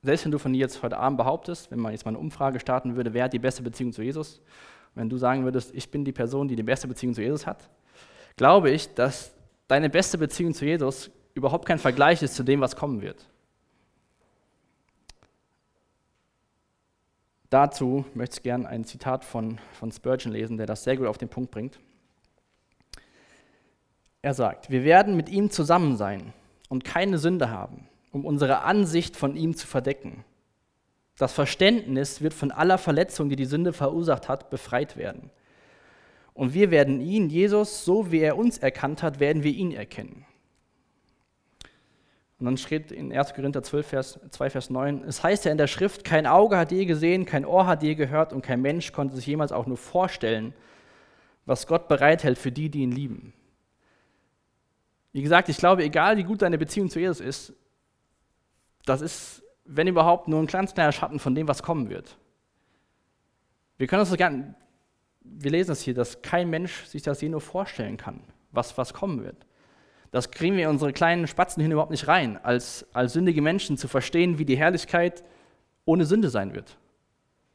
selbst 0.02 0.24
wenn 0.24 0.32
du 0.32 0.40
von 0.40 0.52
dir 0.52 0.58
jetzt 0.58 0.82
heute 0.82 0.98
Abend 0.98 1.16
behauptest, 1.16 1.70
wenn 1.70 1.78
man 1.78 1.92
jetzt 1.92 2.04
mal 2.04 2.10
eine 2.10 2.18
Umfrage 2.18 2.58
starten 2.58 2.96
würde, 2.96 3.14
wer 3.14 3.22
hat 3.22 3.32
die 3.32 3.38
beste 3.38 3.62
Beziehung 3.62 3.92
zu 3.92 4.02
Jesus, 4.02 4.42
wenn 4.94 5.08
du 5.08 5.16
sagen 5.16 5.44
würdest, 5.44 5.74
ich 5.74 5.90
bin 5.90 6.04
die 6.04 6.12
Person, 6.12 6.48
die 6.48 6.56
die 6.56 6.62
beste 6.62 6.88
Beziehung 6.88 7.14
zu 7.14 7.22
Jesus 7.22 7.46
hat, 7.46 7.68
glaube 8.36 8.70
ich, 8.70 8.92
dass 8.94 9.34
deine 9.68 9.90
beste 9.90 10.18
Beziehung 10.18 10.54
zu 10.54 10.64
Jesus 10.64 11.10
überhaupt 11.34 11.66
kein 11.66 11.78
Vergleich 11.78 12.22
ist 12.22 12.34
zu 12.34 12.42
dem, 12.42 12.60
was 12.60 12.76
kommen 12.76 13.00
wird. 13.00 13.28
Dazu 17.50 18.04
möchte 18.14 18.38
ich 18.38 18.42
gerne 18.42 18.66
ein 18.68 18.84
Zitat 18.84 19.24
von, 19.24 19.58
von 19.72 19.92
Spurgeon 19.92 20.32
lesen, 20.32 20.56
der 20.56 20.66
das 20.66 20.82
sehr 20.82 20.96
gut 20.96 21.06
auf 21.06 21.18
den 21.18 21.28
Punkt 21.28 21.50
bringt. 21.50 21.78
Er 24.22 24.34
sagt, 24.34 24.70
wir 24.70 24.84
werden 24.84 25.16
mit 25.16 25.28
ihm 25.28 25.50
zusammen 25.50 25.96
sein 25.96 26.32
und 26.68 26.84
keine 26.84 27.18
Sünde 27.18 27.50
haben, 27.50 27.88
um 28.10 28.24
unsere 28.24 28.62
Ansicht 28.62 29.16
von 29.16 29.36
ihm 29.36 29.54
zu 29.54 29.66
verdecken. 29.66 30.24
Das 31.18 31.32
Verständnis 31.32 32.20
wird 32.22 32.34
von 32.34 32.50
aller 32.50 32.78
Verletzung, 32.78 33.28
die 33.28 33.36
die 33.36 33.44
Sünde 33.44 33.72
verursacht 33.72 34.28
hat, 34.28 34.50
befreit 34.50 34.96
werden. 34.96 35.30
Und 36.32 36.54
wir 36.54 36.72
werden 36.72 37.00
ihn, 37.00 37.30
Jesus, 37.30 37.84
so 37.84 38.10
wie 38.10 38.18
er 38.18 38.36
uns 38.36 38.58
erkannt 38.58 39.02
hat, 39.02 39.20
werden 39.20 39.44
wir 39.44 39.52
ihn 39.52 39.70
erkennen. 39.70 40.26
Und 42.40 42.46
dann 42.46 42.56
steht 42.56 42.90
in 42.90 43.12
1. 43.12 43.34
Korinther 43.34 43.62
12, 43.62 43.86
Vers, 43.86 44.20
2, 44.30 44.50
Vers 44.50 44.70
9, 44.70 45.04
es 45.04 45.22
heißt 45.22 45.44
ja 45.44 45.52
in 45.52 45.58
der 45.58 45.68
Schrift, 45.68 46.04
kein 46.04 46.26
Auge 46.26 46.58
hat 46.58 46.72
je 46.72 46.84
gesehen, 46.84 47.26
kein 47.26 47.46
Ohr 47.46 47.66
hat 47.66 47.84
je 47.84 47.94
gehört 47.94 48.32
und 48.32 48.42
kein 48.42 48.60
Mensch 48.60 48.92
konnte 48.92 49.14
sich 49.14 49.26
jemals 49.26 49.52
auch 49.52 49.66
nur 49.66 49.76
vorstellen, 49.76 50.52
was 51.46 51.68
Gott 51.68 51.86
bereithält 51.86 52.36
für 52.36 52.50
die, 52.50 52.70
die 52.70 52.80
ihn 52.80 52.90
lieben. 52.90 53.32
Wie 55.12 55.22
gesagt, 55.22 55.48
ich 55.48 55.58
glaube, 55.58 55.84
egal 55.84 56.16
wie 56.16 56.24
gut 56.24 56.42
deine 56.42 56.58
Beziehung 56.58 56.90
zu 56.90 56.98
Jesus 56.98 57.20
ist, 57.20 57.52
das 58.84 59.00
ist, 59.00 59.43
wenn 59.64 59.86
überhaupt, 59.86 60.28
nur 60.28 60.40
ein 60.40 60.46
ganz 60.46 60.74
kleiner 60.74 60.92
Schatten 60.92 61.18
von 61.18 61.34
dem, 61.34 61.48
was 61.48 61.62
kommen 61.62 61.90
wird. 61.90 62.16
Wir 63.76 63.86
können 63.86 64.00
uns 64.00 64.10
das 64.10 64.18
gerne, 64.18 64.54
wir 65.20 65.50
lesen 65.50 65.72
es 65.72 65.82
hier, 65.82 65.94
dass 65.94 66.22
kein 66.22 66.50
Mensch 66.50 66.84
sich 66.84 67.02
das 67.02 67.20
je 67.20 67.28
nur 67.28 67.40
vorstellen 67.40 67.96
kann, 67.96 68.20
was, 68.52 68.76
was 68.78 68.94
kommen 68.94 69.24
wird. 69.24 69.46
Das 70.10 70.30
kriegen 70.30 70.56
wir 70.56 70.64
in 70.64 70.70
unsere 70.70 70.92
kleinen 70.92 71.26
Spatzen 71.26 71.60
hin 71.60 71.72
überhaupt 71.72 71.90
nicht 71.90 72.06
rein, 72.06 72.38
als, 72.42 72.86
als 72.92 73.14
sündige 73.14 73.42
Menschen 73.42 73.76
zu 73.76 73.88
verstehen, 73.88 74.38
wie 74.38 74.44
die 74.44 74.56
Herrlichkeit 74.56 75.24
ohne 75.86 76.04
Sünde 76.04 76.28
sein 76.28 76.54
wird. 76.54 76.78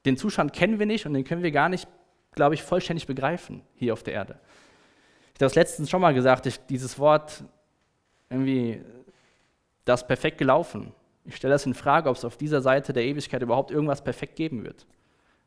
Den 0.05 0.17
Zustand 0.17 0.51
kennen 0.51 0.79
wir 0.79 0.85
nicht 0.85 1.05
und 1.05 1.13
den 1.13 1.23
können 1.23 1.43
wir 1.43 1.51
gar 1.51 1.69
nicht, 1.69 1.87
glaube 2.33 2.55
ich, 2.55 2.63
vollständig 2.63 3.07
begreifen 3.07 3.61
hier 3.75 3.93
auf 3.93 4.03
der 4.03 4.13
Erde. 4.13 4.39
Ich 5.29 5.35
habe 5.35 5.45
das 5.45 5.55
letztens 5.55 5.89
schon 5.89 6.01
mal 6.01 6.13
gesagt, 6.13 6.45
ich, 6.47 6.59
dieses 6.65 6.99
Wort 6.99 7.43
irgendwie, 8.29 8.81
das 9.85 10.05
perfekt 10.05 10.37
gelaufen. 10.37 10.91
Ich 11.29 11.35
stelle 11.35 11.53
das 11.53 11.65
in 11.67 11.75
Frage, 11.75 12.09
ob 12.09 12.17
es 12.17 12.25
auf 12.25 12.37
dieser 12.37 12.59
Seite 12.61 12.91
der 12.91 13.03
Ewigkeit 13.03 13.43
überhaupt 13.43 13.69
irgendwas 13.69 14.03
perfekt 14.03 14.35
geben 14.35 14.63
wird. 14.63 14.87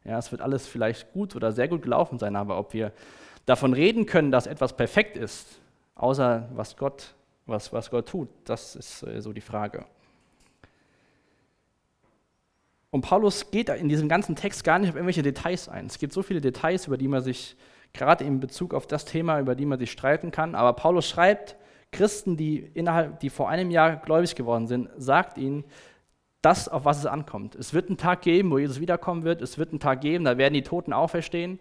Ja, 0.05 0.17
es 0.17 0.31
wird 0.31 0.41
alles 0.41 0.69
vielleicht 0.69 1.13
gut 1.13 1.35
oder 1.35 1.51
sehr 1.51 1.67
gut 1.67 1.83
gelaufen 1.83 2.21
sein, 2.21 2.37
aber 2.37 2.57
ob 2.57 2.73
wir 2.73 2.93
davon 3.47 3.73
reden 3.73 4.07
können, 4.07 4.31
dass 4.31 4.47
etwas 4.47 4.77
perfekt 4.77 5.17
ist, 5.17 5.61
außer 5.97 6.49
was 6.55 6.77
Gott, 6.77 7.15
was, 7.47 7.73
was 7.73 7.91
Gott 7.91 8.09
tut, 8.09 8.29
das 8.45 8.77
ist 8.77 9.03
äh, 9.03 9.21
so 9.21 9.33
die 9.33 9.41
Frage. 9.41 9.85
Und 12.91 13.01
Paulus 13.01 13.51
geht 13.51 13.69
in 13.69 13.89
diesem 13.89 14.09
ganzen 14.09 14.37
Text 14.37 14.63
gar 14.63 14.79
nicht 14.79 14.91
auf 14.91 14.95
irgendwelche 14.95 15.23
Details 15.23 15.69
ein. 15.69 15.87
Es 15.87 15.99
gibt 15.99 16.13
so 16.13 16.23
viele 16.23 16.41
Details, 16.41 16.87
über 16.87 16.97
die 16.97 17.09
man 17.09 17.23
sich, 17.23 17.57
gerade 17.93 18.23
in 18.23 18.39
Bezug 18.39 18.73
auf 18.73 18.87
das 18.87 19.05
Thema, 19.05 19.41
über 19.41 19.57
die 19.57 19.67
man 19.67 19.81
sich 19.81 19.91
streiten 19.91 20.31
kann. 20.31 20.55
Aber 20.55 20.75
Paulus 20.75 21.09
schreibt, 21.09 21.57
Christen, 21.93 22.37
die, 22.37 22.59
innerhalb, 22.59 23.21
die 23.21 23.31
vor 23.31 23.49
einem 23.49 23.71
Jahr 23.71 23.97
gläubig 23.97 24.35
geworden 24.35 24.67
sind, 24.67 24.89
sagt 24.97 25.39
ihnen, 25.39 25.65
das, 26.41 26.69
auf 26.69 26.85
was 26.85 26.99
es 26.99 27.07
ankommt. 27.07 27.55
Es 27.55 27.73
wird 27.73 27.89
einen 27.89 27.99
Tag 27.99 28.23
geben, 28.23 28.51
wo 28.51 28.59
Jesus 28.59 28.81
wiederkommen 28.81 29.23
wird. 29.23 29.41
Es 29.43 29.59
wird 29.59 29.71
einen 29.71 29.79
Tag 29.79 30.01
geben, 30.01 30.25
da 30.25 30.39
werden 30.39 30.55
die 30.55 30.63
Toten 30.63 30.93
auferstehen. 30.93 31.61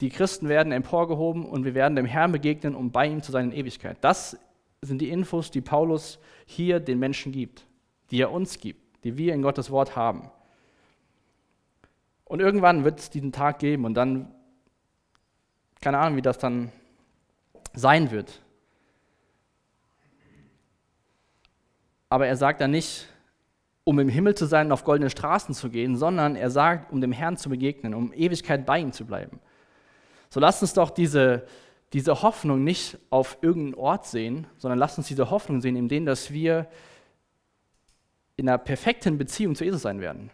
Die 0.00 0.08
Christen 0.08 0.48
werden 0.48 0.72
emporgehoben 0.72 1.44
und 1.44 1.64
wir 1.64 1.74
werden 1.74 1.96
dem 1.96 2.06
Herrn 2.06 2.32
begegnen, 2.32 2.74
um 2.74 2.92
bei 2.92 3.06
ihm 3.06 3.22
zu 3.22 3.30
sein 3.32 3.50
in 3.50 3.58
Ewigkeit. 3.58 3.98
Das 4.00 4.38
sind 4.80 5.00
die 5.00 5.10
Infos, 5.10 5.50
die 5.50 5.60
Paulus 5.60 6.18
hier 6.46 6.80
den 6.80 6.98
Menschen 6.98 7.32
gibt, 7.32 7.66
die 8.10 8.22
er 8.22 8.30
uns 8.30 8.58
gibt, 8.60 9.04
die 9.04 9.18
wir 9.18 9.34
in 9.34 9.42
Gottes 9.42 9.70
Wort 9.70 9.96
haben. 9.96 10.30
Und 12.24 12.40
irgendwann 12.40 12.84
wird 12.84 13.00
es 13.00 13.10
diesen 13.10 13.32
Tag 13.32 13.58
geben 13.58 13.84
und 13.84 13.94
dann, 13.94 14.32
keine 15.80 15.98
Ahnung, 15.98 16.16
wie 16.16 16.22
das 16.22 16.38
dann 16.38 16.70
sein 17.74 18.10
wird. 18.10 18.40
Aber 22.08 22.26
er 22.26 22.36
sagt 22.36 22.60
dann 22.60 22.70
nicht, 22.70 23.06
um 23.84 23.98
im 23.98 24.08
Himmel 24.08 24.34
zu 24.34 24.46
sein 24.46 24.66
und 24.66 24.72
auf 24.72 24.84
goldene 24.84 25.10
Straßen 25.10 25.54
zu 25.54 25.70
gehen, 25.70 25.96
sondern 25.96 26.36
er 26.36 26.50
sagt, 26.50 26.92
um 26.92 27.00
dem 27.00 27.12
Herrn 27.12 27.36
zu 27.36 27.48
begegnen, 27.48 27.94
um 27.94 28.12
Ewigkeit 28.12 28.66
bei 28.66 28.78
ihm 28.78 28.92
zu 28.92 29.06
bleiben. 29.06 29.40
So 30.30 30.40
lasst 30.40 30.60
uns 30.62 30.74
doch 30.74 30.90
diese, 30.90 31.46
diese 31.92 32.22
Hoffnung 32.22 32.64
nicht 32.64 32.98
auf 33.10 33.38
irgendeinen 33.40 33.82
Ort 33.82 34.06
sehen, 34.06 34.46
sondern 34.58 34.78
lasst 34.78 34.98
uns 34.98 35.08
diese 35.08 35.30
Hoffnung 35.30 35.60
sehen, 35.60 35.76
in 35.76 35.88
dem, 35.88 36.04
dass 36.04 36.30
wir 36.30 36.66
in 38.36 38.48
einer 38.48 38.58
perfekten 38.58 39.18
Beziehung 39.18 39.54
zu 39.54 39.64
Jesus 39.64 39.82
sein 39.82 40.00
werden. 40.00 40.30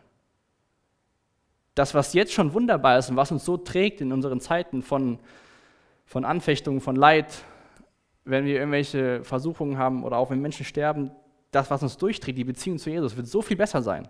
Das, 1.74 1.94
was 1.94 2.12
jetzt 2.12 2.32
schon 2.32 2.54
wunderbar 2.54 2.98
ist 2.98 3.10
und 3.10 3.16
was 3.16 3.32
uns 3.32 3.44
so 3.44 3.56
trägt 3.56 4.00
in 4.00 4.12
unseren 4.12 4.40
Zeiten 4.40 4.82
von, 4.82 5.18
von 6.06 6.24
Anfechtungen, 6.24 6.80
von 6.80 6.96
Leid, 6.96 7.44
wenn 8.24 8.44
wir 8.44 8.56
irgendwelche 8.56 9.24
Versuchungen 9.24 9.78
haben 9.78 10.04
oder 10.04 10.16
auch 10.16 10.30
wenn 10.30 10.40
Menschen 10.40 10.64
sterben, 10.64 11.12
das, 11.54 11.70
was 11.70 11.82
uns 11.82 11.96
durchträgt, 11.96 12.38
die 12.38 12.44
Beziehung 12.44 12.78
zu 12.78 12.90
Jesus, 12.90 13.16
wird 13.16 13.26
so 13.26 13.42
viel 13.42 13.56
besser 13.56 13.82
sein, 13.82 14.08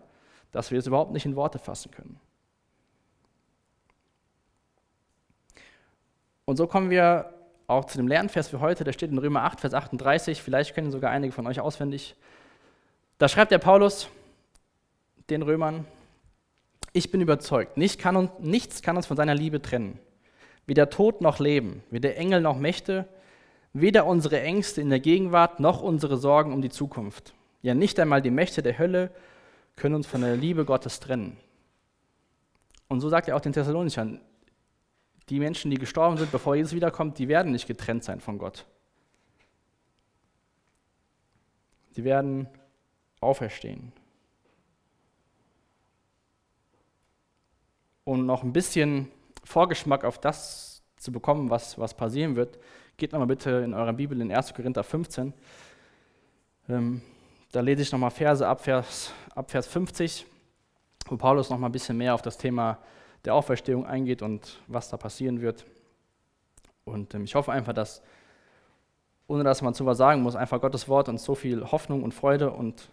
dass 0.53 0.71
wir 0.71 0.79
es 0.79 0.87
überhaupt 0.87 1.13
nicht 1.13 1.27
in 1.27 1.37
Worte 1.37 1.59
fassen 1.59 1.91
können. 1.91 2.19
Und 6.45 6.57
so 6.57 6.67
kommen 6.67 6.91
wir 6.91 7.33
auch 7.67 7.87
zu 7.87 7.97
dem 7.97 8.09
Lernvers 8.09 8.49
für 8.49 8.61
heute, 8.61 8.85
der 8.85 8.93
steht 8.93 9.11
in 9.11 9.19
Römer 9.19 9.43
8, 9.45 9.61
Vers 9.61 9.75
38, 9.75 10.43
vielleicht 10.43 10.75
kennen 10.75 10.91
sogar 10.91 11.11
einige 11.11 11.33
von 11.33 11.47
euch 11.47 11.61
auswendig. 11.61 12.15
Da 13.19 13.29
schreibt 13.29 13.51
der 13.51 13.59
Paulus 13.59 14.09
den 15.31 15.43
Römern, 15.43 15.87
ich 16.93 17.11
bin 17.11 17.21
überzeugt, 17.21 17.77
nicht 17.77 17.99
kann 17.99 18.17
uns, 18.17 18.31
nichts 18.39 18.83
kann 18.83 18.97
uns 18.97 19.07
von 19.07 19.17
seiner 19.17 19.35
Liebe 19.35 19.63
trennen. 19.63 19.99
Weder 20.67 20.91
Tod 20.91 21.21
noch 21.21 21.39
Leben, 21.39 21.83
weder 21.91 22.17
Engel 22.17 22.41
noch 22.41 22.57
Mächte, 22.59 23.09
weder 23.75 24.07
unsere 24.07 24.41
Ängste 24.41 24.81
in 24.81 24.89
der 24.89 25.01
Gegenwart 25.01 25.61
noch 25.61 25.83
unsere 25.83 26.17
Sorgen 26.17 26.53
um 26.53 26.63
die 26.63 26.71
Zukunft. 26.71 27.35
Ja, 27.61 27.75
nicht 27.75 27.99
einmal 28.01 28.23
die 28.23 28.31
Mächte 28.31 28.63
der 28.63 28.79
Hölle 28.79 29.11
können 29.77 29.97
uns 29.97 30.07
von 30.07 30.21
der 30.21 30.37
Liebe 30.37 30.65
Gottes 30.65 31.01
trennen. 31.01 31.37
Und 32.89 33.01
so 33.01 33.09
sagt 33.09 33.29
er 33.29 33.37
auch 33.37 33.41
den 33.41 33.53
Thessalonichern, 33.53 34.21
die 35.29 35.41
Menschen, 35.41 35.71
die 35.71 35.79
gestorben 35.79 36.17
sind, 36.17 36.31
bevor 36.31 36.55
Jesus 36.55 36.75
wiederkommt, 36.75 37.19
die 37.19 37.29
werden 37.29 37.51
nicht 37.53 37.67
getrennt 37.67 38.05
sein 38.05 38.21
von 38.21 38.39
Gott. 38.39 38.65
Die 41.97 42.05
werden 42.05 42.49
auferstehen. 43.21 43.93
Um 48.05 48.27
noch 48.27 48.43
ein 48.43 48.53
bisschen 48.53 49.11
Vorgeschmack 49.43 50.05
auf 50.05 50.19
das 50.19 50.83
zu 50.97 51.11
bekommen, 51.11 51.51
was, 51.51 51.79
was 51.79 51.95
passieren 51.95 52.37
wird, 52.37 52.59
geht 52.97 53.13
nochmal 53.13 53.29
bitte 53.29 53.51
in 53.51 53.75
eurer 53.75 53.93
Bibel 53.93 54.21
in 54.21 54.33
1. 54.33 54.55
Korinther 54.55 54.85
15. 54.85 55.33
Ähm, 56.69 57.03
da 57.53 57.61
lese 57.61 57.83
ich 57.83 57.93
nochmal 57.93 58.11
Verse 58.11 58.47
ab 58.47 58.61
Vers, 58.61 59.13
ab 59.35 59.51
Vers 59.51 59.67
50, 59.67 60.27
wo 61.07 61.17
Paulus 61.17 61.51
nochmal 61.51 61.69
ein 61.69 61.73
bisschen 61.73 61.97
mehr 61.97 62.15
auf 62.15 62.23
das 62.23 62.39
Thema 62.39 62.79
der 63.25 63.35
Auferstehung 63.35 63.87
eingeht 63.87 64.23
und 64.23 64.61
was 64.67 64.89
da 64.89 64.97
passieren 64.97 65.41
wird. 65.41 65.65
Und 66.85 67.15
ähm, 67.15 67.25
ich 67.25 67.35
hoffe 67.35 67.53
einfach, 67.53 67.73
dass, 67.73 68.03
ohne 69.27 69.45
dass 69.45 69.63
man 69.63 69.75
zu 69.75 69.87
was 69.87 69.99
sagen 69.99 70.23
muss, 70.23 70.37
einfach 70.37 70.61
Gottes 70.61 70.89
Wort 70.89 71.09
uns 71.09 71.25
so 71.25 71.35
viel 71.35 71.71
Hoffnung 71.71 72.03
und 72.03 72.13
Freude 72.13 72.51
und, 72.51 72.89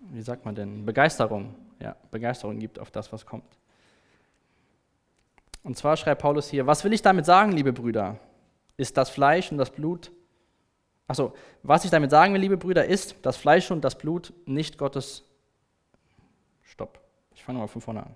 wie 0.00 0.22
sagt 0.22 0.44
man 0.44 0.54
denn, 0.54 0.84
Begeisterung, 0.84 1.54
ja, 1.80 1.96
Begeisterung 2.10 2.58
gibt 2.58 2.78
auf 2.78 2.90
das, 2.90 3.12
was 3.12 3.26
kommt. 3.26 3.44
Und 5.62 5.78
zwar 5.78 5.96
schreibt 5.96 6.20
Paulus 6.20 6.50
hier, 6.50 6.66
was 6.66 6.84
will 6.84 6.92
ich 6.92 7.00
damit 7.00 7.24
sagen, 7.24 7.52
liebe 7.52 7.72
Brüder? 7.72 8.18
Ist 8.76 8.96
das 8.96 9.10
Fleisch 9.10 9.52
und 9.52 9.58
das 9.58 9.70
Blut, 9.70 10.10
achso, 11.06 11.34
was 11.62 11.84
ich 11.84 11.90
damit 11.90 12.10
sagen 12.10 12.34
will, 12.34 12.40
liebe 12.40 12.56
Brüder, 12.56 12.84
ist, 12.84 13.16
das 13.22 13.36
Fleisch 13.36 13.70
und 13.70 13.82
das 13.84 13.96
Blut 13.96 14.32
nicht 14.46 14.78
Gottes, 14.78 15.24
stopp, 16.62 17.00
ich 17.34 17.44
fange 17.44 17.58
mal 17.58 17.68
von 17.68 17.80
vorne 17.80 18.04
an. 18.04 18.14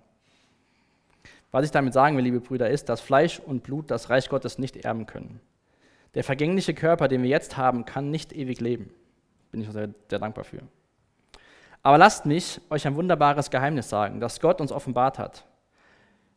Was 1.51 1.65
ich 1.65 1.71
damit 1.71 1.95
sagen 1.95 2.17
will, 2.17 2.25
liebe 2.25 2.41
Brüder, 2.41 2.69
ist, 2.69 2.89
dass 2.89 3.01
Fleisch 3.01 3.39
und 3.41 3.63
Blut 3.63 3.91
das 3.91 4.11
Reich 4.11 4.29
Gottes 4.29 4.59
nicht 4.59 4.77
erben 4.85 5.07
können. 5.07 5.41
Der 6.15 6.25
vergängliche 6.25 6.75
Körper, 6.75 7.09
den 7.09 7.23
wir 7.23 7.31
jetzt 7.31 7.57
haben, 7.57 7.85
kann 7.85 8.11
nicht 8.11 8.33
ewig 8.33 8.61
leben. 8.61 8.93
Bin 9.51 9.63
ich 9.63 9.71
sehr, 9.71 9.89
sehr 10.11 10.19
dankbar 10.19 10.45
für. 10.45 10.61
Aber 11.83 11.97
lasst 11.97 12.27
mich 12.27 12.61
euch 12.71 12.87
ein 12.87 12.97
wunderbares 12.97 13.51
Geheimnis 13.51 13.89
sagen, 13.89 14.21
das 14.21 14.41
Gott 14.41 14.61
uns 14.61 14.73
offenbart 14.73 15.19
hat. 15.19 15.47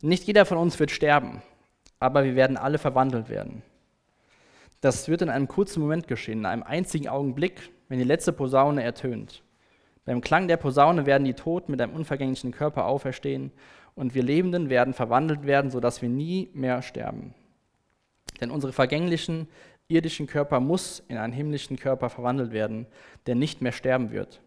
Nicht 0.00 0.24
jeder 0.24 0.46
von 0.46 0.56
uns 0.56 0.78
wird 0.78 0.90
sterben, 0.90 1.42
aber 1.98 2.24
wir 2.24 2.34
werden 2.34 2.56
alle 2.56 2.78
verwandelt 2.78 3.28
werden. 3.28 3.62
Das 4.82 5.08
wird 5.08 5.22
in 5.22 5.30
einem 5.30 5.46
kurzen 5.46 5.80
Moment 5.80 6.08
geschehen, 6.08 6.40
in 6.40 6.46
einem 6.46 6.64
einzigen 6.64 7.08
Augenblick, 7.08 7.70
wenn 7.88 8.00
die 8.00 8.04
letzte 8.04 8.32
Posaune 8.32 8.82
ertönt. 8.82 9.44
Beim 10.04 10.20
Klang 10.20 10.48
der 10.48 10.56
Posaune 10.56 11.06
werden 11.06 11.24
die 11.24 11.34
Toten 11.34 11.70
mit 11.70 11.80
einem 11.80 11.94
unvergänglichen 11.94 12.50
Körper 12.50 12.86
auferstehen 12.86 13.52
und 13.94 14.16
wir 14.16 14.24
Lebenden 14.24 14.70
werden 14.70 14.92
verwandelt 14.92 15.46
werden, 15.46 15.70
sodass 15.70 16.02
wir 16.02 16.08
nie 16.08 16.50
mehr 16.52 16.82
sterben. 16.82 17.32
Denn 18.40 18.50
unsere 18.50 18.72
vergänglichen 18.72 19.46
irdischen 19.86 20.26
Körper 20.26 20.58
muss 20.58 21.04
in 21.06 21.16
einen 21.16 21.32
himmlischen 21.32 21.76
Körper 21.76 22.10
verwandelt 22.10 22.50
werden, 22.50 22.86
der 23.26 23.36
nicht 23.36 23.62
mehr 23.62 23.70
sterben 23.70 24.10
wird. 24.10 24.42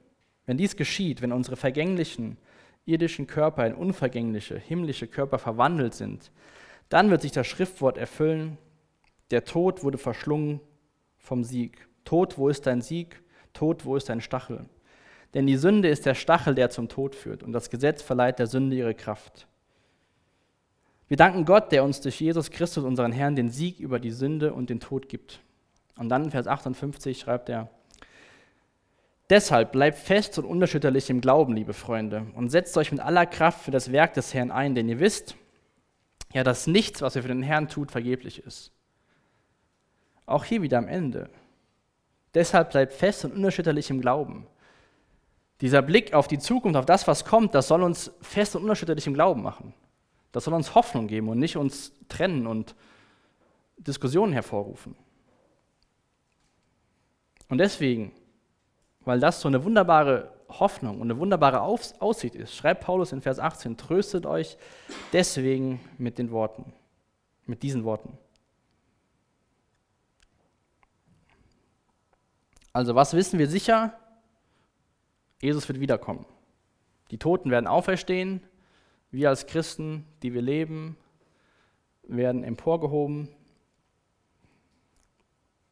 Wenn 0.46 0.58
dies 0.58 0.76
geschieht, 0.76 1.22
wenn 1.22 1.32
unsere 1.32 1.56
vergänglichen 1.56 2.36
irdischen 2.86 3.26
Körper 3.26 3.66
in 3.66 3.74
unvergängliche 3.74 4.60
himmlische 4.60 5.08
Körper 5.08 5.40
verwandelt 5.40 5.94
sind, 5.94 6.30
dann 6.90 7.10
wird 7.10 7.22
sich 7.22 7.32
das 7.32 7.48
Schriftwort 7.48 7.98
erfüllen, 7.98 8.58
der 9.32 9.44
Tod 9.44 9.84
wurde 9.84 9.98
verschlungen 9.98 10.60
vom 11.18 11.44
Sieg. 11.44 11.88
Tod, 12.04 12.38
wo 12.38 12.50
ist 12.50 12.68
dein 12.68 12.82
Sieg? 12.82 13.22
Tod, 13.54 13.86
wo 13.86 13.96
ist 13.96 14.10
dein 14.10 14.22
Stachel? 14.22 14.66
Denn 15.34 15.48
die 15.48 15.58
Sünde 15.58 15.90
ist 15.90 16.06
der 16.06 16.16
Stachel, 16.16 16.56
der 16.56 16.70
zum 16.70 16.88
Tod 16.88 17.16
führt, 17.16 17.44
und 17.44 17.52
das 17.52 17.70
Gesetz 17.70 18.02
verleiht 18.02 18.40
der 18.40 18.48
Sünde 18.48 18.76
ihre 18.76 18.96
Kraft. 18.96 19.48
Wir 21.08 21.18
danken 21.18 21.46
Gott, 21.46 21.72
der 21.72 21.84
uns 21.84 22.02
durch 22.02 22.20
Jesus 22.20 22.50
Christus, 22.50 22.84
unseren 22.84 23.12
Herrn, 23.12 23.36
den 23.36 23.50
Sieg 23.50 23.80
über 23.80 24.00
die 24.00 24.12
Sünde 24.12 24.54
und 24.54 24.70
den 24.70 24.80
Tod 24.80 25.10
gibt. 25.10 25.42
Und 25.98 26.10
dann 26.10 26.26
in 26.26 26.32
Vers 26.32 26.48
58 26.48 27.20
schreibt 27.20 27.50
er, 27.50 27.70
Deshalb 29.30 29.72
bleibt 29.72 29.98
fest 29.98 30.38
und 30.38 30.46
unerschütterlich 30.46 31.10
im 31.10 31.20
Glauben, 31.20 31.56
liebe 31.56 31.74
Freunde, 31.74 32.28
und 32.36 32.50
setzt 32.50 32.78
euch 32.78 32.92
mit 32.92 33.02
aller 33.02 33.26
Kraft 33.26 33.64
für 33.64 33.72
das 33.72 33.92
Werk 33.92 34.14
des 34.14 34.34
Herrn 34.34 34.52
ein, 34.52 34.76
denn 34.76 34.88
ihr 34.88 35.00
wisst, 35.00 35.36
ja, 36.32 36.44
dass 36.44 36.68
nichts, 36.68 37.02
was 37.02 37.16
ihr 37.16 37.24
für 37.24 37.28
den 37.30 37.44
Herrn 37.44 37.68
tut, 37.68 37.92
vergeblich 37.92 38.44
ist. 38.44 38.72
Auch 40.26 40.44
hier 40.44 40.62
wieder 40.62 40.78
am 40.78 40.88
Ende. 40.88 41.30
Deshalb 42.34 42.72
bleibt 42.72 42.94
fest 42.94 43.26
und 43.26 43.34
unerschütterlich 43.34 43.90
im 43.90 44.02
Glauben. 44.02 44.48
Dieser 45.62 45.82
Blick 45.82 46.14
auf 46.14 46.28
die 46.28 46.40
Zukunft, 46.40 46.78
auf 46.78 46.86
das, 46.86 47.08
was 47.08 47.24
kommt, 47.24 47.56
das 47.56 47.68
soll 47.68 47.82
uns 47.82 48.12
fest 48.22 48.56
und 48.56 48.64
unerschütterlich 48.64 49.08
im 49.08 49.14
Glauben 49.14 49.42
machen. 49.42 49.74
Das 50.32 50.44
soll 50.44 50.54
uns 50.54 50.76
Hoffnung 50.76 51.08
geben 51.08 51.30
und 51.30 51.40
nicht 51.40 51.56
uns 51.56 51.94
trennen 52.10 52.46
und 52.46 52.76
Diskussionen 53.78 54.34
hervorrufen. 54.34 54.96
Und 57.48 57.60
deswegen, 57.60 58.12
weil 59.02 59.20
das 59.20 59.40
so 59.40 59.48
eine 59.48 59.64
wunderbare 59.64 60.34
Hoffnung 60.50 61.00
und 61.00 61.04
eine 61.04 61.18
wunderbare 61.18 61.62
Aussicht 61.62 62.36
ist, 62.36 62.54
schreibt 62.54 62.84
Paulus 62.84 63.12
in 63.14 63.22
Vers 63.22 63.40
18, 63.40 63.78
tröstet 63.78 64.26
euch 64.26 64.58
deswegen 65.14 65.80
mit 65.98 66.18
den 66.18 66.32
Worten, 66.32 66.74
mit 67.46 67.64
diesen 67.64 67.86
Worten. 67.86 68.18
Also 72.76 72.94
was 72.94 73.14
wissen 73.14 73.40
wir 73.40 73.48
sicher? 73.48 73.98
Jesus 75.42 75.66
wird 75.70 75.80
wiederkommen. 75.80 76.26
Die 77.10 77.18
Toten 77.18 77.50
werden 77.50 77.68
auferstehen. 77.68 78.42
Wir 79.12 79.30
als 79.30 79.48
Christen, 79.48 80.06
die 80.22 80.34
wir 80.34 80.42
leben, 80.42 80.98
werden 82.04 82.44
emporgehoben. 82.44 83.30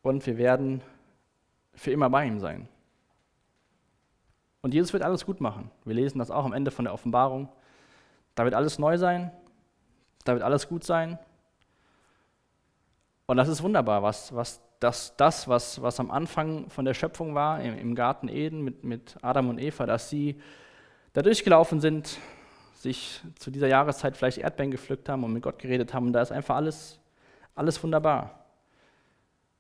Und 0.02 0.26
wir 0.26 0.38
werden 0.38 0.82
für 1.74 1.92
immer 1.92 2.10
bei 2.10 2.26
ihm 2.26 2.40
sein. 2.40 2.70
Und 4.62 4.74
Jesus 4.74 4.94
wird 4.94 5.04
alles 5.04 5.26
gut 5.26 5.42
machen. 5.42 5.72
Wir 5.84 5.96
lesen 5.96 6.20
das 6.20 6.32
auch 6.32 6.46
am 6.46 6.54
Ende 6.54 6.72
von 6.72 6.86
der 6.86 6.94
Offenbarung. 6.94 7.50
Da 8.34 8.46
wird 8.46 8.54
alles 8.54 8.80
neu 8.80 8.98
sein. 8.98 9.30
Da 10.24 10.36
wird 10.36 10.44
alles 10.44 10.70
gut 10.70 10.86
sein. 10.86 11.20
Und 13.26 13.36
das 13.36 13.50
ist 13.50 13.62
wunderbar, 13.62 14.04
was, 14.04 14.34
was 14.34 14.62
dass 14.84 15.16
das, 15.16 15.48
was, 15.48 15.82
was 15.82 16.00
am 16.00 16.12
Anfang 16.12 16.70
von 16.70 16.86
der 16.86 16.94
Schöpfung 16.94 17.34
war, 17.34 17.62
im, 17.62 17.78
im 17.78 17.96
Garten 17.96 18.28
Eden 18.28 18.62
mit, 18.62 18.84
mit 18.84 19.16
Adam 19.22 19.50
und 19.50 19.60
Eva, 19.60 19.86
dass 19.86 20.10
sie 20.10 20.40
da 21.14 21.22
durchgelaufen 21.22 21.80
sind, 21.80 22.18
sich 22.76 23.22
zu 23.40 23.50
dieser 23.50 23.68
Jahreszeit 23.68 24.18
vielleicht 24.18 24.40
Erdbeeren 24.40 24.72
gepflückt 24.72 25.08
haben 25.08 25.24
und 25.24 25.32
mit 25.32 25.42
Gott 25.42 25.58
geredet 25.58 25.94
haben. 25.94 26.08
Und 26.08 26.14
da 26.14 26.22
ist 26.22 26.34
einfach 26.34 26.58
alles, 26.58 27.00
alles 27.56 27.82
wunderbar. 27.82 28.46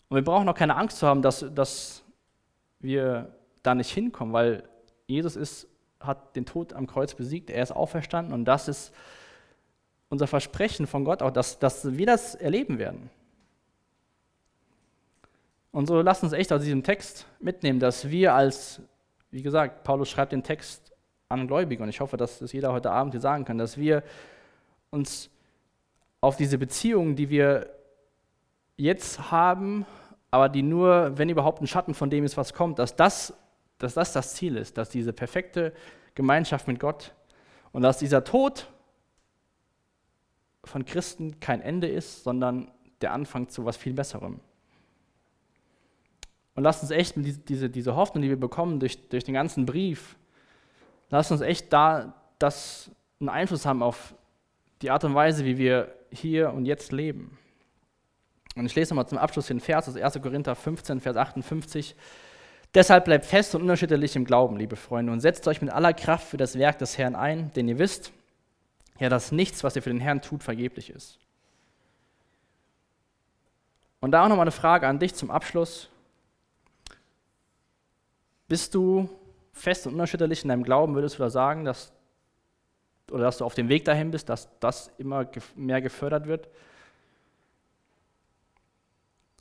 Und 0.09 0.15
wir 0.15 0.23
brauchen 0.23 0.47
auch 0.49 0.55
keine 0.55 0.75
Angst 0.75 0.97
zu 0.97 1.07
haben, 1.07 1.21
dass, 1.21 1.45
dass 1.55 2.03
wir 2.79 3.33
da 3.63 3.73
nicht 3.73 3.91
hinkommen, 3.91 4.33
weil 4.33 4.63
Jesus 5.07 5.37
ist, 5.37 5.67
hat 5.99 6.35
den 6.35 6.45
Tod 6.45 6.73
am 6.73 6.85
Kreuz 6.85 7.13
besiegt, 7.13 7.49
er 7.49 7.63
ist 7.63 7.71
auferstanden 7.71 8.33
und 8.33 8.43
das 8.43 8.67
ist 8.67 8.93
unser 10.09 10.27
Versprechen 10.27 10.85
von 10.85 11.05
Gott 11.05 11.21
auch, 11.21 11.31
dass, 11.31 11.59
dass 11.59 11.97
wir 11.97 12.05
das 12.05 12.35
erleben 12.35 12.77
werden. 12.77 13.09
Und 15.73 15.87
so 15.87 16.01
lasst 16.01 16.23
uns 16.23 16.31
echt 16.31 16.53
aus 16.53 16.63
diesem 16.63 16.83
Text 16.83 17.27
mitnehmen, 17.41 17.81
dass 17.81 18.09
wir 18.09 18.33
als, 18.33 18.81
wie 19.31 19.41
gesagt, 19.41 19.83
Paulus 19.83 20.09
schreibt 20.09 20.31
den 20.31 20.43
Text 20.43 20.93
an 21.27 21.45
Gläubige 21.47 21.83
und 21.83 21.89
ich 21.89 21.99
hoffe, 21.99 22.15
dass 22.15 22.39
das 22.39 22.53
jeder 22.53 22.71
heute 22.71 22.91
Abend 22.91 23.13
hier 23.13 23.19
sagen 23.19 23.43
kann, 23.43 23.57
dass 23.57 23.77
wir 23.77 24.03
uns 24.89 25.29
auf 26.21 26.37
diese 26.37 26.57
Beziehungen, 26.57 27.17
die 27.17 27.29
wir 27.29 27.69
jetzt 28.77 29.29
haben, 29.29 29.85
aber 30.31 30.47
die 30.47 30.63
nur, 30.63 31.17
wenn 31.17 31.27
überhaupt 31.27 31.61
ein 31.61 31.67
Schatten 31.67 31.93
von 31.93 32.09
dem 32.09 32.23
ist, 32.23 32.37
was 32.37 32.53
kommt, 32.53 32.79
dass 32.79 32.95
das 32.95 33.33
dass 33.83 33.95
das 33.95 34.13
das 34.13 34.33
Ziel 34.35 34.55
ist, 34.55 34.77
dass 34.77 34.89
diese 34.89 35.11
perfekte 35.11 35.73
Gemeinschaft 36.15 36.67
mit 36.67 36.79
Gott 36.79 37.13
und 37.73 37.81
dass 37.81 37.97
dieser 37.97 38.23
Tod 38.23 38.67
von 40.63 40.85
Christen 40.85 41.39
kein 41.41 41.61
Ende 41.61 41.87
ist, 41.87 42.23
sondern 42.23 42.71
der 43.01 43.11
Anfang 43.11 43.49
zu 43.49 43.65
was 43.65 43.75
viel 43.75 43.93
Besserem. 43.93 44.39
Und 46.55 46.63
lasst 46.63 46.83
uns 46.83 46.91
echt 46.91 47.15
diese, 47.17 47.69
diese 47.69 47.95
Hoffnung, 47.95 48.21
die 48.21 48.29
wir 48.29 48.39
bekommen 48.39 48.79
durch, 48.79 49.09
durch 49.09 49.23
den 49.23 49.33
ganzen 49.33 49.65
Brief, 49.65 50.15
lasst 51.09 51.31
uns 51.31 51.41
echt 51.41 51.73
da 51.73 52.13
das 52.39 52.91
einen 53.19 53.29
Einfluss 53.29 53.65
haben 53.65 53.81
auf 53.81 54.13
die 54.81 54.91
Art 54.91 55.03
und 55.03 55.15
Weise, 55.15 55.45
wie 55.45 55.57
wir 55.57 55.95
hier 56.11 56.51
und 56.51 56.65
jetzt 56.65 56.91
leben. 56.91 57.37
Und 58.55 58.65
ich 58.65 58.75
lese 58.75 58.93
nochmal 58.93 59.07
zum 59.07 59.17
Abschluss 59.17 59.47
den 59.47 59.59
Vers 59.59 59.87
aus 59.89 59.95
1. 59.95 60.21
Korinther 60.21 60.55
15, 60.55 60.99
Vers 60.99 61.15
58. 61.15 61.95
Deshalb 62.75 63.05
bleibt 63.05 63.25
fest 63.25 63.55
und 63.55 63.61
unerschütterlich 63.61 64.15
im 64.15 64.25
Glauben, 64.25 64.57
liebe 64.57 64.75
Freunde, 64.75 65.11
und 65.11 65.21
setzt 65.21 65.47
euch 65.47 65.61
mit 65.61 65.71
aller 65.71 65.93
Kraft 65.93 66.27
für 66.27 66.37
das 66.37 66.57
Werk 66.57 66.79
des 66.79 66.97
Herrn 66.97 67.15
ein, 67.15 67.51
denn 67.53 67.67
ihr 67.67 67.79
wisst, 67.79 68.11
ja, 68.99 69.09
dass 69.09 69.31
nichts, 69.31 69.63
was 69.63 69.75
ihr 69.75 69.81
für 69.81 69.89
den 69.89 69.99
Herrn 69.99 70.21
tut, 70.21 70.43
vergeblich 70.43 70.89
ist. 70.89 71.19
Und 74.01 74.11
da 74.11 74.23
auch 74.23 74.27
nochmal 74.27 74.43
eine 74.43 74.51
Frage 74.51 74.87
an 74.87 74.99
dich 74.99 75.15
zum 75.15 75.31
Abschluss. 75.31 75.89
Bist 78.53 78.75
du 78.75 79.09
fest 79.51 79.87
und 79.87 79.95
unerschütterlich 79.95 80.43
in 80.43 80.49
deinem 80.49 80.61
Glauben, 80.61 80.93
würdest 80.93 81.17
du 81.17 81.23
da 81.23 81.31
sagen, 81.31 81.65
dass, 81.65 81.91
oder 83.09 83.23
dass 83.23 83.39
du 83.39 83.45
auf 83.45 83.55
dem 83.55 83.67
Weg 83.67 83.83
dahin 83.83 84.11
bist, 84.11 84.29
dass 84.29 84.47
das 84.59 84.91
immer 84.99 85.27
mehr 85.55 85.81
gefördert 85.81 86.27
wird? 86.27 86.49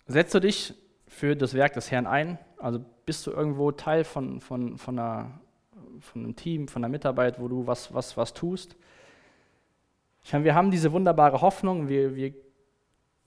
Setzt 0.06 0.34
du 0.34 0.40
dich 0.40 0.72
für 1.06 1.36
das 1.36 1.52
Werk 1.52 1.74
des 1.74 1.90
Herrn 1.90 2.06
ein? 2.06 2.38
Also 2.56 2.82
bist 3.04 3.26
du 3.26 3.32
irgendwo 3.32 3.70
Teil 3.70 4.04
von, 4.04 4.40
von, 4.40 4.78
von, 4.78 4.98
einer, 4.98 5.38
von 6.00 6.24
einem 6.24 6.34
Team, 6.34 6.66
von 6.66 6.82
einer 6.82 6.90
Mitarbeit, 6.90 7.38
wo 7.38 7.48
du 7.48 7.66
was, 7.66 7.92
was, 7.92 8.16
was 8.16 8.32
tust? 8.32 8.76
Ich 10.24 10.32
meine, 10.32 10.46
wir 10.46 10.54
haben 10.54 10.70
diese 10.70 10.90
wunderbare 10.90 11.42
Hoffnung, 11.42 11.86
wir, 11.86 12.16
wir 12.16 12.32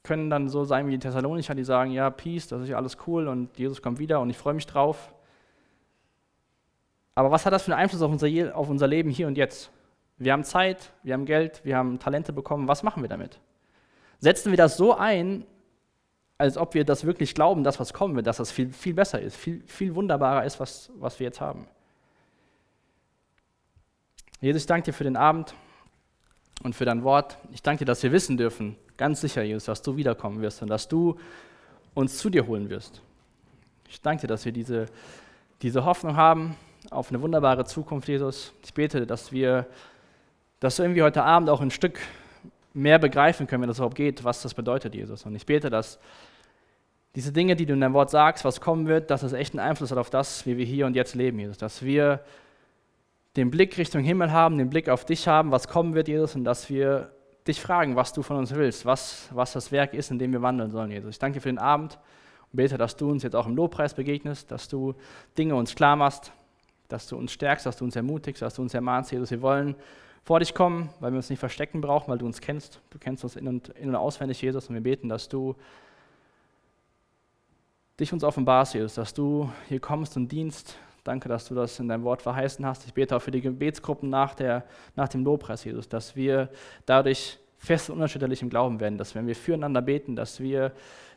können 0.02 0.32
dann 0.32 0.50
so 0.50 0.66
sein 0.66 0.88
wie 0.88 0.94
die 0.94 1.00
Thessalonicher, 1.00 1.54
die 1.54 1.64
sagen, 1.64 1.92
ja, 1.92 2.10
Peace, 2.10 2.48
das 2.48 2.64
ist 2.64 2.70
ja 2.70 2.78
alles 2.78 2.98
cool 3.06 3.28
und 3.28 3.56
Jesus 3.60 3.84
kommt 3.84 4.00
wieder 4.00 4.20
und 4.20 4.32
ich 4.32 4.38
freue 4.40 4.56
mich 4.56 4.66
drauf. 4.66 5.12
Aber 7.16 7.32
was 7.32 7.46
hat 7.46 7.54
das 7.54 7.64
für 7.64 7.74
einen 7.74 7.82
Einfluss 7.82 8.02
auf 8.02 8.12
unser, 8.12 8.56
auf 8.56 8.70
unser 8.70 8.88
Leben 8.88 9.10
hier 9.10 9.28
und 9.28 9.38
jetzt? 9.38 9.72
Wir 10.18 10.34
haben 10.34 10.44
Zeit, 10.44 10.92
wir 11.04 11.14
haben 11.14 11.26
Geld, 11.26 11.62
wir 11.64 11.78
haben 11.78 11.98
Talente 12.00 12.34
bekommen. 12.34 12.68
Was 12.68 12.84
machen 12.84 13.02
wir 13.02 13.10
damit? 13.10 13.40
Setzen 14.20 14.52
wir 14.52 14.58
das 14.58 14.78
so 14.78 14.96
ein, 14.96 15.46
als 16.38 16.58
ob 16.58 16.74
wir 16.74 16.84
das 16.84 17.06
wirklich 17.06 17.34
glauben, 17.34 17.64
dass 17.64 17.80
was 17.80 17.94
kommen 17.94 18.16
wird, 18.16 18.28
dass 18.28 18.38
das 18.38 18.52
viel, 18.52 18.72
viel 18.72 18.94
besser 18.94 19.22
ist, 19.22 19.36
viel, 19.36 19.64
viel 19.66 19.96
wunderbarer 19.96 20.46
ist, 20.46 20.60
was, 20.60 20.92
was 20.96 21.20
wir 21.20 21.26
jetzt 21.26 21.42
haben? 21.42 21.68
Jesus, 24.42 24.64
ich 24.64 24.68
danke 24.68 24.86
dir 24.86 24.94
für 24.94 25.06
den 25.06 25.16
Abend 25.16 25.56
und 26.64 26.76
für 26.76 26.86
dein 26.86 27.04
Wort. 27.04 27.38
Ich 27.54 27.62
danke 27.62 27.80
dir, 27.80 27.86
dass 27.86 28.04
wir 28.04 28.12
wissen 28.12 28.38
dürfen, 28.38 28.76
ganz 28.98 29.22
sicher, 29.22 29.44
Jesus, 29.44 29.66
dass 29.66 29.82
du 29.82 29.96
wiederkommen 29.96 30.42
wirst 30.42 30.62
und 30.62 30.70
dass 30.70 30.88
du 30.88 31.18
uns 31.94 32.18
zu 32.18 32.30
dir 32.30 32.46
holen 32.46 32.70
wirst. 32.70 33.02
Ich 33.90 34.02
danke 34.02 34.22
dir, 34.22 34.28
dass 34.28 34.44
wir 34.44 34.52
diese, 34.52 34.88
diese 35.62 35.86
Hoffnung 35.86 36.18
haben, 36.18 36.56
auf 36.92 37.10
eine 37.10 37.22
wunderbare 37.22 37.66
Zukunft, 37.66 38.08
Jesus. 38.08 38.54
Ich 38.64 38.74
bete, 38.74 39.06
dass 39.06 39.32
wir 39.32 39.66
das 40.60 40.80
irgendwie 40.80 41.04
heute 41.04 41.24
Abend 41.24 41.50
auch 41.50 41.62
ein 41.62 41.72
Stück 41.72 42.00
mehr 42.74 43.00
begreifen 43.00 43.48
können, 43.48 43.62
wenn 43.62 43.70
das 43.70 43.78
überhaupt 43.78 43.96
geht, 43.96 44.24
was 44.24 44.42
das 44.42 44.54
bedeutet, 44.54 44.96
Jesus. 44.96 45.26
Und 45.26 45.36
ich 45.36 45.46
bete, 45.46 45.70
dass 45.70 46.00
diese 47.16 47.32
Dinge, 47.32 47.56
die 47.56 47.66
du 47.66 47.74
in 47.74 47.82
deinem 47.82 47.94
Wort 47.94 48.10
sagst, 48.10 48.44
was 48.44 48.60
kommen 48.60 48.88
wird, 48.88 49.10
dass 49.10 49.24
es 49.24 49.32
echt 49.32 49.54
einen 49.54 49.66
Einfluss 49.66 49.92
hat 49.92 49.98
auf 49.98 50.10
das, 50.10 50.46
wie 50.46 50.58
wir 50.58 50.66
hier 50.66 50.86
und 50.86 50.96
jetzt 50.96 51.16
leben, 51.16 51.40
Jesus. 51.40 51.58
Dass 51.58 51.82
wir 51.82 52.22
den 53.38 53.52
Blick 53.52 53.78
Richtung 53.78 54.04
Himmel 54.04 54.32
haben, 54.32 54.58
den 54.58 54.70
Blick 54.70 54.90
auf 54.90 55.06
dich 55.06 55.28
haben, 55.28 55.52
was 55.52 55.68
kommen 55.68 55.94
wird, 55.94 56.08
Jesus, 56.08 56.36
und 56.36 56.44
dass 56.44 56.70
wir 56.70 57.12
dich 57.48 57.62
fragen, 57.62 57.96
was 57.96 58.12
du 58.12 58.22
von 58.22 58.38
uns 58.38 58.54
willst, 58.54 58.86
was, 58.86 59.30
was 59.32 59.54
das 59.54 59.72
Werk 59.72 59.94
ist, 59.94 60.12
in 60.12 60.20
dem 60.20 60.32
wir 60.32 60.42
wandeln 60.42 60.72
sollen, 60.72 60.92
Jesus. 60.92 61.12
Ich 61.12 61.20
danke 61.20 61.40
für 61.40 61.50
den 61.50 61.60
Abend 61.60 62.00
und 62.52 62.58
bete, 62.58 62.78
dass 62.78 62.96
du 62.98 63.10
uns 63.10 63.24
jetzt 63.24 63.36
auch 63.36 63.46
im 63.46 63.56
Lobpreis 63.56 63.94
begegnest, 63.94 64.52
dass 64.52 64.68
du 64.68 64.96
Dinge 65.38 65.56
uns 65.56 65.76
klar 65.76 65.96
machst, 65.96 66.32
dass 66.88 67.08
du 67.08 67.18
uns 67.18 67.32
stärkst, 67.32 67.66
dass 67.66 67.78
du 67.78 67.86
uns 67.86 67.96
ermutigst, 67.96 68.42
dass 68.42 68.56
du 68.56 68.62
uns 68.62 68.74
ermahnst, 68.74 69.12
Jesus. 69.12 69.32
Wir 69.32 69.42
wollen 69.42 69.76
vor 70.24 70.40
dich 70.40 70.54
kommen, 70.54 70.90
weil 71.00 71.12
wir 71.12 71.18
uns 71.18 71.30
nicht 71.30 71.40
verstecken 71.40 71.82
brauchen, 71.82 72.10
weil 72.10 72.18
du 72.18 72.26
uns 72.26 72.42
kennst. 72.42 72.82
Du 72.90 72.98
kennst 72.98 73.24
uns 73.24 73.36
in 73.36 73.48
und, 73.48 73.70
in 73.70 73.90
und 73.90 73.96
auswendig, 73.96 74.42
Jesus, 74.42 74.68
und 74.68 74.76
wir 74.76 74.82
beten, 74.82 75.08
dass 75.08 75.30
du 75.30 75.56
dich 78.00 78.12
uns 78.12 78.24
offenbarst, 78.24 78.74
Jesus, 78.74 78.96
dass 78.96 79.14
du 79.14 79.50
hier 79.68 79.80
kommst 79.80 80.18
und 80.18 80.32
dienst. 80.32 80.78
Danke, 81.04 81.30
dass 81.30 81.48
du 81.48 81.54
das 81.54 81.80
in 81.80 81.88
deinem 81.88 82.04
Wort 82.04 82.24
verheißen 82.24 82.66
hast. 82.66 82.86
Ich 82.88 82.94
bete 82.94 83.16
auch 83.16 83.22
für 83.22 83.30
die 83.30 83.42
Gebetsgruppen 83.42 84.10
nach, 84.10 84.34
der, 84.34 84.66
nach 84.96 85.08
dem 85.08 85.24
Lobpreis, 85.24 85.64
Jesus, 85.64 85.88
dass 85.88 86.16
wir 86.16 86.50
dadurch 86.88 87.38
fest 87.60 87.90
und 87.90 87.98
unerschütterlich 87.98 88.42
im 88.42 88.50
Glauben 88.50 88.80
werden, 88.80 88.98
dass 88.98 89.14
wenn 89.14 89.28
wir 89.28 89.36
füreinander 89.36 89.82
beten, 89.82 90.16
dass 90.16 90.40
wir 90.40 90.72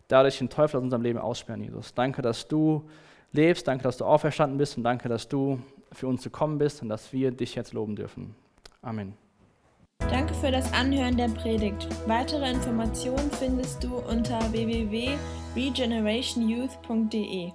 dadurch 0.07 0.39
den 0.39 0.51
Teufel 0.51 0.77
aus 0.77 0.83
unserem 0.83 1.03
Leben 1.03 1.19
aussperren, 1.19 1.63
Jesus. 1.63 1.95
Danke, 1.95 2.21
dass 2.21 2.47
du 2.47 2.89
lebst. 3.33 3.69
Danke, 3.69 3.85
dass 3.85 3.97
du 3.97 4.05
auferstanden 4.05 4.59
bist 4.59 4.77
und 4.77 4.85
danke, 4.85 5.09
dass 5.09 5.29
du 5.29 5.61
für 5.93 6.07
uns 6.07 6.23
gekommen 6.23 6.59
bist 6.59 6.83
und 6.83 6.89
dass 6.89 7.13
wir 7.13 7.31
dich 7.31 7.55
jetzt 7.55 7.73
loben 7.73 7.95
dürfen. 7.97 8.35
Amen. 8.83 9.15
Danke 10.11 10.35
für 10.35 10.51
das 10.51 10.71
Anhören 10.73 11.17
der 11.17 11.29
Predigt. 11.29 11.87
Weitere 12.07 12.51
Informationen 12.51 13.31
findest 13.33 13.85
du 13.85 13.99
unter 13.99 14.41
www.regenerationyouth.de. 14.53 17.53